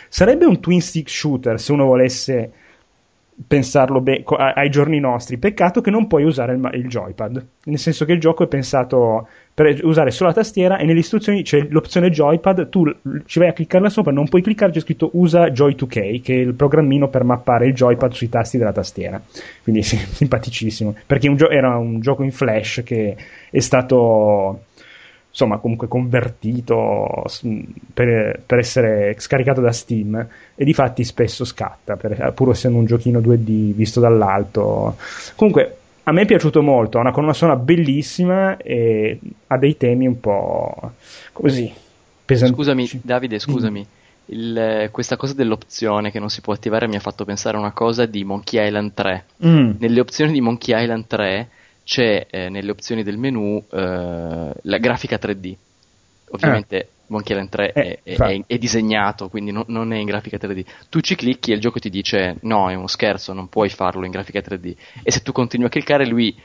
[0.07, 2.51] Sarebbe un twin stick shooter se uno volesse
[3.47, 5.37] pensarlo be- ai giorni nostri.
[5.37, 9.27] Peccato che non puoi usare il, il, joypad, nel senso che il gioco è pensato
[9.53, 12.83] per usare solo la tastiera e nelle istruzioni c'è l'opzione joypad, tu
[13.25, 16.53] ci vai a cliccarla sopra, non puoi cliccare, c'è scritto usa Joy2K, che è il
[16.53, 19.21] programmino per mappare il joypad sui tasti della tastiera.
[19.63, 23.15] Quindi sì, simpaticissimo, perché un gio- era un gioco in flash che
[23.49, 24.63] è stato
[25.29, 27.23] insomma comunque convertito
[27.93, 32.85] per, per, essere scaricato da Steam e di fatti spesso scatta per, pur essendo un
[32.85, 34.97] giochino 2D visto dall'alto
[35.35, 40.07] comunque a me è piaciuto molto ha una colonna sonora bellissima e ha dei temi
[40.07, 40.93] un po'
[41.31, 41.71] così
[42.25, 43.97] pesanti scusami Davide scusami mm.
[44.31, 47.71] Il, questa cosa dell'opzione che non si può attivare mi ha fatto pensare a una
[47.71, 49.71] cosa di Monkey Island 3 mm.
[49.79, 51.49] nelle opzioni di Monkey Island 3
[51.89, 55.55] c'è eh, nelle opzioni del menu eh, la grafica 3D.
[56.29, 56.87] Ovviamente eh.
[57.07, 60.63] Monkey Island 3 è, è, è, è, disegnato, quindi no, non è in grafica 3D.
[60.87, 64.05] Tu ci clicchi e il gioco ti dice no, è uno scherzo, non puoi farlo
[64.05, 64.75] in grafica 3D.
[65.01, 66.39] E se tu continui a cliccare lui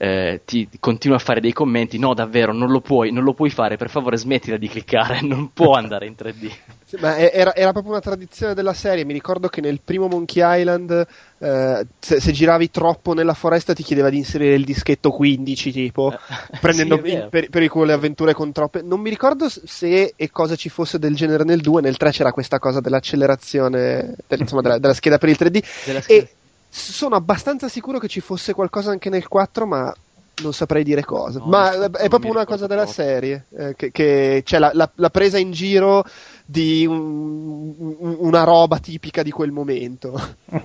[0.00, 3.50] eh, ti continua a fare dei commenti, no davvero, non lo puoi, non lo puoi
[3.50, 6.50] fare, per favore smettila di cliccare, non può andare in 3D.
[6.84, 10.60] Sì, ma era, era, proprio una tradizione della serie, mi ricordo che nel primo Monkey
[10.60, 11.06] Island
[11.38, 16.12] eh, se, se, giravi troppo nella foresta ti chiedeva di inserire il dischetto 15 tipo,
[16.12, 16.18] eh,
[16.60, 18.80] prendendo sì, per, per le avventure con troppe...
[18.80, 22.32] Non mi ricordo se e cosa ci fosse del genere nel 2, nel 3 c'era
[22.32, 26.04] questa cosa dell'accelerazione, del, insomma della, della, scheda per il 3D.
[26.06, 26.28] E
[26.68, 29.94] sono abbastanza sicuro che ci fosse qualcosa anche nel 4, ma
[30.42, 31.38] non saprei dire cosa.
[31.38, 33.04] No, ma è proprio una cosa della proprio.
[33.04, 33.44] serie.
[33.56, 36.04] Eh, che, che c'è la, la, la, presa in giro
[36.44, 40.20] di un, un, una roba tipica di quel momento.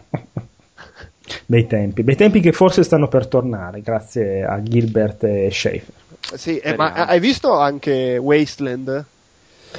[1.45, 6.01] bei tempi, bei tempi che forse stanno per tornare, grazie a Gilbert e Schaefer.
[6.35, 9.05] Sì, eh, ma hai visto anche Wasteland?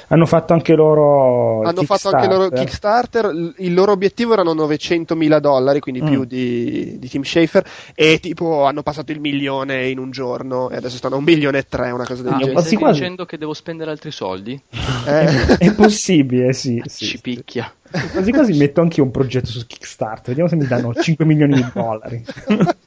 [0.09, 3.55] Hanno fatto anche loro hanno fatto anche loro Kickstarter.
[3.59, 6.07] Il loro obiettivo erano 900 mila dollari, quindi mm.
[6.07, 7.65] più di, di Tim Schafer.
[7.95, 10.71] E tipo hanno passato il milione in un giorno.
[10.71, 12.55] E adesso stanno a un milione e tre, una cosa del ah, genere.
[12.55, 13.01] Ma stai quasi...
[13.01, 14.61] dicendo che devo spendere altri soldi?
[15.07, 15.57] Eh.
[15.59, 16.83] è possibile, sì.
[16.87, 17.73] sì Ci picchia.
[18.13, 20.35] Quasi quasi metto anche io un progetto su Kickstarter.
[20.35, 22.25] Vediamo se mi danno 5 milioni di dollari.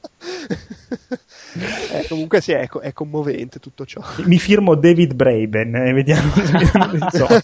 [1.54, 4.02] eh, comunque sì, è, è, commovente tutto ciò.
[4.24, 7.42] Mi firmo David Braben e eh, vediamo se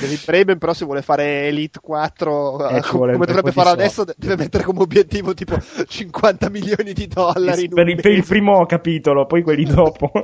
[0.00, 4.36] David Braben però se vuole fare Elite 4 eh, come, come dovrebbe fare adesso deve
[4.36, 9.64] mettere come obiettivo tipo 50 milioni di dollari per, per il primo capitolo poi quelli
[9.64, 10.12] dopo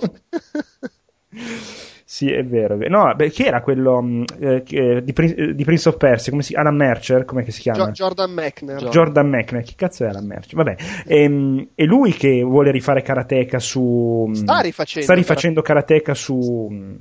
[2.08, 2.78] Sì, è vero.
[2.88, 5.12] No, beh, chi era quello mm, eh, eh, di,
[5.54, 6.30] di, Prince of Persia?
[6.30, 7.24] Come si, Adam Mercer?
[7.24, 7.90] Come si chiama?
[7.90, 8.88] Jordan McNair.
[8.90, 9.64] Jordan McNair.
[9.64, 10.54] Chi cazzo è Adam Mercer?
[10.54, 10.76] Vabbè.
[11.04, 14.26] E, ehm, è lui che vuole rifare karateka su...
[14.28, 15.04] Mm, sta rifacendo.
[15.04, 16.94] Sta rifacendo karateka su mm,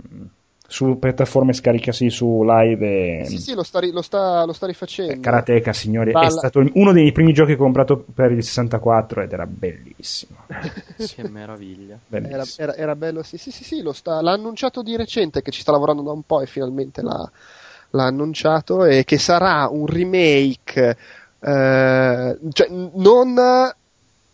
[0.68, 3.22] su piattaforme scaricasi su live.
[3.22, 3.26] E...
[3.26, 5.14] Sì, sì, lo sta, lo sta, lo sta rifacendo.
[5.14, 6.28] Eh, Karateka, signori, Balla.
[6.28, 10.46] è stato uno dei primi giochi che ho comprato per il 64 ed era bellissimo.
[10.98, 12.00] è meraviglia.
[12.10, 15.62] Era, era, era, bello, sì, sì, sì, sì sta, l'ha annunciato di recente che ci
[15.62, 17.30] sta lavorando da un po' e finalmente l'ha,
[17.92, 20.98] l'ha annunciato e che sarà un remake,
[21.40, 23.74] eh, cioè non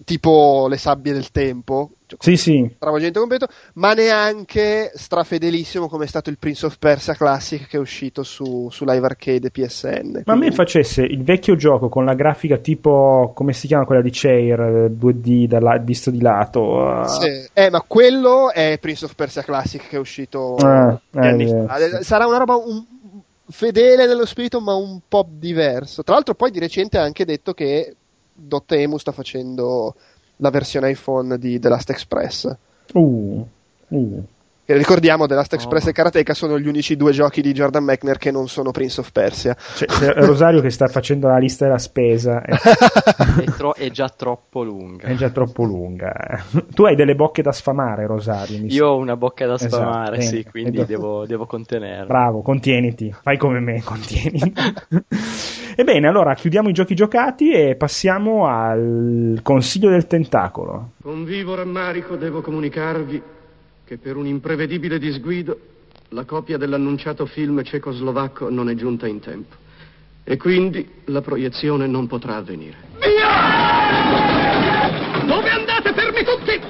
[0.04, 2.76] tipo le sabbie del tempo, sì, sì.
[2.78, 7.80] travolgente completo, ma neanche strafedelissimo come è stato il Prince of Persia Classic che è
[7.80, 10.24] uscito su, su Live Arcade PSN.
[10.26, 14.02] Ma a me facesse il vecchio gioco con la grafica tipo, come si chiama quella
[14.02, 16.62] di Chair, 2D dalla, visto di lato.
[16.62, 17.06] Uh...
[17.08, 17.50] Sì.
[17.54, 22.02] Eh, ma quello è Prince of Persia Classic che è usito uh, anni fa.
[22.02, 22.84] Sarà una roba un
[23.52, 26.04] fedele nello spirito ma un po' diverso.
[26.04, 27.96] Tra l'altro poi di recente ha anche detto che
[28.34, 29.96] Dotemu sta facendo
[30.42, 32.56] la versione iPhone di The Last Express.
[32.94, 33.46] Uh,
[33.88, 34.24] uh.
[34.72, 35.90] Che ricordiamo, The Last Express Oh.
[35.90, 39.12] e Karateka sono gli unici due giochi di Jordan Mechner che non sono Prince of
[39.12, 39.54] Persia.
[39.54, 42.54] C'è, c'è Rosario che sta facendo la lista della spesa, è,
[43.42, 45.08] È, tro- è già troppo lunga.
[45.08, 46.14] è già troppo lunga.
[46.74, 48.60] Tu hai delle bocche da sfamare, Rosario.
[48.60, 50.24] mi Io ho una bocca da Esatto, sfamare, bene.
[50.24, 52.06] sì, quindi Vedo- devo, devo contenerla.
[52.06, 54.54] Bravo, contieniti, fai come me, contieni.
[55.76, 60.92] Ebbene, allora chiudiamo i giochi giocati e passiamo al consiglio del tentacolo.
[61.02, 63.22] Con vivo rammarico devo comunicarvi
[63.92, 65.60] che per un imprevedibile disguido
[66.12, 69.54] la copia dell'annunciato film cecoslovacco non è giunta in tempo
[70.24, 72.78] e quindi la proiezione non potrà avvenire.
[73.02, 73.26] Via!
[75.26, 76.62] Dove andate fermi tutti?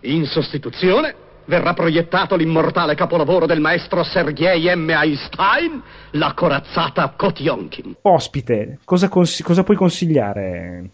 [0.00, 1.14] In sostituzione
[1.46, 4.90] verrà proiettato l'immortale capolavoro del maestro Sergei M.
[4.90, 7.96] Einstein, la corazzata Kotionkin.
[8.02, 10.90] Ospite, cosa, consi- cosa puoi consigliare?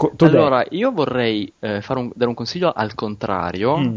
[0.00, 0.14] Co-?
[0.20, 3.96] Allora, io vorrei eh, un- dare un consiglio al contrario, Mm,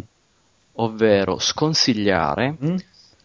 [0.73, 2.75] ovvero sconsigliare mm?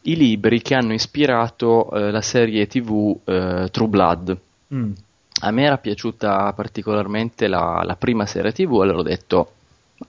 [0.03, 4.39] i libri che hanno ispirato eh, la serie TV eh, True Blood.
[4.73, 4.93] Mm.
[5.41, 9.51] A me era piaciuta particolarmente la, la prima serie TV, allora ho detto,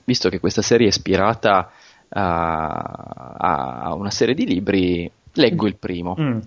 [0.03, 1.71] visto che questa serie è ispirata
[2.09, 6.15] a, a una serie di libri, leggo il primo.
[6.19, 6.39] Mm.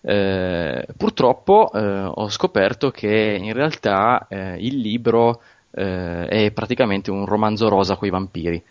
[0.00, 5.40] Eh, purtroppo eh, ho scoperto che in realtà eh, il libro
[5.70, 8.62] eh, è praticamente un romanzo rosa con i vampiri,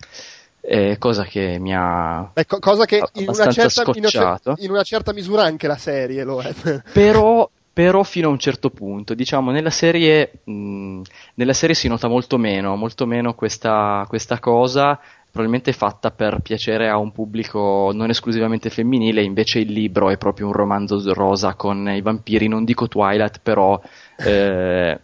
[0.61, 3.91] eh, cosa che mi ha Beh, co- cosa che in una, certa,
[4.57, 6.53] in, una, in certa misura anche la serie lo è.
[6.91, 11.01] Però, però fino a un certo punto, diciamo, nella serie, mh,
[11.35, 14.97] nella serie si nota molto meno, molto meno questa, questa cosa,
[15.35, 20.47] probabilmente fatta per piacere a un pubblico non esclusivamente femminile, invece il libro è proprio
[20.47, 23.77] un romanzo rosa con i vampiri, non dico Twilight, però
[24.15, 24.97] eh,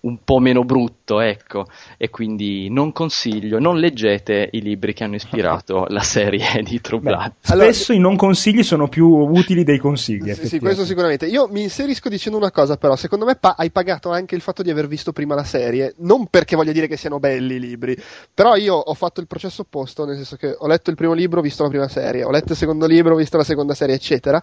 [0.00, 1.66] un po' meno brutto, ecco,
[1.96, 7.00] e quindi non consiglio, non leggete i libri che hanno ispirato la serie di True
[7.00, 7.32] Beh, Blood.
[7.46, 10.32] Allora- spesso i non consigli sono più utili dei consigli.
[10.34, 11.26] Sì, sì, questo sicuramente.
[11.26, 14.62] Io mi inserisco dicendo una cosa, però, secondo me pa- hai pagato anche il fatto
[14.62, 17.96] di aver visto prima la serie, non perché voglia dire che siano belli i libri,
[18.32, 21.40] però io ho fatto il processo opposto, nel senso che ho letto il primo libro,
[21.40, 23.96] ho visto la prima serie, ho letto il secondo libro, ho visto la seconda serie,
[23.96, 24.40] eccetera,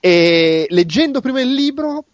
[0.00, 2.04] e leggendo prima il libro...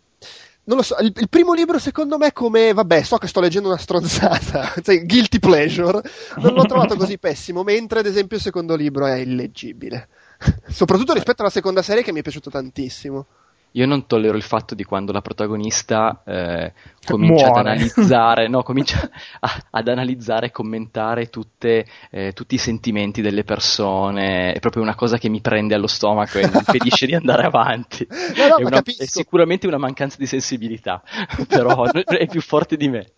[0.67, 3.69] Non lo so, il, il primo libro secondo me come, vabbè, so che sto leggendo
[3.69, 6.01] una stronzata, cioè, guilty pleasure,
[6.37, 10.09] non l'ho trovato così pessimo, mentre ad esempio il secondo libro è illeggibile.
[10.69, 13.27] Soprattutto rispetto alla seconda serie che mi è piaciuto tantissimo.
[13.77, 16.73] Io non tollero il fatto di quando la protagonista eh,
[17.05, 17.57] comincia ad Muore.
[17.57, 19.11] analizzare, no, comincia
[19.41, 24.95] a- ad analizzare e commentare tutte, eh, tutti i sentimenti delle persone, è proprio una
[24.95, 28.07] cosa che mi prende allo stomaco e mi impedisce di andare avanti.
[28.37, 31.03] No, no, è, una- è sicuramente una mancanza di sensibilità,
[31.49, 33.13] però è più forte di me.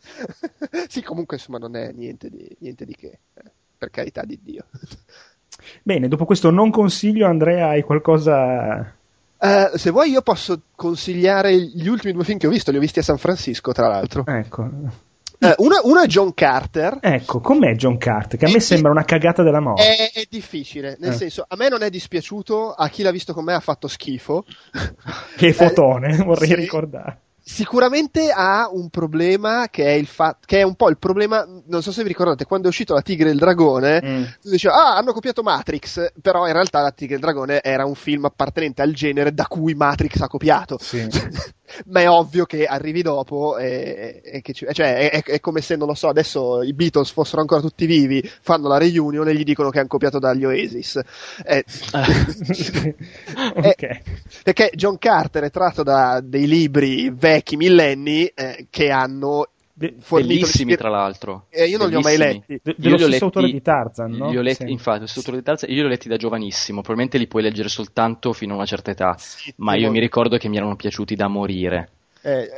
[0.89, 4.67] sì, comunque insomma non è niente di, niente di che, eh, per carità di Dio.
[5.83, 8.96] Bene, dopo questo non consiglio, Andrea, hai qualcosa...
[9.39, 12.81] Eh, se vuoi io posso consigliare gli ultimi due film che ho visto, li ho
[12.81, 14.25] visti a San Francisco tra l'altro.
[14.27, 14.69] Ecco.
[15.39, 16.97] Eh, uno, uno è John Carter.
[17.03, 18.39] Ecco, com'è John Carter?
[18.39, 19.95] Che a me Eh, sembra una cagata della morte.
[19.95, 21.15] È, è difficile, nel Eh.
[21.17, 24.47] senso, a me non è dispiaciuto, a chi l'ha visto con me ha fatto schifo.
[25.37, 26.55] Che Eh, fotone, vorrei sì.
[26.55, 27.21] ricordare.
[27.49, 31.81] Sicuramente ha un problema che è il fatto che è un po' il problema, non
[31.81, 34.23] so se vi ricordate, quando è uscito La Tigre e il Dragone, Mm.
[34.43, 37.85] tu dicevi, ah, hanno copiato Matrix, però in realtà La Tigre e il Dragone era
[37.85, 40.77] un film appartenente al genere da cui Matrix ha copiato.
[40.81, 41.07] Sì.
[41.87, 45.75] Ma è ovvio che arrivi dopo e, e che ci- cioè, è, è come se,
[45.75, 49.43] non lo so, adesso i Beatles fossero ancora tutti vivi, fanno la reunion e gli
[49.43, 51.01] dicono che hanno copiato dagli Oasis.
[51.45, 51.65] Eh,
[53.57, 54.01] ok.
[54.45, 59.49] perché John Carter è tratto da dei libri vecchi millenni eh, che hanno
[59.79, 61.49] Bellissimi, tra l'altro.
[61.51, 62.45] Eh, io non li ho mai Bellissimi.
[62.49, 62.61] letti.
[62.63, 64.31] de- Io dello li ho stesso autore letti- di Tarzan, no?
[64.31, 64.71] Li ho letti, Sì.
[64.73, 67.43] infatti, lo stesso autore di Tarzan, io li ho letti da giovanissimo, probabilmente li puoi
[67.43, 70.77] leggere soltanto fino a una certa età, Sì, ma io mi ricordo che mi erano
[70.77, 71.91] piaciuti da morire.
[72.23, 72.49] eh, eh,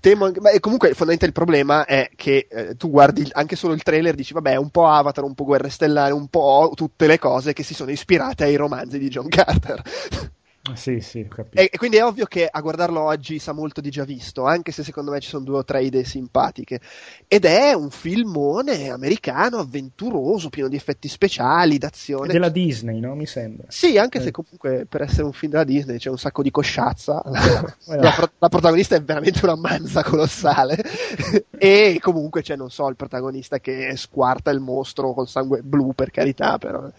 [0.00, 3.72] temo anche- ma, e comunque fondamentalmente il problema è che eh, tu guardi anche solo
[3.74, 7.06] il trailer e dici vabbè un po' Avatar, un po' Guerre Stellari, un po' tutte
[7.06, 9.82] le cose che si sono ispirate ai romanzi di John Carter.
[10.74, 11.26] Sì, sì.
[11.52, 14.72] E, e quindi è ovvio che a guardarlo oggi sa molto di già visto, anche
[14.72, 16.80] se secondo me ci sono due o tre idee simpatiche.
[17.26, 22.32] Ed è un filmone americano, avventuroso, pieno di effetti speciali, È d'azione.
[22.32, 23.14] della Disney, no?
[23.14, 23.66] Mi sembra.
[23.68, 24.22] Sì, anche Eh.
[24.22, 27.22] se comunque per essere un film della Disney c'è un sacco di cosciazza.
[27.86, 30.76] La, pro- la protagonista è veramente una manza colossale.
[31.56, 36.10] e comunque c'è, non so, il protagonista che squarta il mostro col sangue blu, per
[36.10, 36.90] carità, però.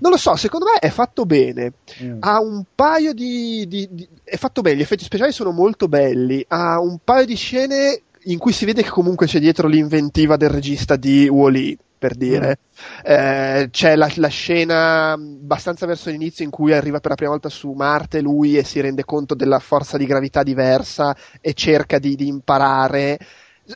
[0.00, 1.72] Non lo so, secondo me è fatto bene.
[2.02, 2.18] Mm.
[2.20, 6.44] Ha un paio di, di, di, È fatto bene, gli effetti speciali sono molto belli.
[6.48, 10.50] Ha un paio di scene in cui si vede che comunque c'è dietro l'inventiva del
[10.50, 12.58] regista di Wall-E per dire.
[12.58, 13.10] Mm.
[13.10, 17.48] Eh, c'è la, la, scena abbastanza verso l'inizio in cui arriva per la prima volta
[17.48, 22.14] su Marte lui e si rende conto della forza di gravità diversa e cerca di,
[22.14, 23.18] di imparare.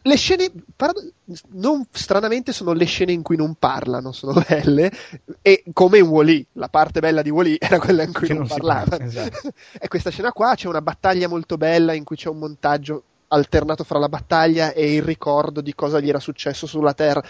[0.03, 0.51] Le scene,
[1.49, 4.91] non stranamente, sono le scene in cui non parlano, sono belle,
[5.43, 8.47] e come in Wally, la parte bella di Wally era quella in cui non, non
[8.47, 9.05] parlavano.
[9.05, 9.51] Esatto.
[9.79, 13.85] e questa scena qua c'è una battaglia molto bella in cui c'è un montaggio alternato
[13.85, 17.23] fra la battaglia e il ricordo di cosa gli era successo sulla Terra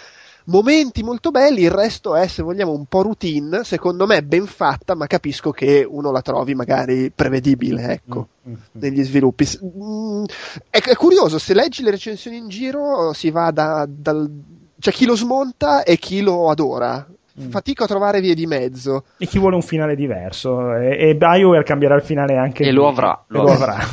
[0.47, 4.95] momenti molto belli, il resto è, se vogliamo, un po' routine, secondo me ben fatta,
[4.95, 8.81] ma capisco che uno la trovi magari prevedibile, ecco, mm, mm, mm.
[8.81, 9.47] negli sviluppi.
[9.65, 10.25] Mm,
[10.71, 14.31] è, è, curioso, se leggi le recensioni in giro si va da, dal...
[14.79, 17.07] c'è chi lo smonta e chi lo adora.
[17.41, 17.51] Mm.
[17.51, 19.05] Fatico a trovare vie di mezzo.
[19.19, 20.75] E chi vuole un finale diverso.
[20.75, 22.65] E, e BioWare cambierà il finale anche.
[22.65, 23.25] E lo avrà.
[23.29, 23.79] Lo, lo avrà.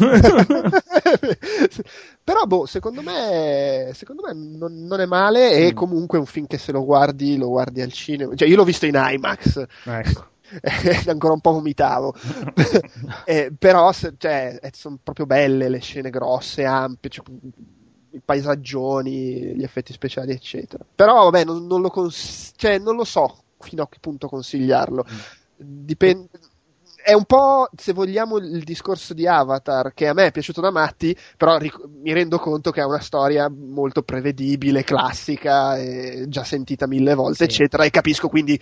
[2.23, 5.51] Però, boh, secondo me, secondo me non, non, è male.
[5.51, 5.75] E mm.
[5.75, 8.35] comunque un film che se lo guardi, lo guardi al cinema.
[8.35, 9.65] Cioè, io l'ho visto in IMAX.
[9.85, 10.25] Ecco.
[11.07, 12.13] ancora un po' vomitavo.
[13.25, 17.09] eh, però, se, cioè, sono proprio belle le scene grosse, ampie.
[17.09, 17.25] Cioè,
[18.11, 20.85] i paesaggioni, gli effetti speciali, eccetera.
[20.95, 25.05] Però, vabbè, non, non, lo, cons- cioè, non lo so fino a che punto consigliarlo.
[25.09, 25.17] Mm.
[25.57, 26.29] Dipende.
[27.07, 30.71] È un po', se vogliamo, il discorso di Avatar, che a me è piaciuto da
[30.71, 35.77] matti, però ric- mi rendo conto che è una storia molto prevedibile, classica,
[36.27, 37.43] già sentita mille volte, sì.
[37.45, 38.59] eccetera, e capisco quindi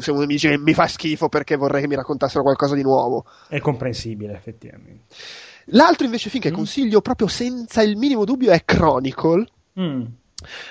[0.00, 2.82] se uno mi dice che mi fa schifo perché vorrei che mi raccontassero qualcosa di
[2.82, 3.24] nuovo.
[3.46, 5.04] È comprensibile, effettivamente.
[5.70, 6.54] L'altro invece film che mm.
[6.54, 9.46] consiglio proprio senza il minimo dubbio è Chronicle.
[9.80, 10.04] Mm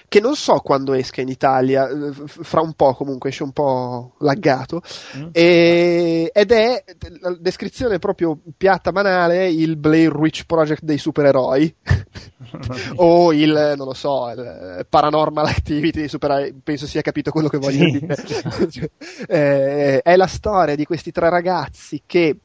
[0.08, 4.14] che non so quando esca in Italia, eh, fra un po' comunque esce un po'
[4.20, 4.82] laggato,
[5.18, 5.28] mm.
[5.32, 6.84] e, ed è
[7.20, 11.76] la descrizione proprio piatta banale il Blair Witch Project dei supereroi
[12.96, 17.58] o il, non lo so, il Paranormal Activity dei supereroi, penso sia capito quello che
[17.58, 18.00] voglio sì.
[18.00, 18.92] dire.
[19.28, 22.38] eh, è la storia di questi tre ragazzi che eh,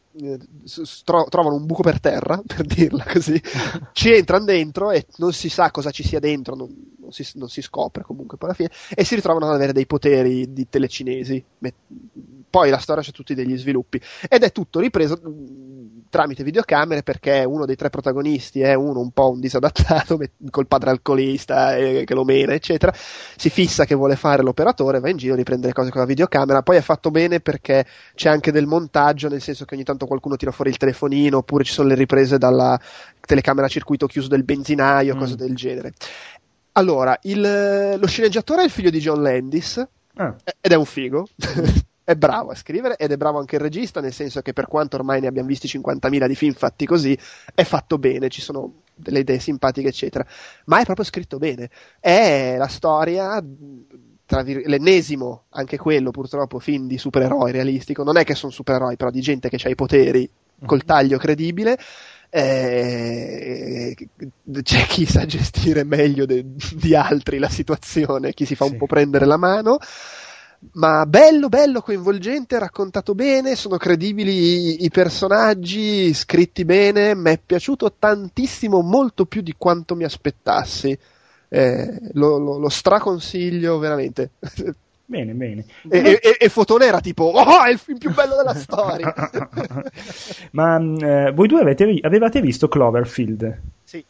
[1.05, 3.41] trovano un buco per terra, per dirla così,
[3.93, 6.69] ci entrano dentro e non si sa cosa ci sia dentro, non,
[6.99, 9.87] non, si, non si, scopre comunque poi alla fine, e si ritrovano ad avere dei
[9.87, 11.45] poteri di telecinesi.
[12.51, 15.21] Poi la storia c'è tutti degli sviluppi ed è tutto ripreso
[16.11, 20.19] tramite videocamere perché uno dei tre protagonisti è uno un po' un disadattato
[20.51, 22.93] col padre alcolista eh, che lo mena eccetera.
[22.95, 26.63] Si fissa che vuole fare l'operatore va in giro riprende le cose con la videocamera.
[26.63, 30.37] Poi è fatto bene perché c'è anche del montaggio nel senso che ogni tanto qualcuno
[30.37, 32.79] tira fuori il telefonino oppure ci sono le riprese dalla
[33.21, 35.19] telecamera a circuito chiuso del benzinaio mm.
[35.19, 35.93] cose del genere.
[36.73, 40.35] Allora il, lo sceneggiatore è il figlio di John Landis ah.
[40.61, 41.27] ed è un figo
[42.11, 44.97] è bravo a scrivere ed è bravo anche il regista, nel senso che per quanto
[44.97, 47.17] ormai ne abbiamo visti 50.000 di film fatti così,
[47.55, 50.27] è fatto bene, ci sono delle idee simpatiche, eccetera.
[50.65, 51.71] Ma è proprio scritto bene.
[52.01, 58.03] È la storia, vir- l'ennesimo, anche quello purtroppo, film di supereroi realistico.
[58.03, 60.29] Non è che sono supereroi, però di gente che ha i poteri
[60.67, 60.87] col mhm.
[60.87, 61.79] taglio credibile.
[62.33, 63.97] Eh,
[64.63, 68.73] c'è chi sa gestire meglio de- di altri la situazione, chi si fa sì.
[68.73, 69.79] un po' prendere la mano
[70.73, 77.41] ma bello, bello, coinvolgente, raccontato bene, sono credibili i, i personaggi, scritti bene, mi è
[77.45, 80.97] piaciuto tantissimo, molto più di quanto mi aspettassi.
[81.53, 84.31] Eh, lo, lo, lo straconsiglio veramente.
[85.11, 85.65] Bene, bene.
[85.89, 89.13] E, e, e, Fotone era tipo, oh, è il film più bello della storia.
[90.53, 93.61] Ma eh, voi due avete, avevate visto Cloverfield?
[93.83, 94.05] Sì.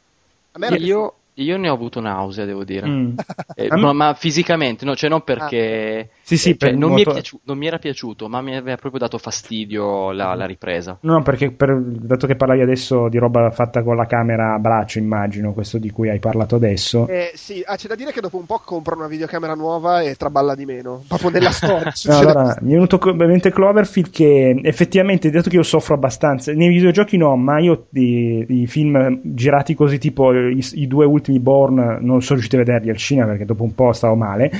[0.52, 2.86] A me io, io ne ho avuto nausea, devo dire.
[2.86, 3.18] Mm.
[3.54, 6.10] Eh, ma, ma, fisicamente, no, cioè non perché...
[6.12, 6.18] Ah.
[6.30, 7.08] Sì, sì, cioè, non, molto...
[7.08, 10.96] mi piaciuto, non, mi era piaciuto, ma mi aveva proprio dato fastidio la, la ripresa.
[11.00, 15.00] No, perché per, dato che parlavi adesso di roba fatta con la camera a braccio,
[15.00, 17.08] immagino, questo di cui hai parlato adesso.
[17.08, 20.14] Eh, sì, ah, c'è da dire che dopo un po' compro una videocamera nuova e
[20.14, 21.92] traballa di meno, proprio nella storia.
[22.06, 26.52] no, allora, mi è venuto in mente Cloverfield che effettivamente, dato che io soffro abbastanza,
[26.52, 31.40] nei videogiochi no, ma io i, i film girati così, tipo i, i due ultimi
[31.40, 34.52] Born, non sono riuscito a vederli al cinema perché dopo un po' stavo male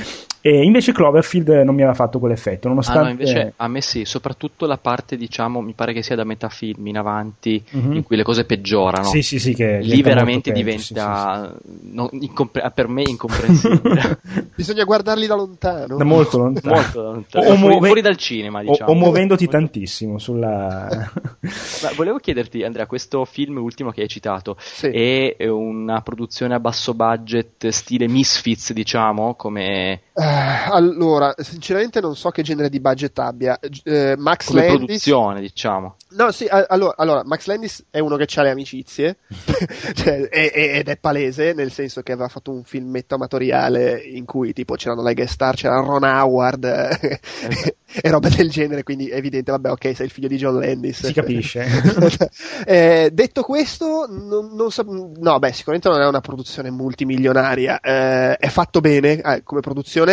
[0.42, 3.00] e invece Cloverfield non mi aveva fatto quell'effetto, nonostante...
[3.00, 6.24] Ah, no, invece a me sì, soprattutto la parte, diciamo, mi pare che sia da
[6.24, 7.92] metà film in avanti, mm-hmm.
[7.92, 9.04] in cui le cose peggiorano.
[9.04, 11.92] Sì, sì, sì, che Lì veramente diventa, sì, sì, sì.
[11.92, 14.20] Non, incompre- per me incomprensibile.
[14.56, 15.96] Bisogna guardarli da lontano.
[15.96, 16.74] Da molto lontano.
[16.74, 17.46] molto lontano.
[17.46, 18.90] O, fuori, fuori, dal cinema, diciamo.
[18.90, 20.88] O, o muovendoti tantissimo sulla...
[21.82, 26.94] Ma volevo chiederti, Andrea, questo film ultimo che hai citato, è una produzione a basso
[26.94, 33.58] budget, stile Misfits, diciamo, come allora, sinceramente non so che genere di budget abbia.
[33.84, 34.76] Uh, Max Come Landis...
[34.78, 35.96] produzione, diciamo.
[36.12, 39.18] No, sì, allora, allora, Max Landis è uno che ha le amicizie,
[39.94, 44.24] cioè, è, è, ed è palese, nel senso che aveva fatto un filmetto amatoriale in
[44.24, 47.20] cui tipo c'erano le guest star, c'era Ron Howard eh,
[48.02, 51.06] e roba del genere, quindi è evidente, vabbè, ok, sei il figlio di John Landis.
[51.06, 51.64] Si capisce.
[52.66, 58.36] eh, detto questo, non, non so, no, beh, sicuramente non è una produzione multimilionaria, eh,
[58.36, 60.09] è fatto bene eh, come produzione,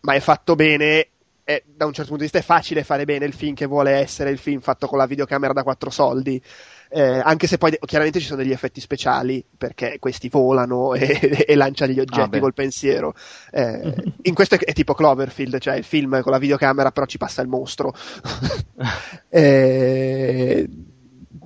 [0.00, 1.08] ma è fatto bene
[1.46, 3.92] è, da un certo punto di vista è facile fare bene il film che vuole
[3.92, 6.42] essere il film fatto con la videocamera da quattro soldi.
[6.88, 11.54] Eh, anche se poi chiaramente ci sono degli effetti speciali perché questi volano e, e
[11.54, 13.14] lanciano gli oggetti ah, col pensiero.
[13.52, 17.18] Eh, in questo è, è, tipo Cloverfield, cioè il film con la videocamera, però ci
[17.18, 17.94] passa il mostro.
[19.30, 20.68] eh,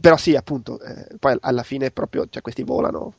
[0.01, 3.17] però sì, appunto, eh, poi alla fine proprio cioè, questi volano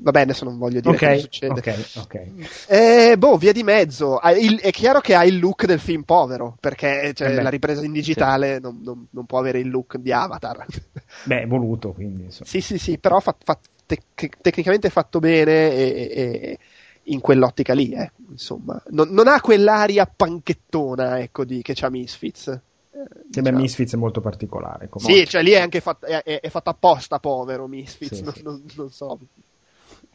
[0.00, 1.52] Va bene, adesso non voglio dire okay, cosa succede.
[1.52, 2.26] Ok, ok.
[2.68, 4.20] Eh, boh, via di mezzo.
[4.38, 7.84] Il, è chiaro che ha il look del film povero, perché cioè, eh la ripresa
[7.84, 8.60] in digitale sì.
[8.60, 10.64] non, non, non, può avere il look di Avatar.
[11.24, 12.24] Beh, è voluto, quindi.
[12.24, 12.48] Insomma.
[12.48, 16.58] Sì, sì, sì, però fa, fa, tec- tecnicamente fatto bene e, e,
[17.04, 18.80] in quell'ottica lì, eh, insomma.
[18.88, 22.48] Non, non, ha quell'aria panchettona, ecco, di, che c'ha Misfits.
[22.48, 22.60] Eh,
[23.30, 24.88] che beh, Misfits è molto particolare.
[24.96, 28.34] Sì, cioè lì è anche fatto, è, è, è fatto apposta povero Misfits, sì, non,
[28.34, 28.42] sì.
[28.42, 29.18] Non, non, so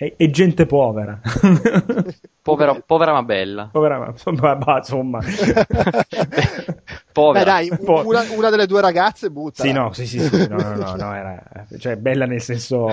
[0.02, 1.22] e, e gente povera.
[2.42, 3.70] povera, povera ma bella.
[3.72, 4.58] Povera ma insomma.
[4.78, 5.20] insomma.
[7.12, 7.60] povera.
[7.60, 7.72] Beh, dai,
[8.06, 9.64] una, una, delle due ragazze butta.
[9.64, 11.44] Sì, no, sì, sì, sì no, no, no, no, era,
[11.78, 12.88] cioè bella nel senso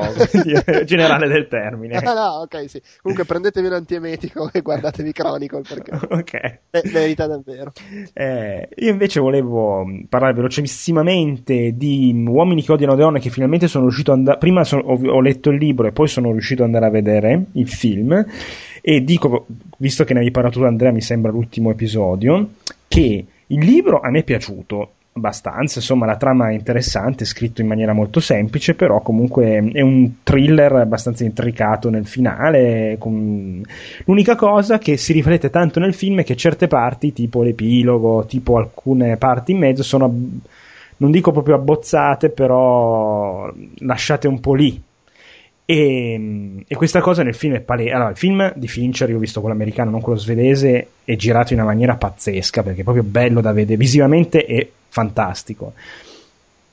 [0.85, 1.97] generale del termine.
[1.97, 2.81] Ah, no, ok, sì.
[3.01, 6.59] Comunque prendetevi un antiemetico e guardatevi Chronicle perché ok.
[6.93, 7.73] merita davvero.
[8.13, 13.85] Eh, io invece volevo parlare velocissimamente di Uomini che odiano le donne che finalmente sono
[13.85, 16.69] riuscito ad andare, prima sono, ho, ho letto il libro e poi sono riuscito ad
[16.69, 18.25] andare a vedere il film
[18.91, 19.45] e dico,
[19.77, 22.53] visto che ne hai parlato tu Andrea, mi sembra l'ultimo episodio,
[22.89, 27.61] che il libro a me è piaciuto abbastanza, insomma la trama è interessante, è scritto
[27.61, 32.97] in maniera molto semplice, però comunque è un thriller abbastanza intricato nel finale.
[32.99, 33.63] Con...
[34.07, 38.57] L'unica cosa che si riflette tanto nel film è che certe parti, tipo l'epilogo, tipo
[38.57, 40.11] alcune parti in mezzo, sono,
[40.97, 44.83] non dico proprio abbozzate, però lasciate un po' lì
[45.71, 47.91] e, e, questa cosa nel film è palese.
[47.91, 51.53] Allora, il film di Fincher, io ho visto quello americano, non quello svedese, è girato
[51.53, 53.77] in una maniera pazzesca perché è proprio bello da vedere.
[53.77, 55.75] Visivamente è fantastico.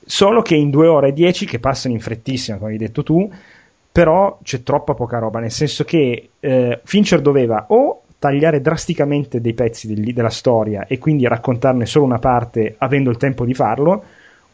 [0.06, 3.30] Solo che in due ore e dieci, che passano in frettissima, come hai detto tu,
[3.92, 5.42] però c'è troppa poca roba.
[5.42, 11.00] Nel senso che eh, Fincher doveva o tagliare drasticamente dei pezzi del, della storia e
[11.00, 14.04] quindi raccontarne solo una parte avendo il tempo di farlo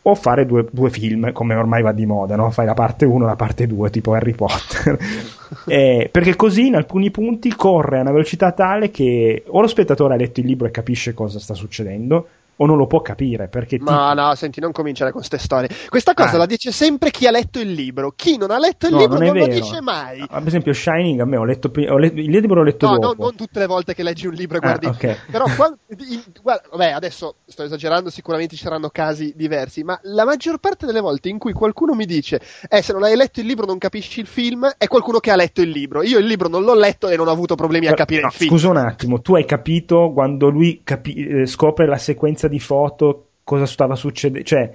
[0.03, 2.49] o fare due, due, film come ormai va di moda, no?
[2.49, 4.97] fai la parte 1 e la parte 2 tipo Harry Potter
[5.67, 10.15] eh, perché così in alcuni punti corre a una velocità tale che o lo spettatore
[10.15, 13.79] ha letto il libro e capisce cosa sta succedendo o non lo può capire perché
[13.79, 14.15] ma ti...
[14.15, 15.69] no senti non cominciare con queste storie.
[15.89, 16.37] Questa cosa ah.
[16.37, 18.13] la dice sempre chi ha letto il libro.
[18.15, 20.19] Chi non ha letto il no, libro non, non lo dice mai.
[20.19, 22.97] No, ad esempio Shining a me ho letto, ho letto il libro l'ho letto no,
[22.97, 23.15] dopo.
[23.17, 24.85] no, non tutte le volte che leggi un libro e ah, guardi.
[24.85, 25.17] ah, okay.
[25.29, 30.25] però quando, in, guarda, vabbè adesso sto esagerando sicuramente ci saranno casi diversi ma la
[30.25, 33.45] maggior parte delle volte in cui qualcuno mi dice eh se non hai letto il
[33.45, 36.03] libro non capisci il film è qualcuno che ha letto il libro.
[36.03, 38.49] Io il libro non l'ho letto e non ho avuto problemi a capire il film.
[38.51, 43.27] scusa un attimo tu hai capito quando lui capi- eh, scopre la sequenza di foto
[43.43, 44.73] cosa stava succedendo, cioè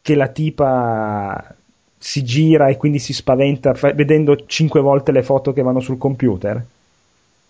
[0.00, 1.54] che la tipa
[1.98, 5.98] si gira e quindi si spaventa fa- vedendo cinque volte le foto che vanno sul
[5.98, 6.64] computer?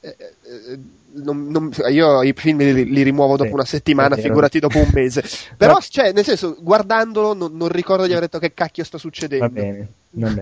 [0.00, 0.78] Eh, eh,
[1.22, 4.90] non, non, io i film li, li rimuovo dopo sì, una settimana, figurati dopo un
[4.92, 5.22] mese.
[5.56, 9.46] Però, cioè, nel senso, guardandolo non, non, ricordo di aver detto che cacchio sta succedendo.
[9.46, 9.88] Va bene.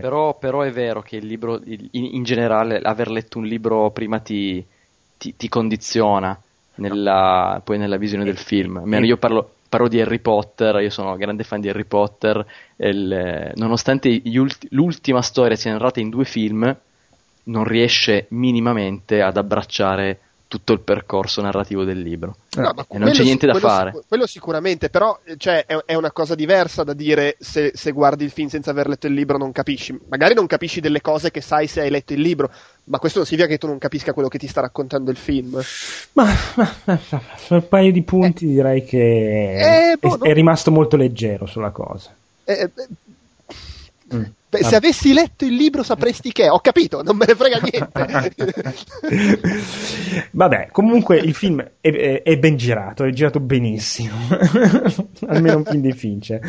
[0.01, 4.21] Però, però, è vero che il libro, in, in, generale, aver letto un libro prima
[4.21, 4.65] ti,
[5.19, 6.39] ti, ti condiziona
[6.77, 8.83] nella, poi nella visione del film.
[9.05, 12.45] Io parlo, parlo di Harry Potter, io sono grande fan di Harry Potter,
[12.77, 16.77] il, nonostante ulti, l'ultima storia sia narrata in due film,
[17.45, 22.37] non riesce minimamente ad abbracciare tutto il percorso narrativo del libro.
[22.57, 23.93] No, e non c'è niente da fare.
[23.93, 28.25] Sic- quello sicuramente, però cioè, è, è, una cosa diversa da dire se, se, guardi
[28.25, 29.99] il film senza aver letto il libro non capisci.
[30.09, 32.51] Magari non capisci delle cose che sai se hai letto il libro,
[32.87, 35.61] ma questo non significa che tu non capisca quello che ti sta raccontando il film.
[36.13, 37.01] Ma, ma, ma
[37.49, 40.25] un paio di punti eh, direi che eh, boh, è, no.
[40.25, 42.15] è, rimasto molto leggero sulla cosa.
[42.45, 42.71] Eh, eh,
[44.15, 44.23] mm.
[44.49, 46.49] Beh, se avessi letto il libro sapresti che.
[46.49, 47.89] Ho capito, non me ne frega niente.
[50.31, 54.15] Vabbè, comunque il film è, è, è, ben girato, è girato benissimo.
[55.27, 56.41] Almeno un film di Fincher.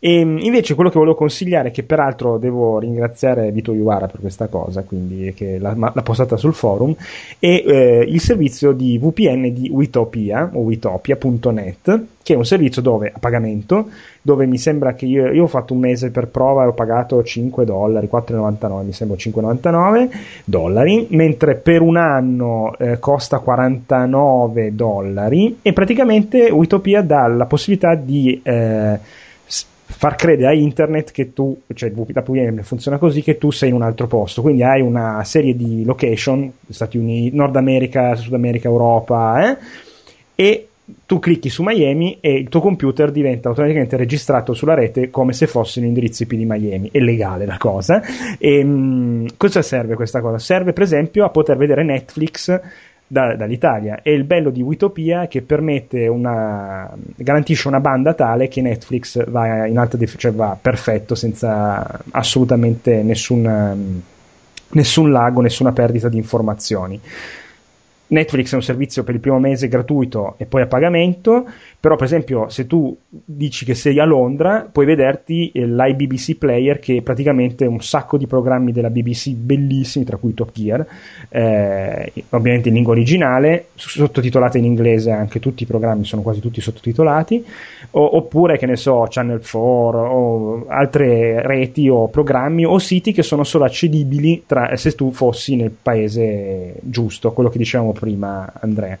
[0.00, 4.82] E invece quello che volevo consigliare, che peraltro devo ringraziare Vito Iuara per questa cosa,
[4.82, 6.92] quindi che l'ha, l'ha postata sul forum,
[7.38, 13.12] è eh, il servizio di VPN di Witopia o witopia.net che è un servizio dove
[13.14, 13.90] a pagamento,
[14.26, 17.22] dove mi sembra che io, io ho fatto un mese per prova e ho pagato
[17.22, 20.08] 5 dollari, 4,99 mi sembra 5,99
[20.46, 27.94] dollari, mentre per un anno eh, costa 49 dollari e praticamente Utopia dà la possibilità
[27.96, 28.98] di eh,
[29.84, 33.82] far credere a internet che tu, cioè VPN funziona così, che tu sei in un
[33.82, 39.50] altro posto, quindi hai una serie di location, Stati Uniti, Nord America, Sud America, Europa,
[39.50, 39.56] eh,
[40.34, 40.68] e
[41.06, 45.46] tu clicchi su Miami e il tuo computer diventa automaticamente registrato sulla rete come se
[45.46, 46.90] fosse un indirizzo IP di Miami.
[46.92, 48.02] È legale la cosa.
[48.38, 50.38] E, mh, cosa serve questa cosa?
[50.38, 52.60] Serve per esempio a poter vedere Netflix
[53.06, 54.00] da, dall'Italia.
[54.02, 59.24] E il bello di Witopia è che permette una, garantisce una banda tale che Netflix
[59.28, 64.02] va in alta dif- cioè va perfetto senza assolutamente nessun,
[64.68, 67.00] nessun lago, nessuna perdita di informazioni.
[68.14, 71.44] Netflix è un servizio per il primo mese gratuito e poi a pagamento,
[71.78, 76.96] però per esempio se tu dici che sei a Londra puoi vederti l'iBBC Player che
[76.96, 80.86] è praticamente un sacco di programmi della BBC bellissimi, tra cui Top Gear,
[81.28, 86.60] eh, ovviamente in lingua originale, sottotitolate in inglese anche tutti i programmi sono quasi tutti
[86.60, 87.44] sottotitolati,
[87.90, 93.22] o, oppure che ne so, Channel 4 o altre reti o programmi o siti che
[93.22, 98.03] sono solo accedibili tra, se tu fossi nel paese giusto, quello che dicevamo prima
[98.60, 98.98] Andrea.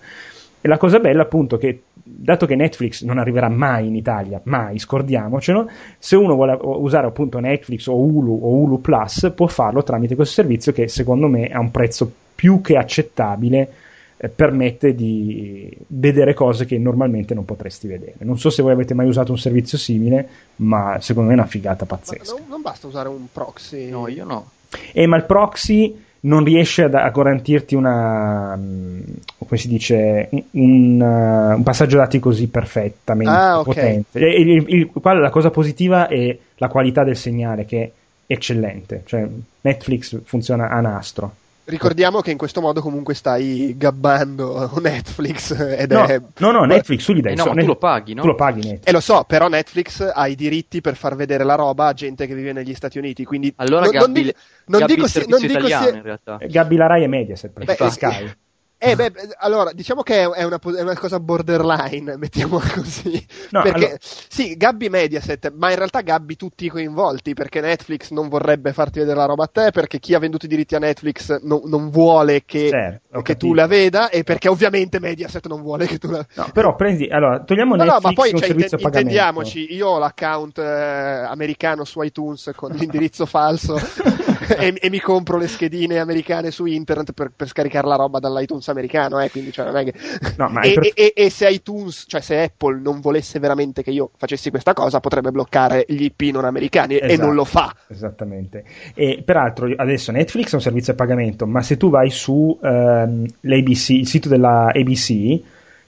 [0.60, 4.78] E la cosa bella appunto che dato che Netflix non arriverà mai in Italia, mai,
[4.78, 5.68] scordiamocelo,
[5.98, 10.34] se uno vuole usare appunto Netflix o Hulu o Hulu Plus può farlo tramite questo
[10.34, 13.72] servizio che secondo me ha un prezzo più che accettabile
[14.16, 18.14] eh, permette di vedere cose che normalmente non potresti vedere.
[18.18, 21.48] Non so se voi avete mai usato un servizio simile, ma secondo me è una
[21.48, 22.32] figata pazzesca.
[22.32, 23.90] Non, non, basta usare un proxy.
[23.90, 24.50] No, io no.
[24.92, 29.00] Eh, ma il proxy non riesce a, a garantirti una mm,
[29.38, 33.74] come si dice un, un, passaggio dati così perfettamente ah, okay.
[33.74, 34.18] potente.
[34.18, 37.90] E, il, il, qua la cosa positiva è la qualità del segnale che è
[38.26, 39.02] eccellente.
[39.04, 39.26] Cioè
[39.60, 41.34] Netflix funziona a nastro
[41.66, 46.20] Ricordiamo che in questo modo comunque stai gabbando Netflix ed no, è...
[46.38, 47.32] No, no, Netflix tu gli dai...
[47.32, 48.20] Eh no, ma tu lo paghi, no?
[48.20, 48.86] Tu lo paghi Netflix.
[48.86, 51.92] E eh, lo so, però Netflix ha i diritti per far vedere la roba a
[51.94, 53.52] gente che vive negli Stati Uniti, quindi...
[53.56, 55.96] Allora non, gabbi, non dico, non gabbi dico, se, non dico italiano, se...
[55.96, 56.38] in realtà.
[56.42, 58.34] Gabbi la Rai e Mediaset, perché Beh, Sky.
[58.76, 63.24] Eh beh, allora, diciamo che è una, è una cosa borderline, mettiamola così.
[63.50, 63.98] No, perché, allora...
[64.00, 68.98] sì, Gabbi Mediaset, ma in realtà Gabbi tutti i coinvolti, perché Netflix non vorrebbe farti
[68.98, 71.88] vedere la roba a te, perché chi ha venduto i diritti a Netflix no, non
[71.88, 76.10] vuole che, certo, che tu la veda, e perché ovviamente Mediaset non vuole che tu
[76.10, 79.88] la No, però prendi, allora, togliamo no, Netflix no, ma poi, cioè, inten- intendiamoci, io
[79.88, 83.78] ho l'account eh, americano su iTunes con l'indirizzo falso
[84.48, 88.68] e, e, mi compro le schedine americane su internet per, per scaricare la roba dall'iTunes
[88.68, 89.94] americano, eh, quindi cioè, non è che...
[90.36, 90.90] No, e, per...
[90.94, 95.00] e, e, se iTunes, cioè se Apple non volesse veramente che io facessi questa cosa,
[95.00, 97.74] potrebbe bloccare gli IP non americani esatto, e non lo fa.
[97.88, 98.64] Esattamente.
[98.94, 103.26] E peraltro adesso Netflix è un servizio a pagamento, ma se tu vai su ehm,
[103.40, 105.40] il sito della ABC,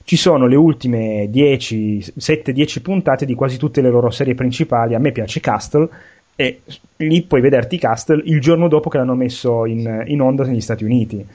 [0.07, 4.95] ci sono le ultime 10, 7-10 puntate di quasi tutte le loro serie principali.
[4.95, 5.89] A me piace Castle
[6.39, 6.61] e
[6.97, 10.83] lì puoi vederti Castle il giorno dopo che l'hanno messo in, in onda negli Stati
[10.83, 11.25] Uniti.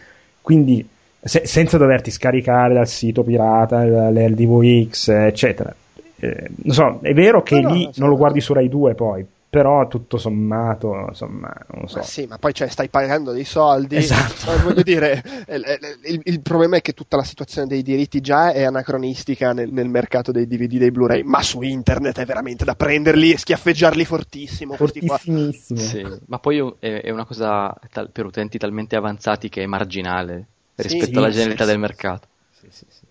[0.41, 0.89] Quindi
[1.21, 5.75] se, senza doverti scaricare dal sito pirata, l'LDVX, eccetera.
[6.21, 8.95] Eh, non so, è vero che no, lì no, non lo guardi su Rai 2
[8.95, 11.99] poi, però tutto sommato, insomma, non so.
[11.99, 13.97] Ma sì, ma poi cioè, stai pagando dei soldi.
[13.97, 14.51] Esatto.
[14.65, 15.65] voglio dire, il,
[16.05, 19.91] il, il, problema è che tutta la situazione dei diritti già è anacronistica nel, nel,
[19.91, 24.73] mercato dei DVD, dei Blu-ray, ma su internet è veramente da prenderli e schiaffeggiarli fortissimo.
[24.75, 25.79] Fortissimissimo.
[25.79, 30.47] Sì, ma poi è, una cosa tal, per utenti talmente avanzati che è marginale
[30.77, 32.27] rispetto sì, alla generalità sì, del mercato.
[32.59, 33.02] Sì, sì, sì.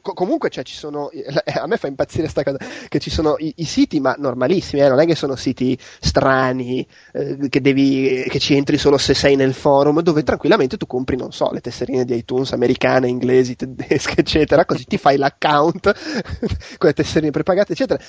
[0.00, 2.58] Com- comunque cioè, ci sono, eh, a me fa impazzire sta cosa,
[2.88, 6.86] che ci sono i, i siti ma normalissimi, eh, non è che sono siti strani,
[7.12, 11.16] eh, che, devi, che ci entri solo se sei nel forum, dove tranquillamente tu compri,
[11.16, 15.92] non so, le tesserine di iTunes americane, inglesi, tedesche, eccetera, così ti fai l'account
[16.78, 18.02] con le tesserine prepagate, eccetera.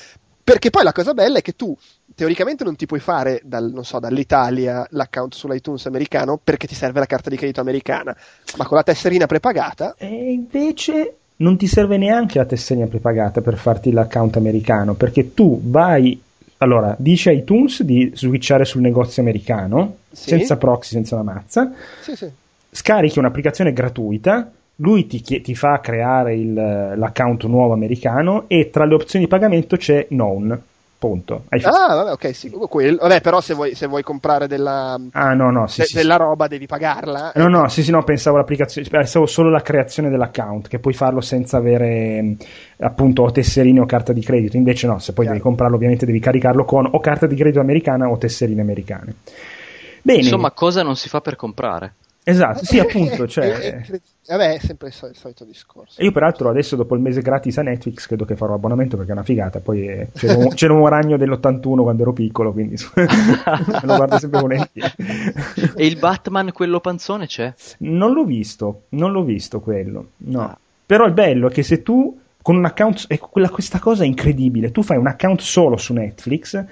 [0.45, 1.75] Perché poi la cosa bella è che tu
[2.13, 7.07] teoricamente non ti puoi fare dal, so, dall'Italia l'account sull'iTunes americano perché ti serve la
[7.07, 8.15] carta di credito americana,
[8.57, 9.95] ma con la tesserina prepagata.
[9.97, 15.59] E invece non ti serve neanche la tesserina prepagata per farti l'account americano, perché tu
[15.63, 16.19] vai
[16.59, 20.29] allora, dice iTunes di switchare sul negozio americano, Sì.
[20.29, 21.71] senza proxy, senza la mazza,
[22.01, 22.27] Sì, sì.
[22.71, 28.93] scarichi un'applicazione gratuita, lui ti, ti fa creare il- l'account nuovo americano e tra le
[28.95, 30.61] opzioni di pagamento c'è Known.
[30.97, 31.43] Punto.
[31.49, 32.49] Hai fatto- Ah, vabbè, ok, sì.
[32.49, 32.97] Quello.
[33.01, 36.15] Vabbè, però se vuoi, se vuoi comprare della, Ah, no, no, sì, de- sì, della
[36.15, 37.33] roba devi pagarla.
[37.35, 41.19] No, no, sì, sì, no, pensavo all'applicazione, pensavo solo alla creazione dell'account, che puoi farlo
[41.21, 42.37] senza avere
[42.79, 44.55] appunto o tesserine o carta di credito.
[44.57, 45.31] Invece no, se poi Chiaro.
[45.37, 49.13] devi comprarlo, ovviamente devi caricarlo con o carta di credito americana o tesserine americane.
[50.01, 51.93] Bene, Insomma, cosa non si fa per comprare?
[52.25, 53.45] Esatto, sì, Eh, appunto, eh, cioè,
[53.89, 56.01] eh, vabbè, è sempre il sol- il solito discorso.
[56.01, 59.15] io peraltro adesso dopo il mese gratis a Netflix credo che farò abbonamento perché è
[59.15, 63.81] una figata, poi eh, c'era, un, c'era un ragno dell'81 quando ero piccolo, quindi me
[63.83, 64.91] lo guardo sempre volentieri.
[65.75, 67.53] E il Batman, quello panzone, c'è?
[67.79, 70.09] Non l'ho visto, non l'ho visto quello.
[70.17, 70.41] No.
[70.41, 70.57] Ah.
[70.85, 74.05] Però il bello è che se tu con un account, ecco quella, questa cosa è
[74.05, 76.63] incredibile, tu fai un account solo su Netflix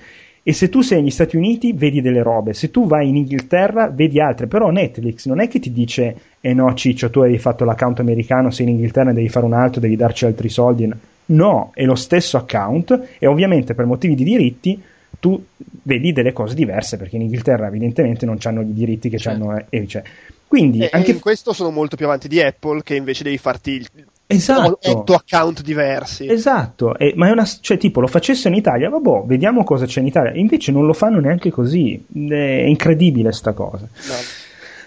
[0.45, 3.87] e se tu sei negli Stati Uniti vedi delle robe, se tu vai in Inghilterra
[3.87, 7.63] vedi altre, però Netflix non è che ti dice eh no Ciccio tu hai fatto
[7.63, 10.91] l'account americano, sei in Inghilterra devi fare un altro, devi darci altri soldi.
[11.25, 14.81] No, è lo stesso account e ovviamente per motivi di diritti
[15.17, 15.41] tu
[15.83, 19.43] vedi delle cose diverse perché in Inghilterra evidentemente non hanno i diritti che Certo.
[19.43, 20.03] hanno eh, cioè.
[20.45, 23.71] Quindi E, anche in questo sono molto più avanti di Apple, che invece devi farti
[23.71, 23.87] il,
[24.35, 24.79] Esatto.
[24.89, 26.27] otto account diversi.
[26.29, 29.99] Esatto, e- ma è una, cioè tipo lo facessero in Italia, vabbè, vediamo cosa c'è
[30.01, 33.87] in Italia, invece non lo fanno neanche così, è incredibile sta cosa.
[33.91, 34.13] No.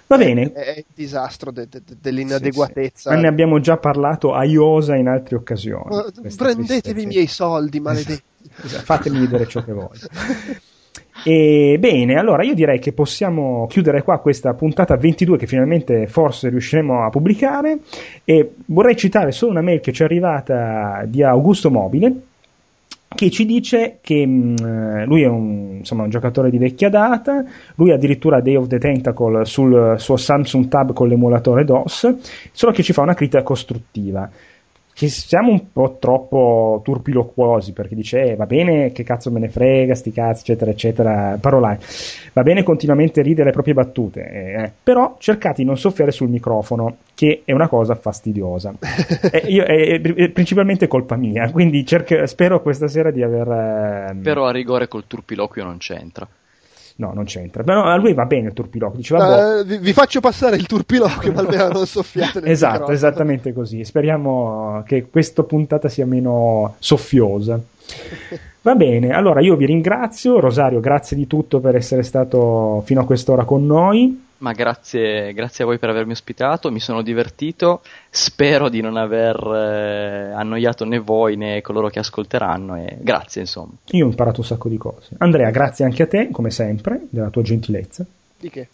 [0.08, 3.10] Va bene, È, è il disastro de- de- de- dell'inadeguatezza.
[3.12, 6.12] ma ne abbiamo già parlato a Iosa in altre occasioni.
[6.20, 8.22] Questa Prendetevi i miei soldi, maledetti.
[8.62, 10.06] Esatto, fatemi vedere ciò che voglio.
[11.28, 16.50] E bene, allora io direi che possiamo chiudere qua questa puntata 22 che finalmente forse
[16.50, 17.80] riusciremo a pubblicare.
[18.24, 22.14] E vorrei citare solo una mail che ci è arrivata di Augusto Mobile
[23.08, 27.44] che ci dice che mh, lui è un, insomma, un giocatore di vecchia data,
[27.74, 32.18] lui addirittura Day of the Tentacle sul suo Samsung Tab con l'emulatore DOS,
[32.52, 34.30] solo che ci fa una critica costruttiva
[34.96, 39.50] che siamo un po' troppo turpiloquosi perché dice eh, va bene che cazzo me ne
[39.50, 41.76] frega sti cazzi eccetera eccetera parolai
[42.32, 46.96] va bene continuamente ridere le proprie battute eh, però cercate di non soffiare sul microfono
[47.14, 48.72] che è una cosa fastidiosa.
[49.32, 53.48] Eh, io- è, è principalmente colpa mia quindi cerche- spero questa sera di aver
[54.10, 56.26] ehm, Però a rigore col turpiloquio non c'entra.
[56.98, 59.92] No non c'entra però a lui va bene il turpiloquio dice vabbè Eh, vi, vi
[59.92, 62.96] faccio passare il turpiloquio, ma almeno non soffiate Esatto, microfono.
[62.96, 63.84] esattamente così.
[63.84, 67.60] Speriamo che questa puntata sia meno soffiosa.
[68.66, 70.40] Va bene, allora io vi ringrazio.
[70.40, 74.24] Rosario, grazie di tutto per essere stato fino a quest'ora con noi.
[74.38, 79.36] Ma grazie, grazie a voi per avermi ospitato, mi sono divertito, spero di non aver
[79.36, 83.70] eh, annoiato né voi né coloro che ascolteranno e grazie insomma.
[83.92, 85.14] Io ho imparato un sacco di cose.
[85.18, 88.04] Andrea, grazie anche a te, come sempre, della tua gentilezza.
[88.36, 88.66] Di che?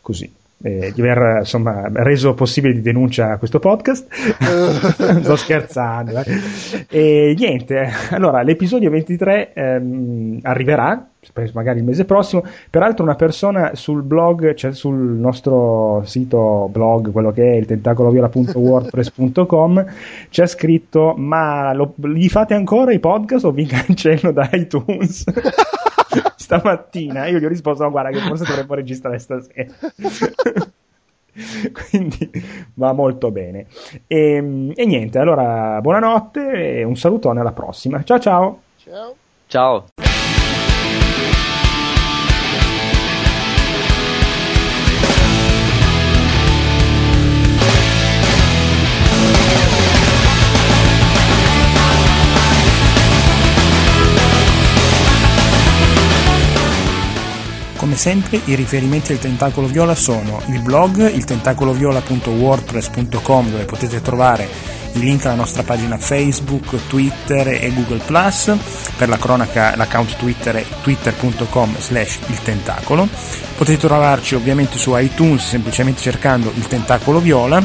[0.00, 0.28] Così.
[0.62, 4.06] Eh, di aver insomma reso possibile di denuncia a questo podcast.
[5.22, 6.86] Sto scherzando eh.
[6.88, 11.08] e niente allora l'episodio 23 ehm, arriverà
[11.52, 12.44] magari il mese prossimo.
[12.70, 19.84] Peraltro una persona sul blog cioè sul nostro sito blog quello che è il tentacoloviola.wordpress.com
[20.30, 25.24] ci ha scritto ma lo, gli fate ancora i podcast o vi cancello da iTunes
[26.36, 27.26] stamattina.
[27.26, 29.72] Io gli ho risposto no, guarda che forse dovremmo registrare stasera.
[31.90, 32.30] Quindi
[32.74, 33.66] va molto bene.
[34.06, 38.02] E, e, niente allora buonanotte e un salutone alla prossima.
[38.02, 38.62] Ciao ciao.
[38.76, 39.14] Ciao.
[39.46, 39.86] Ciao
[57.96, 64.46] Come sempre i riferimenti al Tentacolo Viola sono il blog, il tentacoloviola.wordpress.com dove potete trovare
[64.92, 70.64] il link alla nostra pagina Facebook, Twitter e Google per la cronaca l'account Twitter è
[70.82, 73.08] twitter.com slash il tentacolo.
[73.56, 77.64] Potete trovarci ovviamente su iTunes semplicemente cercando il Tentacolo Viola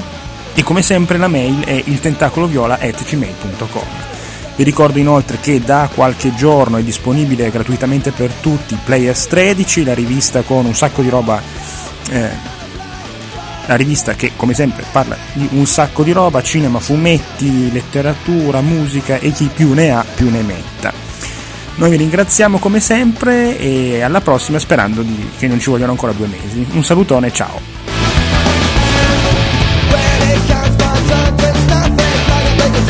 [0.53, 4.20] e come sempre la mail è il tentacoloviola.gmail.com.
[4.55, 9.93] Vi ricordo inoltre che da qualche giorno è disponibile gratuitamente per tutti Players 13, la
[9.93, 11.41] rivista con un sacco di roba.
[12.09, 12.49] Eh,
[13.67, 19.17] la rivista che come sempre parla di un sacco di roba, cinema, fumetti, letteratura, musica
[19.17, 20.91] e chi più ne ha più ne metta.
[21.75, 26.11] Noi vi ringraziamo come sempre e alla prossima sperando di, che non ci vogliano ancora
[26.11, 26.65] due mesi.
[26.71, 27.81] Un salutone, ciao!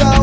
[0.01, 0.20] down